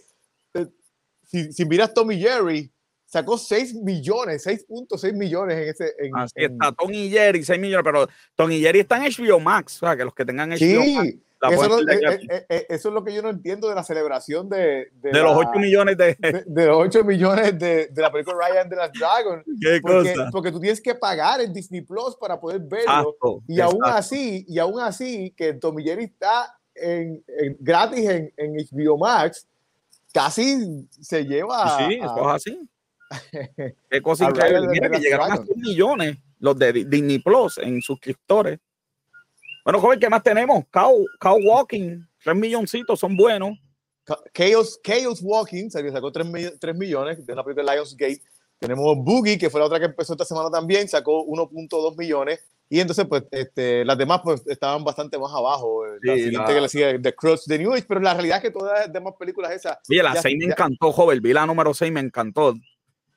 si, 1.23 1.51
si 1.51 1.65
miras 1.65 1.93
Tommy 1.93 2.17
Jerry, 2.17 2.71
sacó 3.05 3.37
6 3.37 3.75
millones, 3.75 4.45
6.6 4.45 5.13
millones 5.13 5.57
en 5.57 5.69
ese. 5.69 5.93
En, 5.99 6.15
Así 6.17 6.33
en, 6.35 6.53
está 6.53 6.71
Tony 6.71 7.09
Jerry, 7.09 7.43
6 7.43 7.59
millones, 7.59 7.83
pero 7.83 8.07
Tony 8.35 8.59
Jerry 8.59 8.79
está 8.79 8.97
en 8.97 9.11
HBO 9.11 9.39
Max, 9.39 9.81
o 9.81 9.85
sea, 9.85 9.95
que 9.95 10.03
los 10.03 10.15
que 10.15 10.25
tengan 10.25 10.49
HBO 10.49 10.57
sí, 10.57 10.95
Max. 10.95 11.13
Eso, 11.51 11.67
no, 11.67 11.79
eh, 11.91 12.19
eh, 12.29 12.45
eh, 12.49 12.65
eso, 12.69 12.89
es 12.89 12.93
lo 12.93 13.03
que 13.03 13.13
yo 13.13 13.21
no 13.21 13.29
entiendo 13.29 13.67
de 13.67 13.75
la 13.75 13.83
celebración 13.83 14.47
de, 14.49 14.91
de, 14.93 15.11
de 15.11 15.11
la, 15.11 15.23
los 15.23 15.37
8 15.37 15.59
millones 15.59 15.97
de... 15.97 16.15
de, 16.19 16.43
de 16.45 16.65
los 16.65 16.77
8 16.77 17.03
millones 17.03 17.59
de, 17.59 17.89
la 17.95 18.11
película 18.11 18.37
Ryan 18.47 18.69
de 18.69 18.75
las 18.75 18.91
Dragon. 18.93 19.43
¿Qué 19.61 19.79
porque, 19.81 20.13
cosa? 20.13 20.29
porque 20.31 20.51
tú 20.51 20.59
tienes 20.59 20.81
que 20.81 20.95
pagar 20.95 21.41
en 21.41 21.53
Disney 21.53 21.81
Plus 21.81 22.15
para 22.15 22.39
poder 22.39 22.61
verlo. 22.61 23.09
Exacto, 23.09 23.43
y 23.47 23.59
aún 23.59 23.83
así, 23.83 24.45
y 24.47 24.59
aún 24.59 24.79
así, 24.79 25.33
que 25.35 25.53
Tommy 25.53 25.83
Jerry 25.83 26.05
está 26.05 26.57
en, 26.75 27.23
en, 27.27 27.57
gratis 27.59 28.09
en, 28.09 28.33
en 28.37 28.53
HBO 28.53 28.97
Max, 28.97 29.47
casi 30.13 30.87
se 31.01 31.25
lleva. 31.25 31.77
Sí, 31.77 31.95
eso 31.95 32.19
es 32.19 32.35
así. 32.35 32.69
Qué 33.89 34.01
cosa 34.01 34.25
increíble. 34.25 34.67
Mira 34.69 34.89
que 34.89 34.99
llegaron 34.99 35.31
a 35.31 35.37
100 35.37 35.59
millones 35.59 36.17
los 36.39 36.57
de 36.57 36.73
Disney 36.73 37.19
Plus 37.19 37.57
en 37.57 37.81
suscriptores. 37.81 38.59
Bueno, 39.63 39.79
joven, 39.79 39.99
¿qué 39.99 40.09
más 40.09 40.21
tenemos? 40.21 40.65
Cow, 40.69 41.05
Cow 41.19 41.39
Walking, 41.41 42.01
3 42.23 42.35
milloncitos, 42.35 42.99
son 42.99 43.15
buenos. 43.15 43.57
Chaos, 44.33 44.79
Chaos 44.83 45.21
Walking, 45.21 45.69
sacó 45.69 46.11
3, 46.11 46.59
3 46.59 46.75
millones 46.75 47.25
de 47.25 47.35
la 47.35 47.43
película 47.43 47.73
Lionsgate. 47.73 48.21
Tenemos 48.59 48.97
Boogie, 48.97 49.37
que 49.37 49.49
fue 49.49 49.61
la 49.61 49.67
otra 49.67 49.79
que 49.79 49.85
empezó 49.85 50.13
esta 50.13 50.25
semana 50.25 50.49
también, 50.49 50.87
sacó 50.87 51.25
1.2 51.25 51.97
millones. 51.97 52.41
Y 52.69 52.79
entonces, 52.79 53.05
pues, 53.07 53.23
este, 53.31 53.85
las 53.85 53.97
demás 53.97 54.21
pues, 54.23 54.41
estaban 54.47 54.83
bastante 54.83 55.17
más 55.17 55.31
abajo. 55.33 55.83
Sí, 56.01 56.07
la 56.07 56.15
siguiente 56.15 56.39
la... 56.39 56.53
que 56.53 56.61
le 56.61 56.69
sigue, 56.69 56.99
The 56.99 57.15
Crux, 57.15 57.45
The 57.45 57.59
New 57.59 57.73
Age, 57.73 57.85
pero 57.87 57.99
la 58.01 58.13
realidad 58.13 58.37
es 58.37 58.43
que 58.43 58.51
todas 58.51 58.79
las 58.79 58.93
demás 58.93 59.13
películas 59.17 59.51
esas. 59.51 59.77
Oye, 59.89 60.03
la 60.03 60.15
6 60.15 60.37
me 60.37 60.45
ya, 60.45 60.51
encantó, 60.51 60.91
joven. 60.91 61.21
Vi 61.21 61.33
la 61.33 61.45
número 61.45 61.73
6, 61.73 61.91
me 61.91 61.99
encantó. 62.01 62.53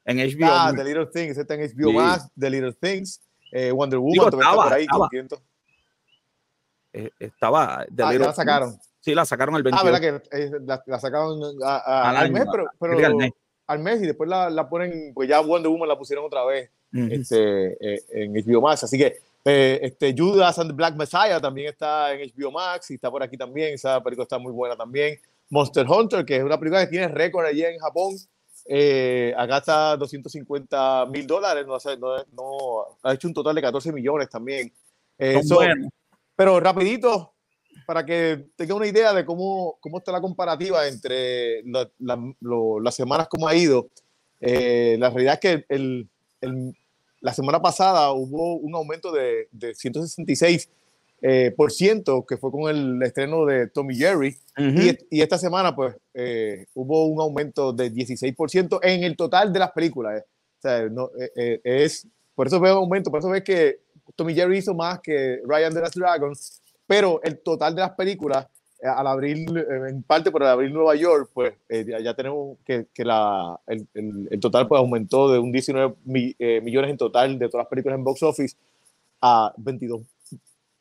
En 0.05 0.18
HBO. 0.18 0.47
Ah, 0.47 0.72
The 0.76 0.84
Little 0.84 1.07
Things, 1.07 1.38
está 1.38 1.55
en 1.55 1.62
HBO 1.62 1.88
sí. 1.88 1.97
más, 1.97 2.30
The 2.38 2.51
Little 2.51 2.74
Things, 2.74 3.20
eh, 3.51 3.72
Wonder 3.72 3.99
Woman, 3.99 4.12
Digo, 4.12 4.28
estaba, 4.28 4.64
por 4.64 4.72
ahí, 4.72 4.82
estaba. 4.82 5.09
Eh, 6.97 7.11
estaba 7.20 7.84
de 7.90 8.03
ah, 8.03 8.12
la 8.14 8.32
sacaron. 8.32 8.78
Sí, 9.01 9.14
la 9.14 9.26
sacaron 9.26 9.55
el 9.57 9.62
21. 9.62 9.80
Ah, 9.80 9.84
verdad 9.84 10.20
que 10.30 10.36
eh, 10.36 10.51
la, 10.64 10.82
la, 10.86 10.99
sacaron 10.99 11.40
a, 11.62 11.76
a, 11.76 12.11
al, 12.11 12.16
al, 12.16 12.32
mes, 12.32 12.44
pero, 12.51 12.66
pero 12.80 13.07
al, 13.07 13.14
mes. 13.14 13.30
al, 13.66 13.78
mes. 13.80 14.03
y 14.03 14.07
después 14.07 14.30
la, 14.30 14.49
la, 14.49 14.68
ponen, 14.68 15.12
pues 15.14 15.28
ya 15.28 15.40
Wonder 15.40 15.70
Woman 15.70 15.88
la 15.88 15.99
pusieron 15.99 16.24
otra 16.24 16.44
vez 16.47 16.70
uh 16.94 16.97
-huh. 16.97 17.12
este, 17.12 17.94
eh, 17.94 18.03
en 18.11 18.32
HBO 18.32 18.62
Max. 18.62 18.84
Así 18.84 18.97
que 18.97 19.18
eh, 19.44 19.78
este, 19.82 20.14
Judas 20.16 20.59
and 20.59 20.70
the 20.70 20.74
Black 20.74 20.97
Messiah 20.97 21.38
también 21.38 21.68
está 21.68 22.12
en 22.14 22.32
HBO 22.34 22.51
Max 22.51 22.90
y 22.90 22.94
está 22.94 23.11
por 23.11 23.22
aquí 23.22 23.36
también. 23.36 23.74
Esa 23.74 24.03
película 24.03 24.24
está 24.24 24.38
muy 24.38 24.53
buena 24.53 24.74
también. 24.74 25.20
Monster 25.51 25.86
Hunter, 25.86 26.24
que 26.24 26.36
es 26.36 26.42
una 26.42 26.59
película 26.59 26.80
que 26.84 26.90
tiene 26.90 27.09
récord 27.09 27.44
allí 27.44 27.62
en 27.62 27.78
Japón. 27.78 28.16
Eh, 28.64 29.32
acá 29.36 29.59
está 29.59 29.97
250 29.97 31.07
mil 31.07 31.26
dólares, 31.26 31.64
no, 31.66 31.78
no, 31.99 32.24
no, 32.32 32.99
ha 33.03 33.14
hecho 33.14 33.28
un 33.28 33.34
total 33.34 33.55
de 33.55 33.62
14 33.62 33.92
millones 33.92 34.28
también. 34.28 34.72
Eh, 35.18 35.40
so, 35.44 35.61
pero 36.37 36.61
rapidito, 36.61 37.32
para 37.87 38.05
que 38.05 38.47
tenga 38.57 38.74
una 38.74 38.87
idea 38.87 39.12
de 39.12 39.24
cómo, 39.24 39.78
cómo 39.80 39.99
está 39.99 40.12
la 40.12 40.20
comparativa 40.20 40.87
entre 40.87 41.62
la, 41.64 41.91
la, 41.99 42.34
lo, 42.41 42.80
las 42.80 42.95
semanas, 42.95 43.28
cómo 43.28 43.49
ha 43.49 43.55
ido. 43.55 43.89
Eh, 44.41 44.97
la 44.99 45.11
realidad 45.11 45.34
es 45.34 45.41
que 45.41 45.64
el, 45.68 46.09
el, 46.41 46.74
la 47.20 47.32
semana 47.32 47.61
pasada 47.61 48.12
hubo 48.12 48.57
un 48.57 48.74
aumento 48.74 49.12
de, 49.12 49.49
de 49.51 49.74
166 49.74 50.68
eh, 51.22 51.53
por 51.57 51.72
ciento, 51.72 52.26
que 52.26 52.37
fue 52.37 52.51
con 52.51 52.68
el 52.68 53.03
estreno 53.03 53.47
de 53.47 53.68
Tommy 53.68 53.97
Jerry. 53.97 54.37
Uh 54.59 54.62
-huh. 54.62 54.99
y, 55.11 55.18
y, 55.18 55.22
esta 55.22 55.39
semana, 55.39 55.74
pues, 55.74 55.97
eh, 56.12 56.66
hubo 56.74 57.07
un 57.07 57.20
aumento 57.20 57.72
de 57.72 57.91
16% 57.91 58.80
en 58.82 59.03
el 59.03 59.16
total 59.16 59.53
de 59.53 59.59
las 59.59 59.72
películas. 59.72 60.20
Eh. 60.20 60.24
O 60.59 60.62
sea, 60.62 60.89
no, 60.89 61.11
eh, 61.37 61.61
es, 61.64 62.07
por 62.34 62.47
eso 62.47 62.61
veo 62.61 62.74
un 62.74 62.84
aumento, 62.84 63.11
por 63.11 63.20
eso 63.20 63.30
ves 63.30 63.43
que 63.43 63.80
Tommy 64.16 64.34
Jerry 64.34 64.58
hizo 64.58 64.74
más 64.74 65.00
que 65.00 65.40
Ryan 65.44 65.74
de 65.74 65.80
las 65.80 65.92
Dragons, 65.92 66.62
pero 66.86 67.20
el 67.22 67.38
total 67.38 67.74
de 67.74 67.82
las 67.82 67.92
películas, 67.92 68.46
eh, 68.82 68.88
al 68.88 69.06
abrir, 69.06 69.38
en 69.38 70.02
parte 70.02 70.30
por 70.30 70.42
el 70.42 70.48
abrir 70.48 70.72
Nueva 70.72 70.94
York, 70.96 71.30
pues 71.32 71.54
ya, 71.68 72.00
ya, 72.00 72.14
tenemos 72.14 72.58
que, 72.64 72.86
que 72.92 73.04
la, 73.04 73.60
el, 73.66 73.86
el, 73.94 74.40
total 74.40 74.66
pues 74.66 74.78
aumentó 74.78 75.30
de 75.30 75.38
un 75.38 75.52
19 75.52 75.94
mi, 76.04 76.34
millones 76.62 76.90
en 76.90 76.96
total 76.96 77.38
de 77.38 77.48
todas 77.48 77.64
las 77.64 77.70
películas 77.70 77.98
en 77.98 78.04
box 78.04 78.22
office 78.22 78.56
a 79.20 79.52
22 79.56 80.02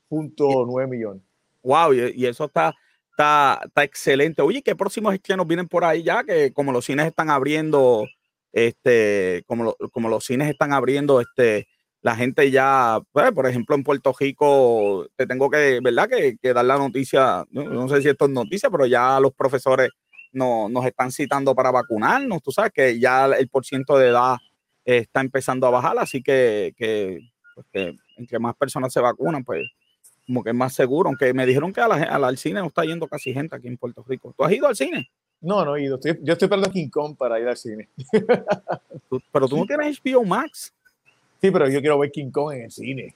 .9 0.09 0.87
millones. 0.87 1.21
Wow, 1.63 1.93
y, 1.93 2.25
eso 2.25 2.45
está, 2.45 2.73
está, 3.11 3.61
está 3.65 3.83
excelente. 3.83 4.41
Oye, 4.41 4.61
¿qué 4.61 4.75
próximos 4.75 5.13
estrenos 5.13 5.47
vienen 5.47 5.67
por 5.67 5.83
ahí 5.83 6.03
ya? 6.03 6.23
Que 6.23 6.53
como 6.53 6.71
los 6.71 6.85
cines 6.85 7.07
están 7.07 7.29
abriendo, 7.29 8.05
este, 8.53 9.43
como, 9.47 9.75
como 9.91 10.09
los 10.09 10.25
cines 10.25 10.49
están 10.49 10.73
abriendo, 10.73 11.21
este, 11.21 11.67
la 12.05 12.15
gente 12.15 12.51
ya, 12.51 13.01
pues, 13.11 13.31
por 13.31 13.47
ejemplo, 13.47 13.75
en 13.75 13.83
Puerto 13.83 14.13
Rico, 14.19 15.07
te 15.15 15.25
tengo 15.25 15.49
que, 15.49 15.79
¿verdad? 15.83 16.07
Que, 16.07 16.37
que 16.39 16.53
dar 16.53 16.63
la 16.63 16.77
noticia, 16.77 17.43
no, 17.49 17.63
no, 17.63 17.89
sé 17.89 17.99
si 18.03 18.09
esto 18.09 18.25
es 18.25 18.31
noticia, 18.31 18.69
pero 18.69 18.85
ya 18.85 19.19
los 19.19 19.33
profesores 19.33 19.89
no, 20.31 20.69
nos 20.69 20.85
están 20.85 21.11
citando 21.11 21.55
para 21.55 21.71
vacunarnos. 21.71 22.43
Tú 22.43 22.51
sabes 22.51 22.71
que 22.73 22.99
ya 22.99 23.25
el 23.25 23.49
porciento 23.49 23.97
de 23.97 24.09
edad 24.09 24.37
está 24.85 25.21
empezando 25.21 25.65
a 25.65 25.71
bajar, 25.71 25.97
así 25.97 26.21
que, 26.21 26.75
que, 26.77 27.21
pues, 27.55 27.65
que 27.73 27.95
entre 28.17 28.37
más 28.37 28.55
personas 28.55 28.93
se 28.93 29.01
vacunan, 29.01 29.43
pues 29.43 29.67
como 30.27 30.43
que 30.43 30.51
es 30.51 30.55
más 30.55 30.75
seguro, 30.75 31.09
aunque 31.09 31.33
me 31.33 31.47
dijeron 31.47 31.73
que 31.73 31.81
a 31.81 31.87
la, 31.87 31.95
a 31.95 32.19
la, 32.19 32.27
al 32.27 32.37
cine 32.37 32.59
no 32.59 32.67
está 32.67 32.83
yendo 32.83 33.07
casi 33.07 33.33
gente 33.33 33.55
aquí 33.55 33.67
en 33.67 33.77
Puerto 33.77 34.05
Rico. 34.07 34.31
¿Tú 34.37 34.43
has 34.43 34.51
ido 34.51 34.67
al 34.67 34.75
cine? 34.75 35.09
No, 35.41 35.65
no 35.65 35.75
he 35.75 35.85
ido. 35.85 35.95
Estoy, 35.95 36.19
yo 36.21 36.33
estoy 36.33 36.45
esperando 36.45 36.69
King 36.69 36.89
Kong 36.89 37.17
para 37.17 37.39
ir 37.39 37.47
al 37.47 37.57
cine. 37.57 37.89
¿Tú, 39.09 39.19
pero 39.31 39.47
tú 39.47 39.57
no 39.57 39.65
tienes 39.65 39.99
HBO 39.99 40.23
Max. 40.23 40.71
Sí, 41.45 41.51
pero 41.51 41.69
yo 41.69 41.79
quiero 41.79 41.99
ver 41.99 42.11
King 42.11 42.31
Kong 42.31 42.53
en 42.53 42.61
el 42.63 42.71
cine. 42.71 43.15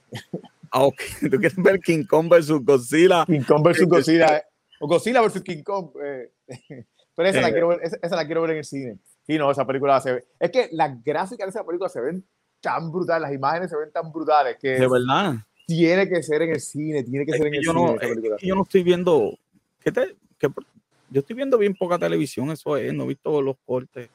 Ah, 0.70 0.84
ok. 0.84 1.00
Tú 1.30 1.38
quieres 1.38 1.56
ver 1.56 1.80
King 1.80 2.04
Kong 2.04 2.28
versus 2.28 2.64
Godzilla. 2.64 3.24
King 3.26 3.42
Kong 3.42 3.62
versus 3.64 3.88
Godzilla. 3.88 4.44
O 4.78 4.86
Godzilla 4.86 5.20
versus 5.20 5.42
King 5.42 5.62
Kong. 5.62 5.90
Eh, 6.04 6.30
pero 7.16 7.28
esa, 7.28 7.38
eh, 7.38 7.42
la 7.42 7.50
quiero 7.50 7.68
ver, 7.68 7.80
esa, 7.82 7.98
esa, 8.00 8.16
la 8.16 8.24
quiero 8.24 8.42
ver 8.42 8.52
en 8.52 8.58
el 8.58 8.64
cine. 8.64 8.98
Sí, 9.26 9.36
no, 9.36 9.50
esa 9.50 9.66
película 9.66 10.00
se 10.00 10.12
ve. 10.12 10.24
Es 10.38 10.50
que 10.50 10.68
las 10.72 11.02
gráficas 11.02 11.46
de 11.46 11.50
esa 11.50 11.66
película 11.66 11.88
se 11.88 12.00
ven 12.00 12.24
tan 12.60 12.92
brutales, 12.92 13.22
las 13.22 13.32
imágenes 13.32 13.70
se 13.70 13.76
ven 13.76 13.90
tan 13.90 14.12
brutales 14.12 14.56
que. 14.60 14.70
De 14.70 14.88
verdad 14.88 15.34
tiene 15.66 16.08
que 16.08 16.20
ser 16.20 16.42
en 16.42 16.50
el 16.50 16.60
cine, 16.60 17.04
tiene 17.04 17.24
que 17.24 17.30
es 17.30 17.36
ser 17.38 17.46
en 17.46 17.52
que 17.52 17.58
el 17.58 17.64
yo 17.64 17.72
cine. 17.72 17.84
No, 17.84 18.38
yo 18.38 18.54
no 18.56 18.62
estoy 18.62 18.82
viendo, 18.82 19.38
¿qué 19.78 19.92
te, 19.92 20.16
qué, 20.36 20.48
yo 21.10 21.20
estoy 21.20 21.36
viendo 21.36 21.56
bien 21.58 21.74
poca 21.74 21.96
televisión, 21.96 22.50
eso 22.50 22.76
es, 22.76 22.92
no 22.92 23.04
he 23.04 23.08
visto 23.08 23.40
los 23.40 23.56
cortes. 23.64 24.08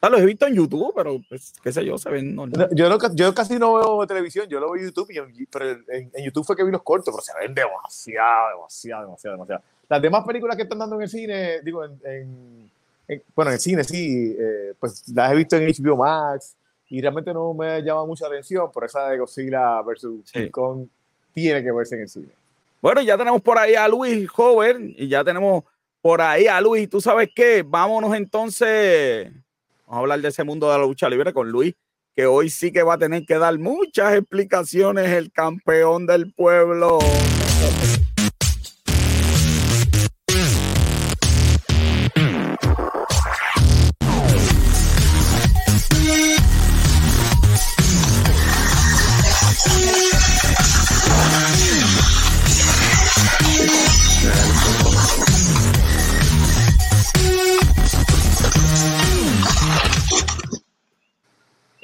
Sea, 0.00 0.10
los 0.10 0.20
he 0.20 0.26
visto 0.26 0.46
en 0.46 0.54
YouTube, 0.54 0.92
pero 0.94 1.20
pues, 1.28 1.52
qué 1.62 1.72
sé 1.72 1.84
yo, 1.84 1.98
se 1.98 2.08
ven 2.10 2.34
normal. 2.34 2.68
Yo, 2.72 2.88
no, 2.88 2.98
yo 3.14 3.34
casi 3.34 3.58
no 3.58 3.74
veo 3.74 4.06
televisión, 4.06 4.46
yo 4.48 4.60
lo 4.60 4.70
veo 4.70 4.80
en 4.80 4.88
YouTube, 4.88 5.10
y 5.10 5.18
en, 5.18 5.46
pero 5.50 5.70
en, 5.70 6.10
en, 6.14 6.24
YouTube 6.24 6.44
fue 6.44 6.56
que 6.56 6.62
vi 6.62 6.70
los 6.70 6.82
cortos, 6.82 7.12
pero 7.12 7.22
se 7.22 7.32
ven 7.38 7.54
demasiado, 7.54 8.50
demasiado, 8.56 9.02
demasiado, 9.02 9.36
demasiado. 9.36 9.62
las 9.88 10.02
demás 10.02 10.24
películas 10.24 10.56
que 10.56 10.62
están 10.62 10.78
dando 10.78 10.96
en 10.96 11.02
el 11.02 11.08
cine, 11.08 11.60
digo, 11.62 11.84
en, 11.84 12.70
bueno, 13.34 13.50
en 13.50 13.54
el 13.54 13.60
cine 13.60 13.82
sí, 13.84 14.36
eh, 14.38 14.74
pues 14.78 15.08
las 15.08 15.32
he 15.32 15.34
visto 15.34 15.56
en 15.56 15.66
HBO 15.66 15.96
Max 15.96 16.54
y 16.90 17.00
realmente 17.00 17.32
no 17.34 17.52
me 17.54 17.82
llama 17.82 18.04
mucha 18.06 18.26
atención, 18.26 18.70
por 18.70 18.84
esa 18.84 19.08
de 19.08 19.18
Godzilla 19.18 19.82
versus 19.82 20.30
King 20.30 20.50
Kong 20.50 20.86
tiene 21.32 21.62
que 21.62 21.72
verse 21.72 21.96
en 21.96 22.02
el 22.02 22.08
cine. 22.08 22.28
Bueno, 22.80 23.00
ya 23.02 23.18
tenemos 23.18 23.42
por 23.42 23.58
ahí 23.58 23.74
a 23.74 23.88
Luis 23.88 24.28
Joven 24.30 24.94
y 24.96 25.08
ya 25.08 25.24
tenemos 25.24 25.64
por 26.00 26.20
ahí 26.20 26.46
a 26.46 26.60
Luis. 26.60 26.88
¿Tú 26.88 27.00
sabes 27.00 27.28
qué? 27.34 27.64
Vámonos 27.66 28.14
entonces. 28.14 29.32
Vamos 29.88 30.00
a 30.00 30.02
hablar 30.02 30.20
de 30.20 30.28
ese 30.28 30.44
mundo 30.44 30.70
de 30.70 30.76
la 30.76 30.84
lucha 30.84 31.08
libre 31.08 31.32
con 31.32 31.48
Luis, 31.50 31.72
que 32.14 32.26
hoy 32.26 32.50
sí 32.50 32.70
que 32.70 32.82
va 32.82 32.94
a 32.94 32.98
tener 32.98 33.24
que 33.24 33.38
dar 33.38 33.58
muchas 33.58 34.16
explicaciones 34.16 35.08
el 35.08 35.32
campeón 35.32 36.04
del 36.04 36.34
pueblo. 36.34 36.98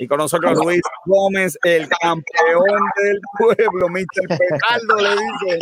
Y 0.05 0.07
con 0.07 0.18
nosotros 0.18 0.59
Luis 0.62 0.82
Gómez, 1.07 1.59
el 1.64 1.88
campeón 1.88 2.78
del 3.02 3.18
pueblo, 3.38 3.88
Mr. 3.88 4.28
Pecardo, 4.28 4.96
le 5.00 5.11
dice. 5.11 5.59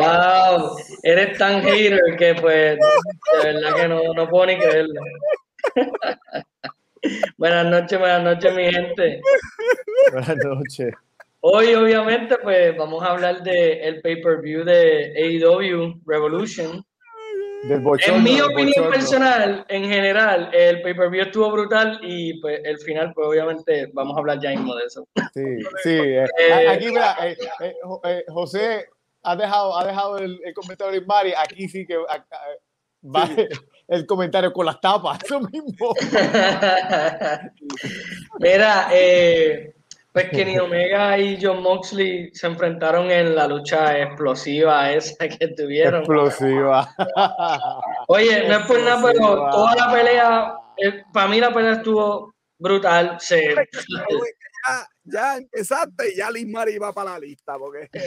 Wow, 0.00 0.78
eres 1.04 1.38
tan 1.38 1.62
hater 1.62 2.16
que 2.18 2.34
pues 2.34 2.76
de 2.76 3.52
verdad 3.52 3.76
que 3.76 3.88
no, 3.88 4.12
no 4.14 4.28
puedo 4.28 4.46
ni 4.46 4.58
creerlo. 4.58 5.00
buenas 7.36 7.66
noches, 7.66 8.00
buenas 8.00 8.24
noches, 8.24 8.52
mi 8.56 8.64
gente. 8.64 9.20
Buenas 10.10 10.36
noches. 10.38 10.94
Hoy, 11.38 11.72
obviamente, 11.74 12.36
pues 12.38 12.76
vamos 12.76 13.00
a 13.04 13.12
hablar 13.12 13.44
del 13.44 13.78
el 13.80 14.00
pay-per-view 14.00 14.64
de 14.64 15.12
AEW 15.16 16.00
Revolution 16.04 16.84
en 17.70 18.22
mi 18.22 18.40
opinión 18.40 18.90
personal, 18.90 19.64
en 19.68 19.84
general, 19.84 20.50
el 20.52 20.82
pay-per-view 20.82 21.22
estuvo 21.22 21.50
brutal 21.50 21.98
y 22.02 22.40
pues 22.40 22.60
el 22.64 22.78
final, 22.78 23.12
pues 23.14 23.28
obviamente 23.28 23.90
vamos 23.92 24.16
a 24.16 24.20
hablar 24.20 24.40
ya 24.40 24.50
mismo 24.50 24.74
de 24.74 24.84
eso. 24.84 25.06
Sí, 25.34 25.42
sí. 25.82 25.90
Eh, 25.90 26.24
eh, 26.40 26.68
aquí, 26.68 26.88
mira, 26.88 27.16
eh, 27.20 28.24
José 28.28 28.86
ha 29.22 29.36
dejado, 29.36 29.78
ha 29.78 29.86
dejado 29.86 30.18
el, 30.18 30.40
comentario 30.54 31.00
de 31.00 31.06
Mari. 31.06 31.32
Aquí 31.36 31.68
sí 31.68 31.86
que 31.86 31.96
va 31.96 32.08
el 33.88 34.06
comentario 34.06 34.52
con 34.52 34.66
las 34.66 34.80
tapas, 34.80 35.18
eso 35.24 35.40
mismo. 35.40 35.94
mira, 38.38 38.88
eh, 38.92 39.74
pues 40.12 40.30
Kenny 40.30 40.58
Omega 40.58 41.18
y 41.18 41.38
John 41.40 41.62
Moxley 41.62 42.30
se 42.32 42.46
enfrentaron 42.46 43.10
en 43.10 43.34
la 43.34 43.46
lucha 43.46 43.98
explosiva 43.98 44.92
esa 44.92 45.28
que 45.28 45.48
tuvieron. 45.48 46.00
Explosiva. 46.00 46.94
Oye, 48.08 48.48
no 48.48 48.58
es 48.58 48.66
por 48.66 48.80
nada, 48.80 49.02
pero 49.02 49.50
toda 49.50 49.76
la 49.76 49.92
pelea, 49.92 50.54
eh, 50.76 51.04
para 51.12 51.28
mí 51.28 51.40
la 51.40 51.52
pelea 51.52 51.72
estuvo 51.72 52.34
brutal. 52.58 53.18
Ya, 53.30 54.86
ya 55.04 55.36
empezaste 55.36 56.12
y 56.12 56.16
ya 56.16 56.30
Liz 56.30 56.46
Mari 56.46 56.78
va 56.78 56.92
para 56.92 57.12
la 57.12 57.18
lista. 57.18 57.56
Porque... 57.58 57.88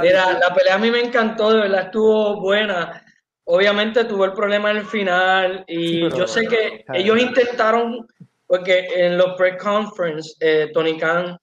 Mira, 0.00 0.38
la 0.38 0.54
pelea 0.54 0.74
a 0.74 0.78
mí 0.78 0.90
me 0.90 1.00
encantó, 1.00 1.52
de 1.52 1.60
verdad 1.60 1.86
estuvo 1.86 2.40
buena. 2.40 3.04
Obviamente 3.44 4.04
tuvo 4.04 4.26
el 4.26 4.34
problema 4.34 4.70
en 4.70 4.78
el 4.78 4.84
final 4.84 5.64
y 5.66 6.02
yo 6.14 6.26
sé 6.26 6.46
que 6.46 6.84
ellos 6.92 7.18
intentaron 7.18 8.06
porque 8.48 8.88
en 8.94 9.18
los 9.18 9.36
pre-conference, 9.36 10.34
eh, 10.40 10.70
Tony 10.72 10.98
Khan, 10.98 11.38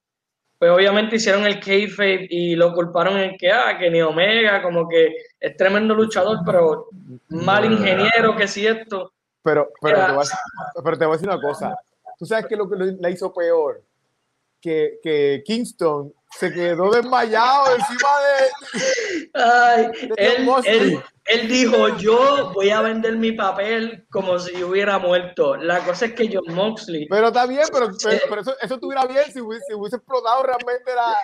pues 0.57 0.71
obviamente 0.71 1.17
hicieron 1.17 1.45
el 1.45 1.59
kayfabe 1.59 2.27
y 2.29 2.55
lo 2.55 2.73
culparon 2.73 3.17
en 3.17 3.37
que, 3.37 3.51
ah, 3.51 3.77
que 3.77 3.91
ni 3.91 4.01
Omega, 4.01 4.61
como 4.63 4.89
que 4.89 5.15
es 5.39 5.55
tremendo 5.55 5.93
luchador, 5.93 6.39
pero 6.43 6.87
mal 7.29 7.71
ingeniero, 7.71 8.35
que 8.35 8.47
si 8.47 8.65
esto. 8.65 9.13
Pero, 9.43 9.69
pero, 9.79 10.05
te 10.05 10.11
voy 10.13 10.25
a, 10.25 10.83
pero 10.83 10.97
te 10.97 11.05
voy 11.05 11.13
a 11.13 11.17
decir 11.17 11.29
una 11.29 11.41
cosa. 11.41 11.75
¿Tú 12.17 12.25
sabes 12.25 12.47
qué 12.47 12.55
es 12.55 12.57
lo 12.57 12.67
que 12.67 12.75
le 12.75 13.11
hizo 13.11 13.31
peor? 13.31 13.83
Que, 14.59 14.97
que 15.03 15.43
Kingston 15.45 16.11
se 16.37 16.51
quedó 16.51 16.91
desmayado 16.91 17.75
encima 17.75 18.09
de. 18.21 19.29
Ay, 19.33 19.91
él, 20.17 20.99
él, 21.25 21.47
dijo: 21.47 21.97
Yo 21.97 22.51
voy 22.53 22.69
a 22.71 22.81
vender 22.81 23.17
mi 23.17 23.31
papel 23.31 24.05
como 24.09 24.37
si 24.39 24.63
hubiera 24.63 24.99
muerto. 24.99 25.55
La 25.55 25.79
cosa 25.79 26.07
es 26.07 26.13
que 26.13 26.29
John 26.31 26.53
Moxley. 26.53 27.07
Pero 27.09 27.27
está 27.27 27.45
bien, 27.45 27.63
pero, 27.71 27.89
pero, 28.29 28.41
eso, 28.41 28.55
eso, 28.61 28.75
estuviera 28.75 29.05
bien 29.05 29.23
si 29.31 29.41
hubiese, 29.41 29.73
explotado 29.95 30.43
realmente 30.43 30.93
la. 30.93 31.15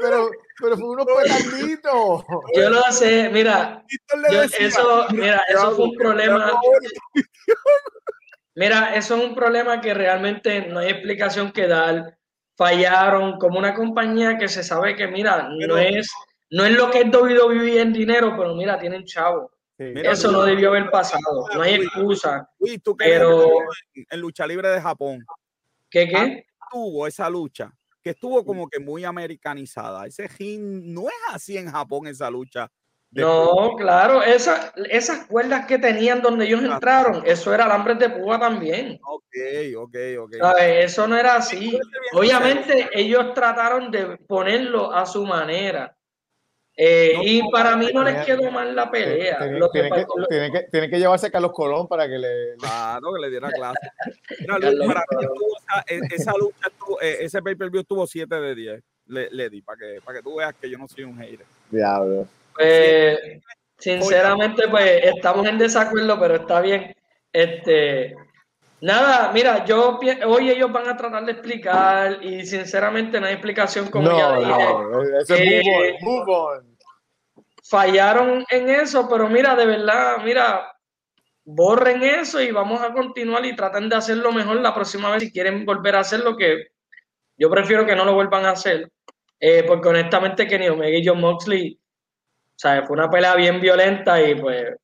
Pero, 0.00 0.30
pero 0.60 0.76
fue 0.76 0.88
unos 0.88 1.06
petarditos. 1.06 2.24
Yo 2.54 2.70
lo 2.70 2.82
sé, 2.90 3.30
mira. 3.30 3.84
eso, 4.58 5.06
mira, 5.10 5.42
eso 5.48 5.72
fue 5.72 5.84
un 5.86 5.94
problema. 5.94 6.60
Mira, 8.54 8.94
eso 8.94 9.16
es 9.16 9.24
un 9.24 9.34
problema 9.34 9.80
que 9.80 9.94
realmente 9.94 10.66
no 10.66 10.80
hay 10.80 10.90
explicación 10.90 11.52
que 11.52 11.66
dar 11.66 12.18
fallaron 12.56 13.38
como 13.38 13.58
una 13.58 13.74
compañía 13.74 14.38
que 14.38 14.48
se 14.48 14.62
sabe 14.62 14.96
que, 14.96 15.08
mira, 15.08 15.48
no 15.48 15.76
es, 15.78 16.08
no 16.50 16.64
es 16.64 16.72
lo 16.72 16.90
que 16.90 17.00
es 17.00 17.06
WWE 17.06 17.80
en 17.80 17.92
dinero, 17.92 18.34
pero 18.36 18.54
mira, 18.54 18.78
tienen 18.78 19.04
chavo. 19.04 19.50
Eso 19.78 20.30
no 20.30 20.42
debió 20.42 20.68
haber 20.68 20.90
pasado, 20.90 21.48
no 21.54 21.62
hay 21.62 21.74
excusa. 21.74 22.48
pero 22.96 23.48
en 23.94 24.20
lucha 24.20 24.46
libre 24.46 24.68
de 24.68 24.80
Japón. 24.80 25.24
¿Qué 25.90 26.08
qué? 26.08 26.46
Tuvo 26.70 27.06
esa 27.06 27.28
lucha 27.28 27.72
que 28.02 28.10
estuvo 28.10 28.44
como 28.44 28.68
que 28.68 28.80
muy 28.80 29.04
americanizada. 29.04 30.06
Ese 30.06 30.28
gin 30.28 30.92
no 30.92 31.08
es 31.08 31.14
así 31.30 31.56
en 31.56 31.70
Japón 31.70 32.06
esa 32.06 32.30
lucha 32.30 32.70
no, 33.12 33.74
claro, 33.76 34.22
esa, 34.22 34.72
esas 34.88 35.26
cuerdas 35.26 35.66
que 35.66 35.78
tenían 35.78 36.22
donde 36.22 36.46
ellos 36.46 36.62
entraron, 36.62 37.22
eso 37.26 37.52
era 37.52 37.64
alambres 37.64 37.98
de 37.98 38.08
púa 38.08 38.40
también. 38.40 38.98
Ok, 39.04 39.36
ok, 39.76 39.96
ok. 40.20 40.34
Eso 40.58 41.06
no 41.06 41.16
era 41.16 41.36
así. 41.36 41.78
Obviamente 42.14 42.88
ellos 42.94 43.34
trataron 43.34 43.90
de 43.90 44.16
ponerlo 44.16 44.92
a 44.92 45.04
su 45.04 45.26
manera. 45.26 45.94
Eh, 46.74 47.14
y 47.22 47.50
para 47.50 47.76
mí 47.76 47.90
no 47.92 48.02
les 48.02 48.24
quedó 48.24 48.50
mal 48.50 48.74
la 48.74 48.90
pelea. 48.90 49.38
Tiene 49.38 49.90
que, 50.50 50.66
que, 50.72 50.90
que, 50.90 50.98
llevarse 50.98 51.26
a 51.26 51.30
Carlos 51.30 51.52
Colón 51.52 51.86
para 51.86 52.08
que 52.08 52.18
le, 52.18 52.56
claro, 52.58 53.12
que 53.12 53.20
le 53.20 53.30
diera 53.30 53.50
clase. 53.52 53.90
E, 55.86 56.00
esa 56.14 56.32
lucha, 56.32 56.68
e, 57.02 57.24
ese 57.24 57.42
pay-per-view 57.42 57.84
tuvo 57.84 58.06
7 58.06 58.34
de 58.34 58.54
10. 58.54 58.82
Le, 59.08 59.28
le 59.30 59.50
di 59.50 59.60
para 59.60 59.78
que, 59.78 60.00
para 60.02 60.18
que 60.18 60.22
tú 60.22 60.36
veas 60.36 60.54
que 60.54 60.70
yo 60.70 60.78
no 60.78 60.88
soy 60.88 61.04
un 61.04 61.18
hater. 61.18 61.44
Diablo. 61.70 62.26
Pues, 62.54 63.18
sinceramente, 63.78 64.68
pues 64.68 65.04
estamos 65.04 65.46
en 65.46 65.58
desacuerdo, 65.58 66.18
pero 66.18 66.36
está 66.36 66.60
bien. 66.60 66.94
Este, 67.32 68.14
nada, 68.80 69.32
mira, 69.32 69.64
yo 69.64 69.98
hoy 70.26 70.50
ellos 70.50 70.70
van 70.70 70.88
a 70.88 70.96
tratar 70.96 71.24
de 71.24 71.32
explicar 71.32 72.22
y 72.22 72.44
sinceramente 72.44 73.20
no 73.20 73.26
hay 73.26 73.34
explicación 73.34 73.90
como 73.90 74.16
ya 74.16 74.36
dije. 74.38 75.98
Fallaron 77.64 78.44
en 78.50 78.68
eso, 78.68 79.08
pero 79.08 79.28
mira, 79.28 79.54
de 79.54 79.64
verdad, 79.64 80.18
mira, 80.22 80.72
borren 81.44 82.02
eso 82.02 82.40
y 82.40 82.50
vamos 82.50 82.82
a 82.82 82.92
continuar 82.92 83.44
y 83.46 83.56
traten 83.56 83.88
de 83.88 83.96
hacerlo 83.96 84.32
mejor 84.32 84.60
la 84.60 84.74
próxima 84.74 85.10
vez 85.10 85.22
si 85.22 85.32
quieren 85.32 85.64
volver 85.64 85.96
a 85.96 86.00
hacer 86.00 86.20
lo 86.20 86.36
que 86.36 86.66
yo 87.36 87.50
prefiero 87.50 87.86
que 87.86 87.96
no 87.96 88.04
lo 88.04 88.14
vuelvan 88.14 88.44
a 88.46 88.50
hacer. 88.50 88.90
Eh, 89.40 89.64
porque 89.66 89.88
honestamente 89.88 90.46
Kenny 90.46 90.68
Omega 90.68 90.96
y 90.96 91.04
John 91.04 91.20
Moxley 91.20 91.76
sea, 92.62 92.84
fue 92.84 92.94
una 92.94 93.10
pelea 93.10 93.34
bien 93.34 93.60
violenta 93.60 94.20
y 94.22 94.34
pues 94.34 94.76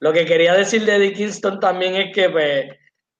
lo 0.00 0.12
que 0.12 0.26
quería 0.26 0.54
decir 0.54 0.84
de 0.84 0.96
Eddie 0.96 1.14
Kingston 1.14 1.58
también 1.58 1.94
es 1.94 2.14
que 2.14 2.28
pues 2.28 2.66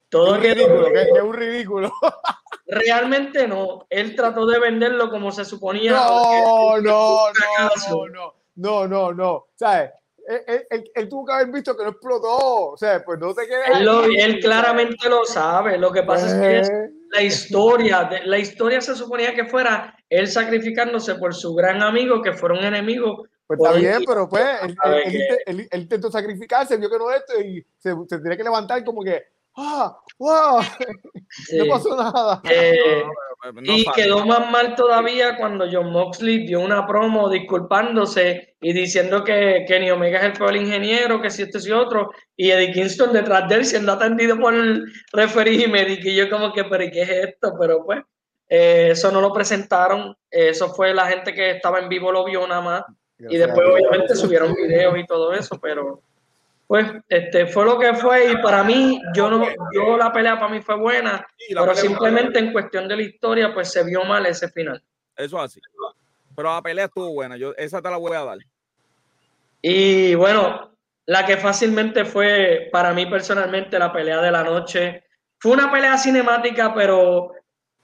todo 0.08 0.38
que 0.38 0.52
es 0.52 1.22
un 1.22 1.32
ridículo. 1.32 1.90
Realmente 2.66 3.48
no, 3.48 3.86
él 3.90 4.14
trató 4.14 4.46
de 4.46 4.60
venderlo 4.60 5.10
como 5.10 5.32
se 5.32 5.44
suponía. 5.44 5.92
No, 5.92 6.76
no, 6.78 7.30
no, 7.32 8.08
no, 8.08 8.34
no, 8.54 8.86
no, 8.86 9.12
no, 9.12 9.46
¿sabes? 9.54 9.90
Él, 10.94 11.08
tuvo 11.08 11.26
que 11.26 11.32
haber 11.32 11.48
visto 11.48 11.76
que 11.76 11.84
no 11.84 11.90
explotó, 11.90 12.70
o 12.70 12.76
sea, 12.76 13.04
pues 13.04 13.18
no 13.18 13.34
te 13.34 13.46
quedes. 13.46 13.80
Él, 13.80 13.88
él 14.18 14.40
claramente 14.40 15.08
lo 15.08 15.24
sabe, 15.24 15.76
lo 15.76 15.92
que 15.92 16.02
pasa 16.02 16.26
es 16.26 16.34
que 16.66 16.90
la 17.10 17.22
historia, 17.22 18.08
la 18.24 18.38
historia 18.38 18.80
se 18.80 18.94
suponía 18.94 19.34
que 19.34 19.44
fuera 19.44 19.96
él 20.08 20.28
sacrificándose 20.28 21.16
por 21.16 21.34
su 21.34 21.54
gran 21.54 21.82
amigo, 21.82 22.22
que 22.22 22.32
fueron 22.32 22.64
enemigos 22.64 23.28
pues 23.47 23.61
está 23.61 23.72
bien, 23.72 24.05
pero 24.07 24.28
pues 24.28 24.47
él, 25.47 25.68
intentó 25.72 26.11
sacrificarse, 26.11 26.76
vio 26.76 26.90
que 26.90 26.99
no 26.99 27.11
esto 27.11 27.40
y 27.40 27.64
se, 27.78 27.95
se, 28.09 28.18
tenía 28.18 28.36
que 28.36 28.45
levantar 28.45 28.84
como 28.84 29.03
que 29.03 29.22
¡ah! 29.57 29.97
¡wow! 30.18 30.61
No 31.53 31.66
pasó 31.68 31.97
nada. 31.97 32.42
Eh, 32.51 33.03
y 33.62 33.84
quedó 33.92 34.24
más 34.24 34.51
mal 34.51 34.74
todavía 34.74 35.36
cuando 35.36 35.66
John 35.70 35.92
Moxley 35.92 36.47
dio 36.47 36.61
una 36.61 36.86
promo 36.86 37.28
disculpándose 37.28 38.57
y 38.61 38.72
diciendo 38.72 39.22
que 39.22 39.66
Kenny 39.68 39.90
Omega 39.90 40.18
es 40.20 40.24
el 40.24 40.32
peor 40.32 40.57
ingeniero, 40.57 41.20
que 41.20 41.30
si 41.30 41.42
este 41.42 41.59
y 41.68 41.72
otro, 41.72 42.11
y 42.36 42.51
Eddie 42.51 42.72
Kingston 42.72 43.12
detrás 43.12 43.47
de 43.49 43.57
él 43.57 43.64
siendo 43.66 43.92
atendido 43.92 44.38
por 44.38 44.55
el 44.55 44.90
referee 45.12 45.57
y 45.57 46.09
y 46.09 46.16
yo 46.16 46.30
como 46.30 46.55
que, 46.55 46.64
pero 46.64 46.84
¿qué 46.90 47.03
es 47.03 47.11
esto? 47.11 47.53
Pero 47.61 47.84
pues, 47.84 48.03
eh, 48.49 48.88
eso 48.92 49.12
no 49.12 49.20
lo 49.20 49.30
presentaron, 49.30 50.16
eso 50.30 50.72
fue 50.72 50.95
la 50.95 51.07
gente 51.09 51.34
que 51.34 51.51
estaba 51.51 51.80
en 51.80 51.90
vivo 51.90 52.11
lo 52.11 52.24
vio 52.24 52.47
nada 52.47 52.62
más, 52.62 52.84
y 53.18 53.36
después 53.36 53.66
obviamente 53.68 54.14
subieron 54.14 54.54
videos 54.54 54.98
y 54.98 55.06
todo 55.06 55.32
eso, 55.32 55.58
pero 55.60 56.02
pues 56.66 56.86
este 57.08 57.46
fue 57.46 57.64
lo 57.64 57.78
que 57.78 57.94
fue 57.94 58.32
y 58.32 58.36
para 58.38 58.64
mí 58.64 59.00
yo 59.14 59.30
no 59.30 59.46
yo 59.72 59.96
la 59.96 60.12
pelea 60.12 60.38
para 60.38 60.48
mí 60.50 60.62
fue 60.62 60.76
buena 60.76 61.26
pero 61.48 61.74
simplemente 61.74 62.38
en 62.38 62.52
cuestión 62.52 62.88
de 62.88 62.96
la 62.96 63.02
historia 63.02 63.52
pues 63.52 63.70
se 63.70 63.84
vio 63.84 64.04
mal 64.04 64.24
ese 64.26 64.48
final. 64.48 64.82
Eso 65.16 65.38
así. 65.40 65.60
Pero 66.34 66.52
la 66.52 66.62
pelea 66.62 66.86
estuvo 66.86 67.12
buena 67.12 67.36
yo 67.36 67.52
esa 67.56 67.82
te 67.82 67.90
la 67.90 67.98
voy 67.98 68.16
a 68.16 68.24
dar. 68.24 68.38
Y 69.60 70.14
bueno 70.14 70.70
la 71.06 71.26
que 71.26 71.36
fácilmente 71.36 72.06
fue 72.06 72.70
para 72.72 72.94
mí 72.94 73.04
personalmente 73.06 73.78
la 73.78 73.92
pelea 73.92 74.22
de 74.22 74.30
la 74.30 74.42
noche. 74.42 75.04
Fue 75.38 75.52
una 75.52 75.70
pelea 75.70 75.98
cinemática 75.98 76.74
pero 76.74 77.34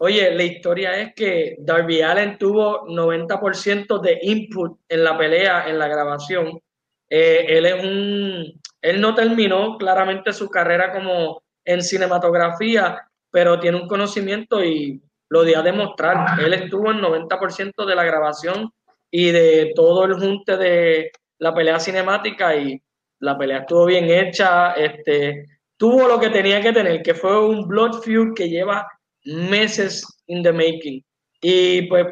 oye 0.01 0.34
la 0.34 0.42
historia 0.42 1.01
es 1.01 1.14
que 1.14 1.57
Darby 1.61 2.03
Allen 2.03 2.38
tuvo 2.38 2.86
90% 2.86 4.01
de 4.01 4.18
input 4.22 4.78
en 4.88 5.05
la 5.05 5.16
pelea 5.16 5.68
en 5.68 5.78
la 5.78 5.88
grabación 5.88 6.61
eh, 7.09 7.46
él 7.48 7.66
es 7.66 7.84
un 7.84 8.61
él 8.82 9.01
no 9.01 9.14
terminó 9.14 9.76
claramente 9.76 10.32
su 10.32 10.48
carrera 10.48 10.92
como 10.92 11.42
en 11.64 11.82
cinematografía, 11.82 13.07
pero 13.30 13.61
tiene 13.61 13.80
un 13.80 13.88
conocimiento 13.88 14.64
y 14.64 15.01
lo 15.28 15.44
dio 15.44 15.59
a 15.59 15.62
demostrar. 15.62 16.40
Él 16.40 16.55
estuvo 16.55 16.90
en 16.90 17.01
90% 17.01 17.84
de 17.84 17.94
la 17.94 18.05
grabación 18.05 18.72
y 19.11 19.30
de 19.30 19.72
todo 19.74 20.05
el 20.05 20.14
junte 20.14 20.57
de 20.57 21.12
la 21.38 21.55
pelea 21.55 21.78
cinemática 21.78 22.57
y 22.57 22.80
la 23.20 23.36
pelea 23.36 23.59
estuvo 23.59 23.84
bien 23.86 24.11
hecha, 24.11 24.72
este, 24.72 25.46
tuvo 25.76 26.09
lo 26.09 26.18
que 26.18 26.30
tenía 26.30 26.61
que 26.61 26.72
tener, 26.72 27.03
que 27.03 27.14
fue 27.14 27.38
un 27.38 27.68
blood 27.68 28.01
feud 28.03 28.34
que 28.34 28.48
lleva 28.48 28.86
meses 29.24 30.06
in 30.26 30.42
the 30.42 30.52
making. 30.52 31.04
Y 31.40 31.82
pues 31.82 32.06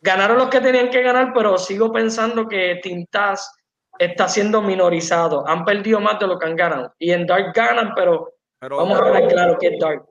ganaron 0.00 0.38
los 0.38 0.48
que 0.48 0.60
tenían 0.60 0.90
que 0.90 1.02
ganar, 1.02 1.32
pero 1.34 1.58
sigo 1.58 1.92
pensando 1.92 2.46
que 2.46 2.78
Tintas 2.82 3.52
está 3.98 4.28
siendo 4.28 4.62
minorizado. 4.62 5.46
Han 5.46 5.64
perdido 5.64 6.00
más 6.00 6.18
de 6.18 6.26
lo 6.26 6.38
que 6.38 6.46
han 6.46 6.56
ganado. 6.56 6.94
Y 6.98 7.12
en 7.12 7.26
Dark 7.26 7.52
ganan, 7.54 7.92
pero, 7.94 8.34
vamos 8.60 9.00
a 9.00 9.10
ver 9.10 9.28
claro 9.28 9.58
que 9.58 9.68
es 9.68 9.78
Dark. 9.78 10.06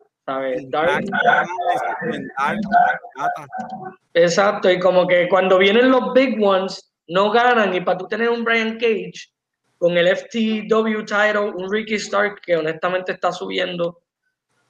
Exacto, 4.13 4.71
y 4.71 4.79
como 4.79 5.07
que 5.07 5.29
cuando 5.29 5.57
vienen 5.57 5.91
los 5.91 6.13
big 6.13 6.41
ones, 6.43 6.91
no 7.07 7.31
ganan. 7.31 7.73
Y 7.73 7.81
para 7.81 7.97
tú 7.97 8.07
tener 8.07 8.29
un 8.29 8.43
Brian 8.43 8.77
Cage 8.79 9.29
con 9.77 9.97
el 9.97 10.07
FTW 10.15 11.03
title, 11.05 11.51
un 11.55 11.71
Ricky 11.71 11.95
Stark 11.95 12.41
que 12.41 12.57
honestamente 12.57 13.11
está 13.11 13.31
subiendo, 13.31 14.01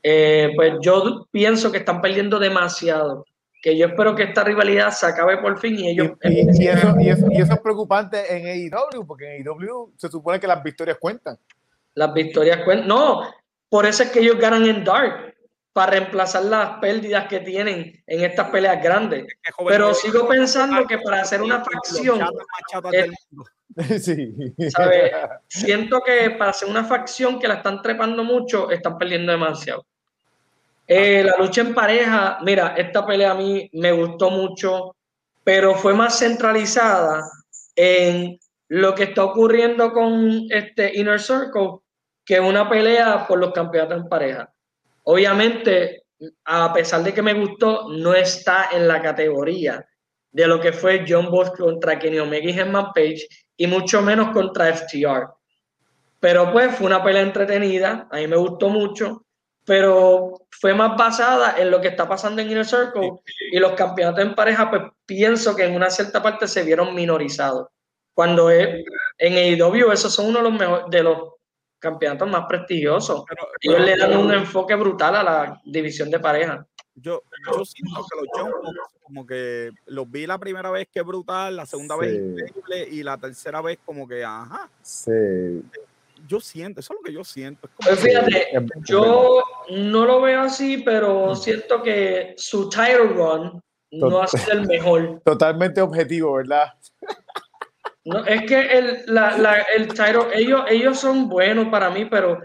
eh, 0.07 0.51
pues 0.55 0.73
yo 0.81 1.27
pienso 1.31 1.71
que 1.71 1.79
están 1.79 1.99
perdiendo 1.99 2.37
demasiado 2.37 3.25
que 3.59 3.75
yo 3.75 3.87
espero 3.87 4.13
que 4.15 4.21
esta 4.21 4.43
rivalidad 4.43 4.91
se 4.91 5.07
acabe 5.07 5.39
por 5.39 5.57
fin 5.57 5.79
y 5.79 5.89
ellos... 5.89 6.11
Y, 6.21 6.67
eso, 6.67 6.95
y, 6.99 7.07
eso, 7.09 7.53
es 7.53 7.59
preocupante 7.61 8.21
en 8.31 8.45
AEW, 8.45 9.07
porque 9.07 9.37
en 9.37 9.47
AEW 9.47 9.91
se 9.97 10.07
supone 10.07 10.39
que 10.39 10.45
las 10.45 10.61
victorias 10.61 10.99
cuentan. 10.99 11.39
Las 11.95 12.13
victorias 12.13 12.63
cuentan. 12.63 12.87
No, 12.87 13.23
por 13.67 13.87
eso 13.87 14.03
es 14.03 14.11
que 14.11 14.19
ellos 14.19 14.37
ganan 14.37 14.67
en 14.67 14.83
Dark, 14.83 15.33
para 15.73 15.93
reemplazar 15.93 16.45
las 16.45 16.77
pérdidas 16.79 17.27
que 17.27 17.39
tienen 17.39 18.03
en 18.05 18.23
estas 18.23 18.51
peleas 18.51 18.83
grandes. 18.83 19.25
Pero 19.67 19.95
sigo 19.95 20.27
pensando 20.27 20.85
que 20.85 20.99
para 20.99 21.21
hacer 21.21 21.41
una 21.41 21.63
facción... 21.63 22.19
sí. 23.99 24.35
Siento 25.47 26.01
que 26.05 26.29
para 26.29 26.51
hacer 26.51 26.69
una 26.69 26.83
facción 26.83 27.39
que 27.39 27.47
la 27.47 27.55
están 27.55 27.81
trepando 27.81 28.23
mucho, 28.23 28.69
están 28.69 28.99
perdiendo 28.99 29.31
demasiado. 29.31 29.87
Eh, 30.87 31.23
la 31.23 31.35
lucha 31.37 31.61
en 31.61 31.73
pareja, 31.73 32.37
mira, 32.43 32.75
esta 32.77 33.05
pelea 33.05 33.31
a 33.31 33.35
mí 33.35 33.69
me 33.73 33.91
gustó 33.91 34.29
mucho, 34.29 34.95
pero 35.43 35.73
fue 35.73 35.93
más 35.93 36.19
centralizada 36.19 37.23
en 37.75 38.39
lo 38.67 38.93
que 38.93 39.03
está 39.03 39.23
ocurriendo 39.23 39.91
con 39.91 40.45
este 40.49 40.97
Inner 40.99 41.19
Circle 41.19 41.79
que 42.23 42.39
una 42.39 42.69
pelea 42.69 43.25
por 43.27 43.39
los 43.39 43.51
campeonatos 43.51 43.97
en 43.97 44.09
pareja. 44.09 44.53
Obviamente, 45.03 46.03
a 46.45 46.73
pesar 46.73 47.03
de 47.03 47.13
que 47.13 47.21
me 47.21 47.33
gustó, 47.33 47.89
no 47.89 48.13
está 48.13 48.69
en 48.71 48.87
la 48.87 49.01
categoría 49.01 49.85
de 50.31 50.47
lo 50.47 50.59
que 50.59 50.73
fue 50.73 51.05
John 51.07 51.31
Boss 51.31 51.51
contra 51.51 51.97
Kenny 51.97 52.19
Omega 52.19 52.49
y 52.49 52.59
Herman 52.59 52.91
Page 52.93 53.27
y 53.57 53.67
mucho 53.67 54.01
menos 54.01 54.31
contra 54.33 54.73
FTR. 54.73 55.29
Pero 56.19 56.51
pues 56.51 56.75
fue 56.75 56.87
una 56.87 57.03
pelea 57.03 57.21
entretenida, 57.21 58.07
a 58.11 58.17
mí 58.17 58.27
me 58.27 58.35
gustó 58.35 58.69
mucho 58.69 59.24
pero 59.65 60.45
fue 60.51 60.73
más 60.73 60.95
basada 60.95 61.59
en 61.59 61.71
lo 61.71 61.81
que 61.81 61.89
está 61.89 62.07
pasando 62.07 62.41
en 62.41 62.51
Inner 62.51 62.65
Circle 62.65 63.13
y 63.51 63.59
los 63.59 63.73
campeonatos 63.73 64.23
en 64.23 64.35
pareja, 64.35 64.69
pues 64.69 64.83
pienso 65.05 65.55
que 65.55 65.65
en 65.65 65.75
una 65.75 65.89
cierta 65.89 66.21
parte 66.21 66.47
se 66.47 66.63
vieron 66.63 66.93
minorizados. 66.93 67.67
Cuando 68.13 68.49
es, 68.49 68.85
en 69.17 69.33
AEW 69.33 69.91
esos 69.91 70.13
son 70.13 70.27
uno 70.27 70.37
de 70.37 70.43
los 70.49 70.53
mejores, 70.53 70.85
de 70.89 71.03
los 71.03 71.33
campeonatos 71.79 72.29
más 72.29 72.45
prestigiosos. 72.47 73.25
Ellos 73.59 73.81
le 73.81 73.97
dan 73.97 74.15
un 74.15 74.31
enfoque 74.31 74.75
brutal 74.75 75.15
a 75.15 75.23
la 75.23 75.61
división 75.65 76.09
de 76.09 76.19
pareja. 76.19 76.65
Yo, 76.93 77.23
yo 77.45 77.65
siento 77.65 78.05
que 78.09 78.21
los 78.21 78.27
John 78.31 78.51
como 79.03 79.25
que 79.25 79.71
los 79.87 80.09
vi 80.09 80.25
la 80.25 80.37
primera 80.37 80.71
vez 80.71 80.87
que 80.91 81.01
brutal, 81.01 81.57
la 81.57 81.65
segunda 81.65 81.97
vez 81.97 82.13
increíble 82.13 82.87
y 82.89 83.03
la 83.03 83.17
tercera 83.17 83.61
vez 83.61 83.79
como 83.85 84.07
que 84.07 84.23
ajá. 84.23 84.69
Sí 84.81 85.11
yo 86.27 86.39
siento, 86.39 86.79
eso 86.79 86.93
es 86.93 86.99
lo 86.99 87.03
que 87.03 87.13
yo 87.13 87.23
siento. 87.23 87.69
pues 87.77 87.99
fíjate, 87.99 88.47
yo 88.83 89.43
no 89.71 90.05
lo 90.05 90.21
veo 90.21 90.41
así, 90.41 90.77
pero 90.77 91.35
siento 91.35 91.81
que 91.81 92.33
su 92.37 92.69
title 92.69 93.13
run 93.15 93.61
no 93.91 94.21
ha 94.21 94.27
sido 94.27 94.53
el 94.53 94.67
mejor. 94.67 95.21
Totalmente 95.23 95.81
objetivo, 95.81 96.33
¿verdad? 96.33 96.73
No, 98.03 98.23
es 98.25 98.43
que 98.43 98.59
el, 98.59 99.03
la, 99.07 99.37
la, 99.37 99.65
el 99.75 99.87
title, 99.87 100.27
ellos, 100.33 100.63
ellos 100.69 100.99
son 100.99 101.27
buenos 101.27 101.69
para 101.69 101.89
mí, 101.89 102.05
pero 102.05 102.39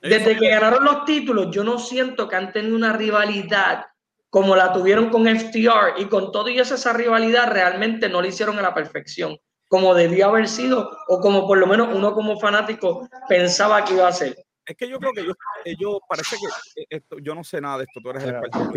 desde 0.00 0.36
que 0.36 0.48
ganaron 0.48 0.84
los 0.84 1.04
títulos, 1.04 1.54
yo 1.54 1.62
no 1.62 1.78
siento 1.78 2.28
que 2.28 2.36
han 2.36 2.52
tenido 2.52 2.74
una 2.74 2.92
rivalidad 2.92 3.86
como 4.30 4.56
la 4.56 4.72
tuvieron 4.72 5.10
con 5.10 5.26
FTR 5.26 5.98
y 6.00 6.06
con 6.06 6.32
todo 6.32 6.48
y 6.48 6.58
esa 6.58 6.92
rivalidad 6.94 7.52
realmente 7.52 8.08
no 8.08 8.22
la 8.22 8.28
hicieron 8.28 8.58
a 8.58 8.62
la 8.62 8.72
perfección 8.72 9.38
como 9.72 9.94
debía 9.94 10.26
haber 10.26 10.48
sido 10.48 10.90
o 11.08 11.18
como 11.18 11.46
por 11.46 11.56
lo 11.56 11.66
menos 11.66 11.88
uno 11.94 12.12
como 12.12 12.38
fanático 12.38 13.08
pensaba 13.26 13.82
que 13.82 13.94
iba 13.94 14.06
a 14.06 14.12
ser. 14.12 14.36
Es 14.66 14.76
que 14.76 14.86
yo 14.86 14.98
creo 14.98 15.14
que 15.14 15.22
ellos, 15.64 15.98
parece 16.06 16.36
que 16.36 16.84
esto, 16.90 17.18
yo 17.20 17.34
no 17.34 17.42
sé 17.42 17.58
nada 17.58 17.78
de 17.78 17.84
esto, 17.84 17.98
tú 18.02 18.10
eres 18.10 18.24
el 18.24 18.34
experto. 18.34 18.70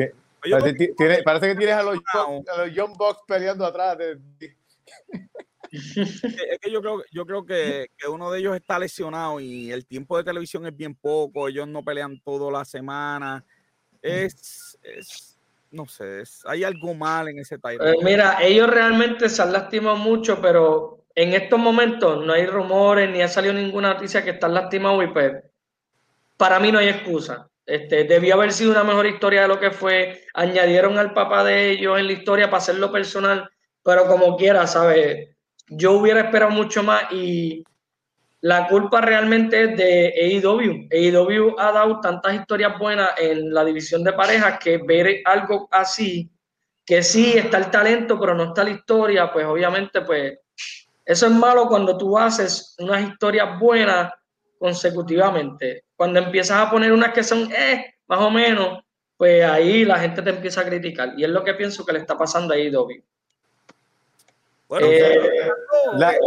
parece, 1.25 1.47
que 1.49 1.55
tienes 1.55 1.75
a 1.75 1.83
los, 1.83 1.99
a 2.13 2.57
los 2.59 2.73
Young 2.73 2.95
Bucks 2.97 3.23
peleando 3.27 3.65
atrás. 3.65 3.97
es 5.69 6.59
que 6.61 6.71
yo 6.71 6.79
creo, 6.79 7.03
yo 7.11 7.25
creo 7.25 7.45
que, 7.45 7.87
que, 7.97 8.07
uno 8.07 8.31
de 8.31 8.39
ellos 8.39 8.55
está 8.55 8.79
lesionado 8.79 9.41
y 9.41 9.73
el 9.73 9.85
tiempo 9.85 10.15
de 10.15 10.23
televisión 10.23 10.65
es 10.65 10.77
bien 10.77 10.95
poco, 10.95 11.49
ellos 11.49 11.67
no 11.67 11.83
pelean 11.83 12.21
toda 12.21 12.49
la 12.53 12.63
semana. 12.63 13.43
Es, 14.01 14.79
es 14.81 15.34
no 15.72 15.86
sé, 15.88 16.24
hay 16.45 16.63
algo 16.63 16.93
mal 16.93 17.28
en 17.28 17.39
ese 17.39 17.57
Tyron. 17.57 17.88
Eh, 17.88 17.95
mira, 18.01 18.38
ellos 18.41 18.70
realmente 18.70 19.30
se 19.30 19.41
han 19.41 19.51
lastimado 19.51 19.97
mucho, 19.97 20.41
pero 20.41 21.05
en 21.13 21.34
estos 21.34 21.59
momentos 21.59 22.26
no 22.26 22.34
hay 22.34 22.45
rumores 22.45 23.09
ni 23.09 23.22
ha 23.22 23.28
salido 23.28 23.53
ninguna 23.53 23.93
noticia 23.93 24.24
que 24.24 24.32
están 24.32 24.53
lastimados 24.53 25.03
y 25.03 25.07
pues 25.07 25.34
para 26.38 26.59
mí 26.59 26.72
no 26.72 26.80
hay 26.80 26.89
excusa. 26.89 27.49
Este, 27.66 28.03
debió 28.03 28.36
haber 28.36 28.51
sido 28.51 28.72
una 28.72 28.84
mejor 28.84 29.07
historia 29.07 29.43
de 29.43 29.47
lo 29.47 29.59
que 29.59 29.72
fue. 29.72 30.24
Añadieron 30.34 30.97
al 30.97 31.13
papá 31.13 31.43
de 31.43 31.72
ellos 31.72 31.97
en 31.97 32.07
la 32.07 32.13
historia 32.13 32.45
para 32.47 32.57
hacerlo 32.57 32.91
personal, 32.91 33.49
pero 33.84 34.07
como 34.07 34.36
quiera, 34.38 34.68
¿sabes? 34.68 35.30
Yo 35.68 35.93
hubiera 35.93 36.22
esperado 36.22 36.51
mucho 36.51 36.84
más 36.84 37.11
y 37.11 37.63
la 38.45 38.67
culpa 38.67 39.01
realmente 39.01 39.63
es 39.63 39.75
de 39.75 40.43
AEW. 40.45 40.87
AEW 40.91 41.59
ha 41.59 41.71
dado 41.71 41.99
tantas 41.99 42.35
historias 42.35 42.77
buenas 42.77 43.09
en 43.17 43.51
la 43.51 43.65
división 43.65 44.03
de 44.03 44.13
parejas 44.13 44.59
que 44.59 44.77
ver 44.77 45.21
algo 45.25 45.67
así, 45.71 46.29
que 46.85 47.01
sí 47.01 47.33
está 47.35 47.57
el 47.57 47.71
talento, 47.71 48.19
pero 48.19 48.35
no 48.35 48.43
está 48.43 48.63
la 48.63 48.69
historia, 48.69 49.33
pues 49.33 49.47
obviamente, 49.47 50.01
pues 50.01 50.37
eso 51.03 51.25
es 51.25 51.31
malo 51.31 51.65
cuando 51.67 51.97
tú 51.97 52.15
haces 52.19 52.75
unas 52.77 53.09
historias 53.09 53.59
buenas 53.59 54.13
consecutivamente. 54.59 55.85
Cuando 55.95 56.19
empiezas 56.19 56.59
a 56.59 56.69
poner 56.69 56.91
unas 56.91 57.13
que 57.13 57.23
son, 57.23 57.51
eh, 57.51 57.95
más 58.05 58.19
o 58.19 58.29
menos, 58.29 58.77
pues 59.17 59.43
ahí 59.43 59.83
la 59.85 59.97
gente 59.97 60.21
te 60.21 60.29
empieza 60.29 60.61
a 60.61 60.65
criticar. 60.65 61.15
Y 61.17 61.23
es 61.23 61.31
lo 61.31 61.43
que 61.43 61.55
pienso 61.55 61.83
que 61.83 61.93
le 61.93 61.99
está 61.99 62.15
pasando 62.15 62.53
a 62.53 62.57
AEW. 62.57 63.03
Eh, 64.82 65.49
la, 65.97 66.18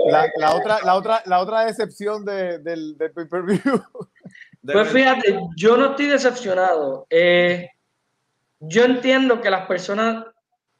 otra, 0.54 0.78
la, 0.84 0.94
otra, 0.94 1.22
la 1.26 1.40
otra 1.40 1.64
decepción 1.64 2.24
del, 2.24 2.62
del 2.62 3.12
pay-per-view 3.12 3.82
Pues 4.62 4.88
fíjate, 4.88 5.40
yo 5.56 5.76
no 5.76 5.90
estoy 5.90 6.06
decepcionado. 6.06 7.06
Eh, 7.10 7.68
yo 8.60 8.84
entiendo 8.84 9.40
que 9.40 9.50
las 9.50 9.66
personas 9.66 10.24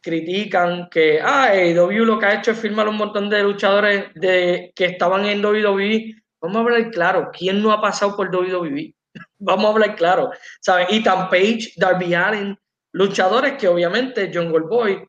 critican 0.00 0.88
que, 0.90 1.20
ah, 1.20 1.50
AEW 1.52 2.04
lo 2.04 2.18
que 2.18 2.26
ha 2.26 2.34
hecho 2.34 2.52
es 2.52 2.58
firmar 2.58 2.88
un 2.88 2.96
montón 2.96 3.28
de 3.28 3.42
luchadores 3.42 4.06
de, 4.14 4.72
que 4.74 4.86
estaban 4.86 5.24
en 5.26 5.44
WWE. 5.44 6.14
Vamos 6.40 6.56
a 6.56 6.60
hablar 6.60 6.90
claro, 6.90 7.30
¿quién 7.32 7.62
no 7.62 7.72
ha 7.72 7.80
pasado 7.80 8.16
por 8.16 8.34
WWE? 8.34 8.94
Vamos 9.38 9.64
a 9.64 9.68
hablar 9.68 9.96
claro, 9.96 10.30
¿sabes? 10.60 10.86
Ethan 10.90 11.28
Page, 11.28 11.72
Darby 11.76 12.14
Allin, 12.14 12.58
luchadores 12.92 13.54
que 13.54 13.68
obviamente 13.68 14.30
John 14.32 14.50
Goldboy, 14.50 15.06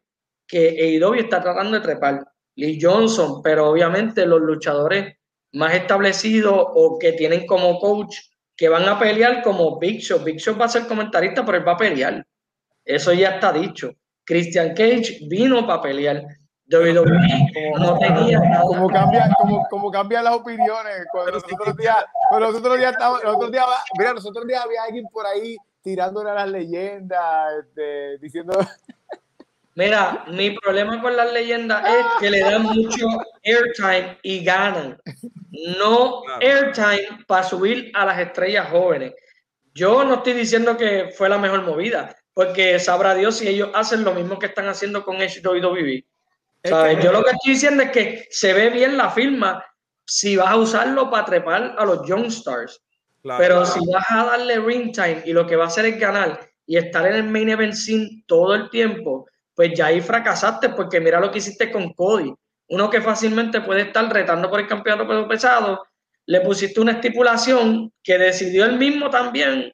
que 0.47 0.97
AEW 0.99 1.13
está 1.15 1.41
tratando 1.41 1.77
de 1.77 1.83
trepar, 1.83 2.25
Lee 2.59 2.77
Johnson, 2.81 3.41
pero 3.41 3.69
obviamente 3.69 4.25
los 4.25 4.41
luchadores 4.41 5.15
más 5.53 5.73
establecidos 5.73 6.67
o 6.75 6.99
que 6.99 7.13
tienen 7.13 7.47
como 7.47 7.79
coach 7.79 8.17
que 8.55 8.67
van 8.67 8.87
a 8.89 8.99
pelear 8.99 9.41
como 9.41 9.79
Big 9.79 10.01
Show. 10.01 10.19
Big 10.19 10.37
Show 10.39 10.57
va 10.57 10.65
a 10.65 10.69
ser 10.69 10.85
comentarista, 10.85 11.45
pero 11.45 11.57
él 11.57 11.67
va 11.67 11.71
a 11.71 11.77
pelear. 11.77 12.25
Eso 12.83 13.13
ya 13.13 13.35
está 13.35 13.53
dicho. 13.53 13.93
Christian 14.25 14.75
Cage 14.75 15.19
vino 15.29 15.65
para 15.65 15.81
pelear. 15.81 16.23
WWE 16.69 17.71
no 17.79 17.97
tenía 17.97 18.39
nada. 18.39 18.61
Como 18.61 18.89
cambia, 18.89 19.29
como, 19.39 19.65
como 19.69 19.89
cambian 19.89 20.25
las 20.25 20.33
opiniones. 20.33 21.07
Cuando 21.11 21.31
los 21.31 21.43
otros 21.45 21.77
días, 21.77 22.05
los 22.37 22.55
otros 22.55 22.77
días, 22.77 22.93
los 23.23 23.35
otros 23.35 23.51
días, 23.51 23.65
mira, 23.97 24.13
los 24.13 24.25
otros 24.25 24.45
días 24.45 24.63
había 24.65 24.83
alguien 24.83 25.07
por 25.07 25.25
ahí 25.25 25.55
tirándole 25.81 26.29
a 26.29 26.35
las 26.35 26.49
leyendas, 26.49 27.53
este, 27.63 28.17
diciendo. 28.17 28.59
Mira, 29.79 30.25
mi 30.27 30.51
problema 30.59 31.01
con 31.01 31.15
las 31.15 31.31
leyendas 31.31 31.87
es 31.87 32.05
que 32.19 32.29
le 32.29 32.41
dan 32.41 32.63
mucho 32.63 33.07
airtime 33.45 34.17
y 34.23 34.43
ganan. 34.43 34.99
No 35.77 36.23
airtime 36.41 37.23
para 37.25 37.43
subir 37.43 37.89
a 37.93 38.05
las 38.05 38.19
estrellas 38.19 38.69
jóvenes. 38.69 39.13
Yo 39.73 40.03
no 40.03 40.15
estoy 40.15 40.33
diciendo 40.33 40.75
que 40.75 41.11
fue 41.17 41.29
la 41.29 41.37
mejor 41.37 41.63
movida, 41.63 42.13
porque 42.33 42.77
sabrá 42.77 43.15
Dios 43.15 43.37
si 43.37 43.47
ellos 43.47 43.69
hacen 43.73 44.03
lo 44.03 44.13
mismo 44.13 44.37
que 44.37 44.47
están 44.47 44.67
haciendo 44.67 45.05
con 45.05 45.15
WWE. 45.15 46.05
¿Sabes? 46.65 47.01
Yo 47.01 47.13
lo 47.13 47.23
que 47.23 47.31
estoy 47.31 47.53
diciendo 47.53 47.83
es 47.83 47.91
que 47.91 48.27
se 48.31 48.51
ve 48.51 48.71
bien 48.71 48.97
la 48.97 49.09
firma 49.09 49.63
si 50.03 50.35
vas 50.35 50.49
a 50.49 50.57
usarlo 50.57 51.09
para 51.09 51.23
trepar 51.23 51.75
a 51.77 51.85
los 51.85 52.05
Young 52.05 52.25
Stars. 52.25 52.81
Pero 53.23 53.65
si 53.65 53.79
vas 53.93 54.03
a 54.09 54.25
darle 54.25 54.59
ring 54.59 54.91
time 54.91 55.21
y 55.23 55.31
lo 55.31 55.47
que 55.47 55.55
va 55.55 55.63
a 55.63 55.67
hacer 55.67 55.85
es 55.85 55.97
ganar 55.97 56.37
y 56.65 56.75
estar 56.75 57.07
en 57.07 57.15
el 57.15 57.23
main 57.23 57.47
event 57.47 57.73
scene 57.73 58.23
todo 58.27 58.55
el 58.55 58.69
tiempo, 58.69 59.25
pues 59.59 59.73
ya 59.75 59.87
ahí 59.87 59.99
fracasaste 59.99 60.69
porque 60.69 61.01
mira 61.01 61.19
lo 61.19 61.29
que 61.29 61.39
hiciste 61.39 61.69
con 61.69 61.91
Cody. 61.91 62.33
Uno 62.69 62.89
que 62.89 63.01
fácilmente 63.01 63.59
puede 63.59 63.81
estar 63.81 64.09
retando 64.09 64.49
por 64.49 64.61
el 64.61 64.67
campeonato 64.67 65.27
pesado, 65.27 65.85
le 66.27 66.39
pusiste 66.39 66.79
una 66.79 66.93
estipulación 66.93 67.91
que 68.01 68.17
decidió 68.17 68.63
él 68.63 68.77
mismo 68.77 69.09
también 69.09 69.73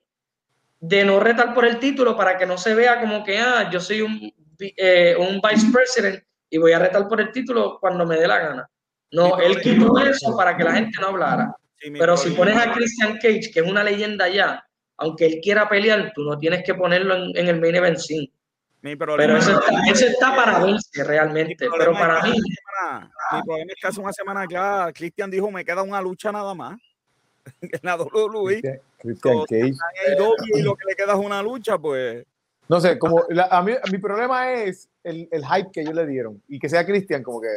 de 0.80 1.06
no 1.06 1.20
retar 1.20 1.54
por 1.54 1.66
el 1.66 1.78
título 1.78 2.18
para 2.18 2.36
que 2.36 2.48
no 2.48 2.58
se 2.58 2.74
vea 2.74 3.00
como 3.00 3.24
que, 3.24 3.38
ah, 3.38 3.70
yo 3.72 3.80
soy 3.80 4.02
un, 4.02 4.34
eh, 4.60 5.16
un 5.20 5.40
vice 5.40 5.68
president 5.72 6.24
y 6.50 6.58
voy 6.58 6.72
a 6.72 6.80
retar 6.80 7.08
por 7.08 7.22
el 7.22 7.32
título 7.32 7.78
cuando 7.80 8.08
me 8.08 8.18
dé 8.18 8.28
la 8.28 8.40
gana. 8.40 8.70
No, 9.12 9.38
él 9.38 9.62
quitó 9.62 10.00
eso 10.00 10.36
para 10.36 10.58
que 10.58 10.64
la 10.64 10.74
gente 10.74 11.00
no 11.00 11.10
hablara. 11.10 11.56
Pero 11.80 12.18
si 12.18 12.32
pones 12.32 12.58
a 12.58 12.74
Christian 12.74 13.20
Cage, 13.22 13.52
que 13.54 13.60
es 13.60 13.68
una 13.68 13.84
leyenda 13.84 14.28
ya, 14.30 14.66
aunque 14.98 15.28
él 15.28 15.40
quiera 15.44 15.70
pelear, 15.70 16.12
tú 16.16 16.24
no 16.24 16.40
tienes 16.40 16.64
que 16.64 16.74
ponerlo 16.74 17.14
en, 17.36 17.48
el 17.48 17.62
main 17.62 17.76
event 17.76 18.00
scene. 18.00 18.32
Pero 18.98 19.16
eso 19.20 19.60
está, 20.08 20.36
para 20.36 20.60
verse 20.60 21.04
realmente. 21.04 21.68
Pero 21.78 21.94
para 21.94 22.22
mí. 22.24 22.38
mi 23.32 23.42
problema 23.44 23.72
es 23.74 23.82
que 23.82 23.88
hace 23.88 24.00
una 24.00 24.14
semana 24.14 24.46
ya 24.50 24.92
Christian 24.94 25.32
dijo: 25.32 25.50
Me 25.50 25.66
queda 25.66 25.82
una 25.82 26.02
lucha 26.02 26.32
nada 26.32 26.54
más. 26.54 26.80
en 27.62 27.80
la 27.82 27.96
WWE. 27.96 28.82
Christian 29.00 29.38
Cage. 29.50 29.74
Y 30.54 30.62
lo 30.62 30.76
que 30.76 30.86
le 30.88 30.96
queda 30.96 31.14
es 31.14 31.20
una 31.20 31.42
lucha, 31.42 31.78
pues. 31.78 32.26
No 32.68 32.82
sé, 32.82 32.98
como 32.98 33.24
a 33.52 33.62
mí, 33.62 33.74
mi 33.92 34.00
problema 34.00 34.54
es 34.54 34.90
el, 35.04 35.28
el, 35.32 35.46
hype 35.46 35.70
que 35.72 35.82
ellos 35.82 35.94
le 35.94 36.08
dieron 36.08 36.42
y 36.48 36.58
que 36.58 36.68
sea 36.68 36.84
Christian, 36.84 37.22
como 37.22 37.40
que 37.40 37.48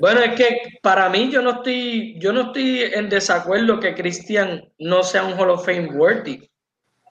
bueno, 0.00 0.20
es 0.20 0.34
que 0.36 0.78
para 0.80 1.08
mí 1.08 1.30
yo 1.30 1.42
no 1.42 1.50
estoy, 1.50 2.18
yo 2.20 2.32
no 2.32 2.42
estoy 2.42 2.82
en 2.82 3.08
desacuerdo 3.08 3.80
que 3.80 3.94
Cristian 3.94 4.64
no 4.78 5.02
sea 5.02 5.24
un 5.24 5.32
Hall 5.32 5.50
of 5.50 5.64
Fame 5.64 5.88
worthy. 5.92 6.48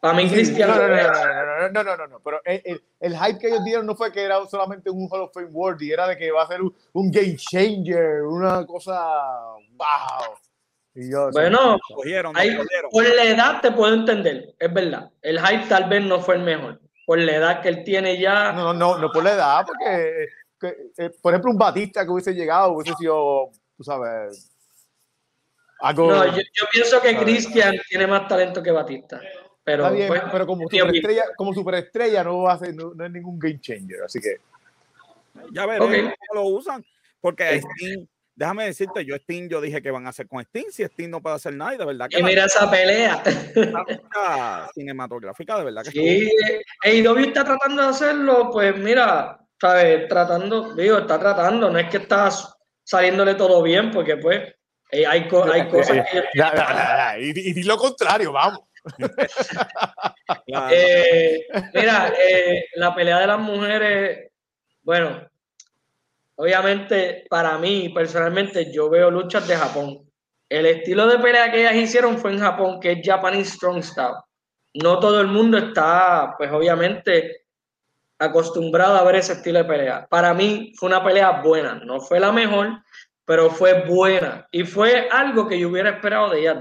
Para 0.01 0.15
mí, 0.15 0.27
Cristian. 0.27 0.67
No, 0.67 1.69
no, 1.69 1.83
no, 1.83 1.95
no, 1.95 2.07
no, 2.07 2.19
pero 2.21 2.41
el, 2.43 2.83
el, 2.99 3.17
hype 3.17 3.37
que 3.39 3.47
ellos 3.47 3.63
dieron 3.63 3.85
no 3.85 3.95
fue 3.95 4.11
que 4.11 4.23
era 4.23 4.43
solamente 4.47 4.89
un 4.89 5.07
Hall 5.09 5.21
of 5.21 5.31
Fame 5.31 5.51
worthy, 5.51 5.91
era 5.91 6.07
de 6.07 6.17
que 6.17 6.31
va 6.31 6.43
a 6.43 6.47
ser 6.47 6.59
un, 6.61 7.11
game 7.11 7.37
changer, 7.37 8.23
una 8.23 8.65
cosa. 8.65 8.99
¡Wow! 9.77 10.35
Y 10.95 11.11
yo, 11.11 11.29
bueno, 11.31 11.79
por 12.91 13.07
la 13.07 13.23
edad 13.23 13.61
te 13.61 13.71
puedo 13.71 13.93
entender, 13.93 14.55
es 14.57 14.73
verdad. 14.73 15.09
El 15.21 15.39
hype 15.39 15.67
tal 15.69 15.87
vez 15.87 16.03
no 16.03 16.19
fue 16.19 16.35
el 16.35 16.41
mejor. 16.41 16.81
Por 17.05 17.19
la 17.19 17.35
edad 17.35 17.61
que 17.61 17.69
él 17.69 17.83
tiene 17.83 18.19
ya. 18.19 18.51
No, 18.51 18.73
no, 18.73 18.73
no, 18.73 18.97
no 18.97 19.11
por 19.11 19.23
la 19.23 19.33
edad, 19.33 19.65
porque 19.65 20.27
eh, 20.63 21.11
por 21.21 21.33
ejemplo, 21.33 21.51
un 21.51 21.57
Batista 21.57 22.03
que 22.03 22.09
hubiese 22.09 22.33
llegado, 22.33 22.73
hubiese 22.73 22.95
sido, 22.97 23.51
tú 23.77 23.83
sabes, 23.83 24.51
No, 25.95 26.25
yo, 26.25 26.65
pienso 26.71 27.01
que 27.01 27.17
Cristian 27.17 27.75
tiene 27.89 28.07
más 28.07 28.27
talento 28.27 28.61
que 28.61 28.71
Batista. 28.71 29.19
Pero, 29.64 29.89
pues, 29.89 30.22
pero 30.32 30.47
como 30.47 30.68
superestrella, 30.68 31.24
como 31.38 31.53
superestrella 31.53 32.24
no, 32.24 32.41
va 32.41 32.53
a 32.53 32.59
ser, 32.59 32.74
no, 32.74 33.05
es 33.05 33.12
ningún 33.12 33.38
game 33.38 33.59
changer, 33.59 34.03
así 34.03 34.20
que. 34.20 34.38
Ya 35.53 35.66
veremos 35.66 35.89
cómo 35.89 36.41
lo 36.41 36.43
usan. 36.57 36.84
Porque 37.20 37.62
Steam, 37.62 38.07
déjame 38.36 38.66
decirte, 38.66 39.05
yo 39.05 39.16
Steam, 39.18 39.47
yo 39.47 39.62
dije 39.62 39.82
que 39.82 39.91
van 39.91 40.07
a 40.07 40.09
hacer 40.09 40.28
con 40.28 40.43
Steam, 40.43 40.66
si 40.72 40.84
Steam 40.84 41.12
no 41.12 41.22
puede 41.22 41.36
hacer 41.36 41.53
nada, 41.53 41.76
y 41.76 41.78
de 41.78 41.86
verdad 41.86 42.09
que. 42.09 42.20
Y 42.20 42.24
mira 42.24 42.45
esa 42.45 42.70
pelea. 42.70 43.24
cinematográfica, 44.74 45.59
de 45.59 45.66
verdad 45.66 45.84
que. 45.84 45.91
Sí, 45.91 46.32
AEW 46.84 47.28
está 47.28 47.43
tratando 47.43 47.84
de 47.84 47.89
hacerlo, 47.89 48.49
pues 48.51 48.76
mira, 48.78 49.39
¿sabes? 49.59 50.07
Tratando, 50.07 50.74
digo, 50.74 50.97
está 50.97 51.20
tratando, 51.20 51.70
no 51.70 51.78
es 51.78 51.88
que 51.89 51.97
está 51.97 52.30
saliéndole 52.84 53.36
todo 53.36 53.62
bien, 53.62 53.91
porque 53.91 54.18
pues 54.18 54.41
eh, 54.91 55.05
hay, 55.05 55.30
hay 55.53 55.70
cosas 55.70 56.05
que... 56.12 56.24
y, 57.20 57.64
lo 57.64 57.78
contrario, 57.78 58.32
vamos. 58.32 58.59
Eh, 60.71 61.45
mira, 61.73 62.13
eh, 62.17 62.65
la 62.75 62.95
pelea 62.95 63.19
de 63.19 63.27
las 63.27 63.39
mujeres, 63.39 64.32
bueno, 64.82 65.27
obviamente 66.36 67.25
para 67.29 67.57
mí 67.57 67.89
personalmente 67.89 68.71
yo 68.71 68.89
veo 68.89 69.11
luchas 69.11 69.47
de 69.47 69.55
Japón. 69.55 70.11
El 70.49 70.65
estilo 70.65 71.07
de 71.07 71.19
pelea 71.19 71.51
que 71.51 71.61
ellas 71.61 71.75
hicieron 71.75 72.17
fue 72.17 72.32
en 72.32 72.39
Japón, 72.39 72.79
que 72.79 72.93
es 72.93 72.99
Japanese 73.03 73.51
Strong 73.51 73.84
Style. 73.84 74.15
No 74.73 74.99
todo 74.99 75.21
el 75.21 75.27
mundo 75.27 75.57
está, 75.57 76.36
pues 76.38 76.51
obviamente, 76.51 77.45
acostumbrado 78.19 78.95
a 78.95 79.03
ver 79.03 79.15
ese 79.15 79.34
estilo 79.34 79.59
de 79.59 79.65
pelea. 79.65 80.07
Para 80.09 80.34
mí 80.34 80.73
fue 80.77 80.89
una 80.89 81.03
pelea 81.03 81.41
buena, 81.41 81.75
no 81.75 81.99
fue 81.99 82.19
la 82.19 82.32
mejor, 82.32 82.82
pero 83.25 83.49
fue 83.49 83.86
buena 83.86 84.47
y 84.51 84.63
fue 84.63 85.07
algo 85.09 85.47
que 85.47 85.59
yo 85.59 85.69
hubiera 85.69 85.91
esperado 85.91 86.29
de 86.29 86.41
ellas 86.41 86.57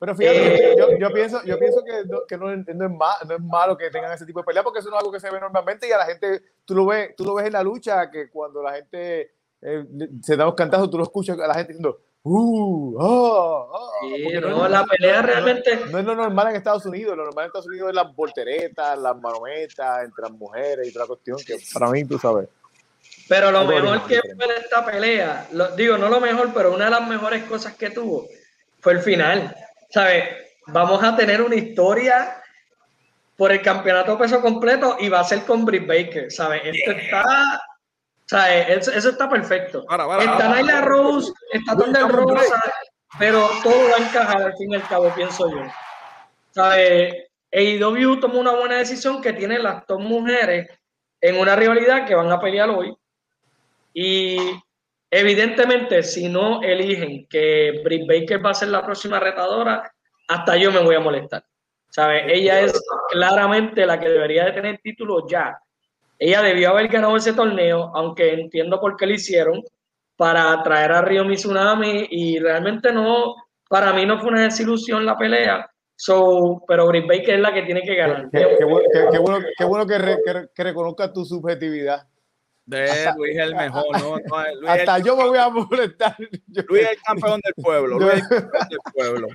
Pero 0.00 0.16
fíjate, 0.16 0.72
eh, 0.72 0.76
yo, 0.98 1.12
pienso, 1.12 1.44
yo 1.44 1.58
pienso 1.58 1.84
que, 1.84 2.04
no, 2.06 2.26
que 2.26 2.38
no, 2.38 2.50
es 2.50 2.66
no, 2.74 3.34
es 3.34 3.40
malo 3.40 3.76
que 3.76 3.90
tengan 3.90 4.12
ese 4.12 4.24
tipo 4.24 4.40
de 4.40 4.46
pelea 4.46 4.62
porque 4.62 4.78
eso 4.78 4.88
no 4.88 4.96
es 4.96 5.00
algo 5.00 5.12
que 5.12 5.20
se 5.20 5.30
ve 5.30 5.38
normalmente 5.38 5.86
y 5.86 5.92
a 5.92 5.98
la 5.98 6.06
gente, 6.06 6.40
tú 6.64 6.74
lo 6.74 6.86
ves, 6.86 7.14
tú 7.14 7.24
lo 7.24 7.34
ves 7.34 7.46
en 7.46 7.52
la 7.52 7.62
lucha, 7.62 8.10
que 8.10 8.30
cuando 8.30 8.62
la 8.62 8.72
gente 8.72 9.32
eh, 9.60 9.84
se 10.22 10.36
da 10.36 10.46
los 10.46 10.54
cantazos, 10.54 10.90
tú 10.90 10.96
lo 10.96 11.04
escuchas 11.04 11.38
a 11.38 11.46
la 11.46 11.54
gente 11.54 11.74
diciendo, 11.74 12.00
Uh, 12.22 12.96
oh, 12.98 13.70
oh, 13.72 14.40
no, 14.42 14.68
la 14.68 14.84
pelea 14.84 15.22
realmente. 15.22 15.86
No 15.90 15.98
es 15.98 16.04
lo 16.04 16.14
normal 16.14 16.48
en 16.48 16.56
Estados 16.56 16.84
Unidos. 16.84 17.16
Lo 17.16 17.24
normal 17.24 17.44
en 17.44 17.46
Estados 17.46 17.66
Unidos 17.66 17.88
es 17.88 17.94
las 17.94 18.14
volteretas, 18.14 18.98
las 18.98 19.16
marometas 19.18 20.04
entre 20.04 20.24
las 20.24 20.32
mujeres 20.32 20.86
y 20.86 20.90
otra 20.90 21.06
cuestión 21.06 21.38
que 21.38 21.56
para 21.72 21.90
mí, 21.90 22.04
tú 22.04 22.18
sabes. 22.18 22.46
Pero 23.26 23.50
lo 23.50 23.64
mejor 23.64 24.06
que 24.06 24.20
fue 24.36 24.56
esta 24.58 24.84
pelea, 24.84 25.48
lo, 25.52 25.74
digo, 25.76 25.96
no 25.96 26.10
lo 26.10 26.20
mejor, 26.20 26.50
pero 26.52 26.74
una 26.74 26.86
de 26.86 26.90
las 26.90 27.08
mejores 27.08 27.44
cosas 27.44 27.74
que 27.74 27.88
tuvo 27.88 28.26
fue 28.80 28.92
el 28.92 29.00
final. 29.00 29.56
¿Sabes? 29.90 30.24
Vamos 30.66 31.02
a 31.02 31.16
tener 31.16 31.42
una 31.42 31.56
historia 31.56 32.42
por 33.36 33.52
el 33.52 33.62
campeonato 33.62 34.18
peso 34.18 34.40
completo 34.40 34.96
y 35.00 35.08
va 35.08 35.20
a 35.20 35.24
ser 35.24 35.44
con 35.44 35.64
Britt 35.64 35.86
Baker, 35.86 36.30
¿sabes? 36.30 36.62
Esto 36.64 36.90
está 36.92 37.60
sea, 38.30 38.68
eso, 38.68 38.92
está 38.92 39.28
perfecto. 39.28 39.84
está 40.20 40.48
Naila 40.48 40.82
Rose, 40.82 41.32
está 41.52 41.76
Thunder 41.76 42.06
Rosa, 42.06 42.60
pero 43.18 43.48
todo 43.62 43.90
va 43.90 43.96
a 43.96 44.08
encajar 44.08 44.42
al 44.42 44.56
fin 44.56 44.70
y 44.70 44.76
al 44.76 44.86
cabo, 44.86 45.12
pienso 45.14 45.50
yo. 45.50 45.62
¿Sabes? 46.52 47.26
AEW 47.52 48.20
tomó 48.20 48.38
una 48.38 48.52
buena 48.52 48.76
decisión 48.76 49.20
que 49.20 49.32
tiene 49.32 49.58
las 49.58 49.84
dos 49.86 50.00
mujeres 50.00 50.68
en 51.20 51.40
una 51.40 51.56
rivalidad 51.56 52.06
que 52.06 52.14
van 52.14 52.30
a 52.30 52.40
pelear 52.40 52.70
hoy. 52.70 52.96
Y 53.92 54.38
evidentemente, 55.10 56.02
si 56.02 56.28
no 56.28 56.62
eligen 56.62 57.26
que 57.28 57.80
Britt 57.84 58.06
Baker 58.08 58.44
va 58.44 58.50
a 58.50 58.54
ser 58.54 58.68
la 58.68 58.84
próxima 58.84 59.18
retadora, 59.18 59.90
hasta 60.28 60.56
yo 60.56 60.70
me 60.70 60.80
voy 60.80 60.94
a 60.94 61.00
molestar. 61.00 61.44
¿Sabes? 61.88 62.24
Ella 62.28 62.60
es 62.60 62.80
claramente 63.10 63.84
la 63.84 63.98
que 63.98 64.08
debería 64.08 64.44
de 64.44 64.52
tener 64.52 64.78
título 64.78 65.26
ya. 65.28 65.58
Ella 66.18 66.42
debió 66.42 66.70
haber 66.70 66.88
ganado 66.88 67.16
ese 67.16 67.32
torneo, 67.32 67.90
aunque 67.94 68.34
entiendo 68.34 68.80
por 68.80 68.96
qué 68.96 69.06
lo 69.06 69.14
hicieron, 69.14 69.64
para 70.16 70.62
traer 70.62 70.92
a 70.92 71.02
Río 71.02 71.24
Mizunami 71.24 72.06
y 72.10 72.38
realmente 72.38 72.92
no, 72.92 73.34
para 73.68 73.92
mí 73.92 74.04
no 74.04 74.20
fue 74.20 74.30
una 74.30 74.42
desilusión 74.42 75.06
la 75.06 75.16
pelea. 75.16 75.68
So, 75.96 76.62
pero 76.66 76.86
Britt 76.86 77.06
Baker 77.06 77.34
es 77.34 77.40
la 77.40 77.52
que 77.52 77.62
tiene 77.62 77.82
que 77.82 77.94
ganar. 77.94 78.28
Qué, 78.30 78.64
bueno, 78.64 79.40
qué 79.58 79.64
bueno 79.64 79.86
que, 79.86 80.62
reconozca 80.62 81.12
tu 81.12 81.24
subjetividad. 81.24 82.06
De 82.70 83.12
Luis 83.16 83.36
es 83.36 83.42
el 83.42 83.54
mejor, 83.56 83.84
¿no? 84.00 84.16
hasta 84.68 84.98
yo 85.00 85.16
me 85.16 85.24
voy 85.24 85.38
a 85.38 85.48
molestar. 85.48 86.16
Luis 86.68 86.82
es 86.82 86.90
el 86.90 87.02
campeón 87.02 87.40
del 87.42 87.54
pueblo. 87.54 87.98
Luis 87.98 88.14
es 88.14 88.20
el 88.20 88.28
campeón 88.28 88.68
del 88.68 88.92
pueblo. 88.94 89.28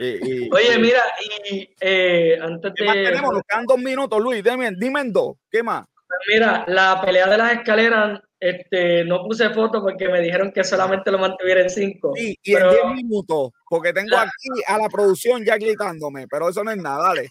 Oye, 0.00 0.78
mira, 0.78 1.02
y 1.50 1.68
eh, 1.80 2.38
antes 2.40 2.72
de. 2.74 2.86
tenemos? 2.86 3.32
Nos 3.32 3.42
quedan 3.46 3.66
dos 3.66 3.78
minutos, 3.78 4.20
Luis. 4.20 4.42
Dime, 4.42 4.70
dime 4.76 5.02
dos. 5.06 5.36
¿Qué 5.50 5.62
más? 5.62 5.84
Pues 5.94 6.20
mira, 6.28 6.64
la 6.66 7.00
pelea 7.00 7.28
de 7.28 7.38
las 7.38 7.52
escaleras, 7.52 8.20
este, 8.40 9.04
no 9.04 9.22
puse 9.22 9.50
foto 9.50 9.82
porque 9.82 10.08
me 10.08 10.20
dijeron 10.20 10.50
que 10.50 10.64
solamente 10.64 11.10
lo 11.10 11.18
mantuviera 11.18 11.60
en 11.60 11.70
cinco. 11.70 12.12
Sí, 12.16 12.36
y 12.42 12.54
en 12.54 12.68
diez 12.70 12.86
minutos, 12.96 13.50
porque 13.68 13.92
tengo 13.92 14.16
aquí 14.16 14.48
a 14.66 14.78
la 14.78 14.88
producción 14.88 15.44
ya 15.44 15.56
gritándome, 15.56 16.26
pero 16.26 16.48
eso 16.48 16.64
no 16.64 16.70
es 16.70 16.78
nada, 16.78 17.08
dale. 17.08 17.30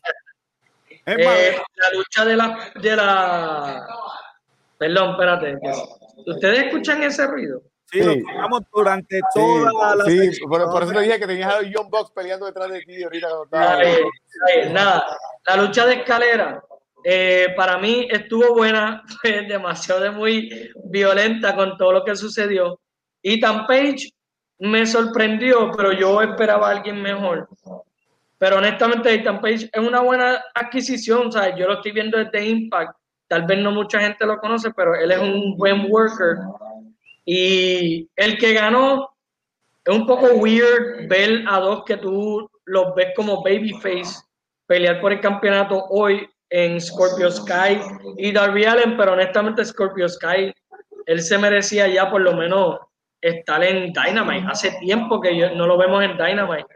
Eh, 1.06 1.58
la 1.76 1.98
lucha 1.98 2.26
de 2.26 2.36
la, 2.36 2.72
de 2.76 2.96
la. 2.96 3.88
Perdón, 4.82 5.12
espérate. 5.12 5.60
¿Ustedes 6.26 6.64
escuchan 6.64 7.04
ese 7.04 7.28
ruido? 7.28 7.62
Sí, 7.86 8.02
lo 8.02 8.14
escuchamos 8.14 8.62
durante 8.74 9.20
toda 9.32 9.96
la. 9.96 10.06
Sí, 10.06 10.40
por, 10.48 10.60
eso 10.82 10.92
te 10.92 11.02
dije 11.02 11.20
que 11.20 11.28
tenías 11.28 11.54
a 11.54 11.60
John 11.72 11.88
Box 11.92 12.10
peleando 12.16 12.48
detrás 12.48 12.72
de 12.72 12.82
ti 12.82 13.04
ahorita. 13.04 13.28
nada, 14.72 15.06
la 15.46 15.58
lucha 15.58 15.86
de 15.86 15.94
escalera 15.94 16.64
eh, 17.04 17.54
para 17.56 17.78
mí 17.78 18.08
estuvo 18.10 18.56
buena, 18.56 19.04
fue 19.22 19.44
demasiado 19.44 20.12
muy 20.14 20.72
violenta 20.86 21.56
con 21.56 21.78
todo 21.78 21.94
lo 21.94 22.04
que 22.04 22.16
sucedió. 22.16 22.80
Ethan 23.22 23.68
Page 23.68 24.10
me 24.58 24.88
sorprendió, 24.88 25.70
pero 25.78 25.92
yo 25.92 26.24
esperaba 26.24 26.70
a 26.70 26.72
alguien 26.72 27.00
mejor. 27.00 27.48
Pero 28.40 28.58
honestamente, 28.58 29.14
Ethan 29.14 29.42
Page 29.42 29.70
es 29.72 29.80
una 29.80 30.00
buena 30.00 30.44
adquisición. 30.56 31.32
¿sabes? 31.32 31.54
Yo 31.56 31.68
lo 31.68 31.74
estoy 31.76 31.92
viendo 31.92 32.18
desde 32.18 32.48
Impact. 32.48 32.98
Tal 33.32 33.44
vez 33.44 33.60
no 33.60 33.72
mucha 33.72 34.02
gente 34.02 34.26
lo 34.26 34.40
conoce, 34.40 34.72
pero 34.72 34.94
él 34.94 35.10
es 35.10 35.18
un 35.18 35.56
buen 35.56 35.90
worker. 35.90 36.36
Y 37.24 38.10
el 38.18 38.38
que 38.38 38.52
ganó 38.52 39.10
es 39.86 39.96
un 39.96 40.06
poco 40.06 40.34
weird 40.34 41.08
ver 41.08 41.46
a 41.48 41.62
dos 41.62 41.86
que 41.86 41.96
tú 41.96 42.52
los 42.66 42.94
ves 42.94 43.14
como 43.16 43.42
babyface 43.42 44.22
pelear 44.68 45.00
por 45.00 45.14
el 45.14 45.22
campeonato 45.22 45.82
hoy 45.92 46.28
en 46.50 46.82
Scorpio 46.82 47.32
Sky 47.32 47.80
y 48.18 48.34
Darby 48.34 48.66
Allen, 48.66 48.98
pero 48.98 49.14
honestamente 49.14 49.64
Scorpio 49.64 50.10
Sky, 50.10 50.54
él 51.06 51.22
se 51.22 51.38
merecía 51.38 51.88
ya 51.88 52.12
por 52.12 52.20
lo 52.20 52.36
menos 52.36 52.80
estar 53.22 53.64
en 53.64 53.94
Dynamite. 53.94 54.46
Hace 54.52 54.72
tiempo 54.82 55.22
que 55.22 55.56
no 55.56 55.68
lo 55.68 55.78
vemos 55.78 56.04
en 56.04 56.18
Dynamite. 56.18 56.68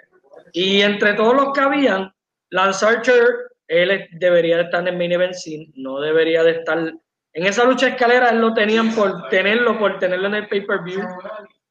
Y 0.53 0.79
entre 0.83 1.15
todos 1.15 1.33
los 1.35 1.51
que 1.51 1.59
habían, 1.59 2.13
Lance 2.49 2.85
Archer, 2.85 3.54
él 3.67 4.07
debería 4.11 4.57
de 4.57 4.63
estar 4.63 4.87
en 4.87 4.97
main 4.97 5.11
event, 5.11 5.35
no 5.75 5.99
debería 5.99 6.43
de 6.43 6.51
estar 6.51 6.93
en 7.35 7.45
esa 7.45 7.65
lucha 7.65 7.89
escalera, 7.89 8.29
él 8.29 8.39
lo 8.39 8.53
tenían 8.53 8.95
por 8.95 9.27
tenerlo, 9.27 9.77
por 9.77 9.99
tenerlo 9.99 10.27
en 10.27 10.35
el 10.35 10.47
pay-per-view, 10.47 11.01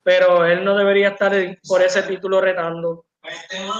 pero 0.02 0.44
él 0.44 0.62
no 0.62 0.76
debería 0.76 1.08
estar 1.08 1.32
por 1.66 1.80
ese 1.80 2.02
título 2.02 2.40
retando. 2.42 3.06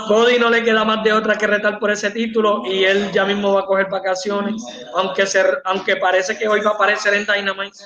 Cody 0.09 0.39
no 0.39 0.49
le 0.49 0.65
queda 0.65 0.83
más 0.87 1.05
de 1.05 1.13
otra 1.13 1.37
que 1.37 1.47
retar 1.47 1.79
por 1.79 1.91
ese 1.91 2.11
título 2.11 2.63
y 2.65 2.85
él 2.85 3.13
ya 3.13 3.27
mismo 3.27 3.53
va 3.53 3.61
a 3.61 3.67
coger 3.67 3.89
vacaciones, 3.91 4.65
aunque, 4.95 5.27
ser, 5.27 5.61
aunque 5.67 5.97
parece 5.97 6.39
que 6.39 6.49
hoy 6.49 6.63
va 6.63 6.71
a 6.71 6.75
aparecer 6.75 7.13
en 7.13 7.27
Dynamite. 7.27 7.79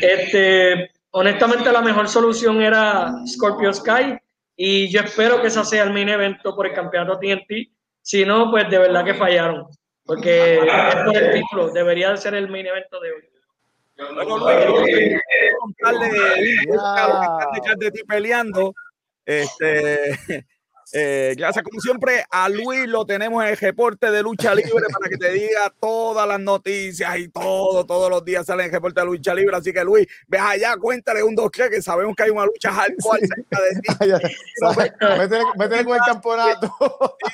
Este, 0.00 0.90
honestamente, 1.10 1.70
la 1.70 1.82
mejor 1.82 2.08
solución 2.08 2.62
era 2.62 3.12
Scorpio 3.26 3.74
Sky 3.74 4.16
y 4.56 4.88
yo 4.88 5.02
espero 5.02 5.42
que 5.42 5.48
ese 5.48 5.62
sea 5.66 5.82
el 5.82 5.92
mini 5.92 6.12
evento 6.12 6.56
por 6.56 6.66
el 6.66 6.72
campeonato 6.72 7.18
TNT. 7.18 7.70
Si 8.10 8.24
no, 8.24 8.50
pues 8.50 8.68
de 8.68 8.76
verdad 8.76 9.04
que 9.04 9.14
fallaron, 9.14 9.68
porque 10.04 10.54
es 10.54 10.96
por 11.04 11.16
el 11.16 11.32
título, 11.32 11.70
debería 11.70 12.16
ser 12.16 12.34
el 12.34 12.50
mini 12.50 12.68
evento 12.68 12.98
de 12.98 13.12
hoy. 13.12 13.22
de 17.78 17.90
ti 17.92 18.02
peleando 18.02 18.74
este, 19.24 20.18
eh, 20.92 21.34
gracias, 21.36 21.64
como 21.64 21.80
siempre, 21.80 22.24
a 22.30 22.48
Luis 22.48 22.88
lo 22.88 23.04
tenemos 23.04 23.42
en 23.44 23.50
el 23.50 23.56
reporte 23.56 24.10
de 24.10 24.22
lucha 24.22 24.54
libre 24.54 24.86
para 24.92 25.08
que 25.08 25.16
te 25.16 25.32
diga 25.32 25.72
todas 25.80 26.26
las 26.26 26.40
noticias 26.40 27.18
y 27.18 27.28
todo, 27.28 27.86
todos 27.86 28.10
los 28.10 28.24
días 28.24 28.46
sale 28.46 28.62
en 28.64 28.68
el 28.68 28.72
reporte 28.72 29.00
de 29.00 29.06
lucha 29.06 29.34
libre. 29.34 29.56
Así 29.56 29.72
que 29.72 29.84
Luis, 29.84 30.06
ves 30.26 30.40
allá, 30.40 30.76
cuéntale 30.76 31.22
un 31.22 31.34
dos 31.34 31.50
que 31.50 31.82
sabemos 31.82 32.16
que 32.16 32.22
hay 32.24 32.30
una 32.30 32.46
lucha 32.46 32.72
hardcore 32.72 33.26
cerca 33.26 33.60
de 33.60 33.80
ti. 33.80 33.88
Métele 35.56 35.84
con 35.84 35.94
el 35.94 36.02
campeonato. 36.06 36.76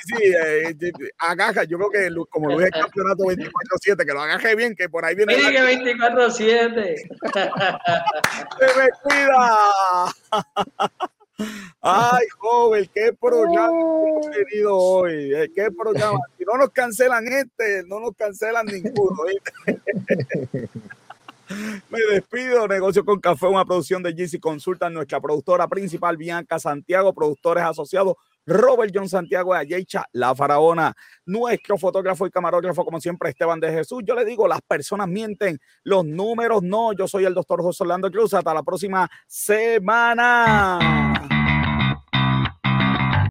Sí, 0.05 0.15
sí, 0.17 0.23
eh, 0.35 0.75
agaja. 1.19 1.63
Yo 1.63 1.77
creo 1.77 1.89
que 1.89 2.09
como 2.29 2.51
Luis 2.51 2.67
es 2.67 2.71
campeonato 2.71 3.23
24-7, 3.23 4.05
que 4.05 4.13
lo 4.13 4.21
agaje 4.21 4.55
bien, 4.55 4.75
que 4.75 4.89
por 4.89 5.05
ahí 5.05 5.15
viene. 5.15 5.35
Mira 5.35 5.51
que 5.51 5.61
24-7. 5.61 6.95
¡Se 8.59 8.65
me 8.79 8.89
cuida! 9.03 10.13
Ay, 11.81 12.25
joven, 12.37 12.89
qué 12.93 13.13
programa 13.13 13.69
hemos 13.69 14.29
tenido 14.31 14.75
hoy. 14.75 15.33
Eh, 15.33 15.51
qué 15.53 15.69
programa. 15.71 16.19
Si 16.37 16.43
no 16.43 16.57
nos 16.57 16.71
cancelan 16.71 17.27
este, 17.27 17.83
no 17.87 17.99
nos 17.99 18.15
cancelan 18.15 18.65
ninguno. 18.65 19.23
Me 21.89 21.99
despido. 22.11 22.67
Negocio 22.67 23.05
con 23.05 23.19
Café, 23.19 23.47
una 23.47 23.63
producción 23.65 24.03
de 24.03 24.13
GC 24.13 24.39
Consulta, 24.39 24.89
nuestra 24.89 25.21
productora 25.21 25.67
principal, 25.67 26.17
Bianca 26.17 26.59
Santiago, 26.59 27.13
productores 27.13 27.63
asociados, 27.63 28.15
Robert 28.47 28.91
John 28.95 29.07
Santiago 29.07 29.53
de 29.53 29.59
Ayecha, 29.59 30.05
La 30.13 30.33
Faraona, 30.33 30.95
nuestro 31.25 31.77
fotógrafo 31.77 32.25
y 32.25 32.31
camarógrafo, 32.31 32.83
como 32.83 32.99
siempre, 32.99 33.29
Esteban 33.29 33.59
de 33.59 33.71
Jesús. 33.71 34.01
Yo 34.05 34.15
le 34.15 34.25
digo, 34.25 34.47
las 34.47 34.61
personas 34.61 35.07
mienten, 35.07 35.59
los 35.83 36.05
números 36.05 36.63
no. 36.63 36.93
Yo 36.93 37.07
soy 37.07 37.25
el 37.25 37.33
doctor 37.33 37.61
José 37.61 37.83
Orlando 37.83 38.09
Cruz. 38.09 38.33
Hasta 38.33 38.53
la 38.53 38.63
próxima 38.63 39.09
semana. 39.27 40.79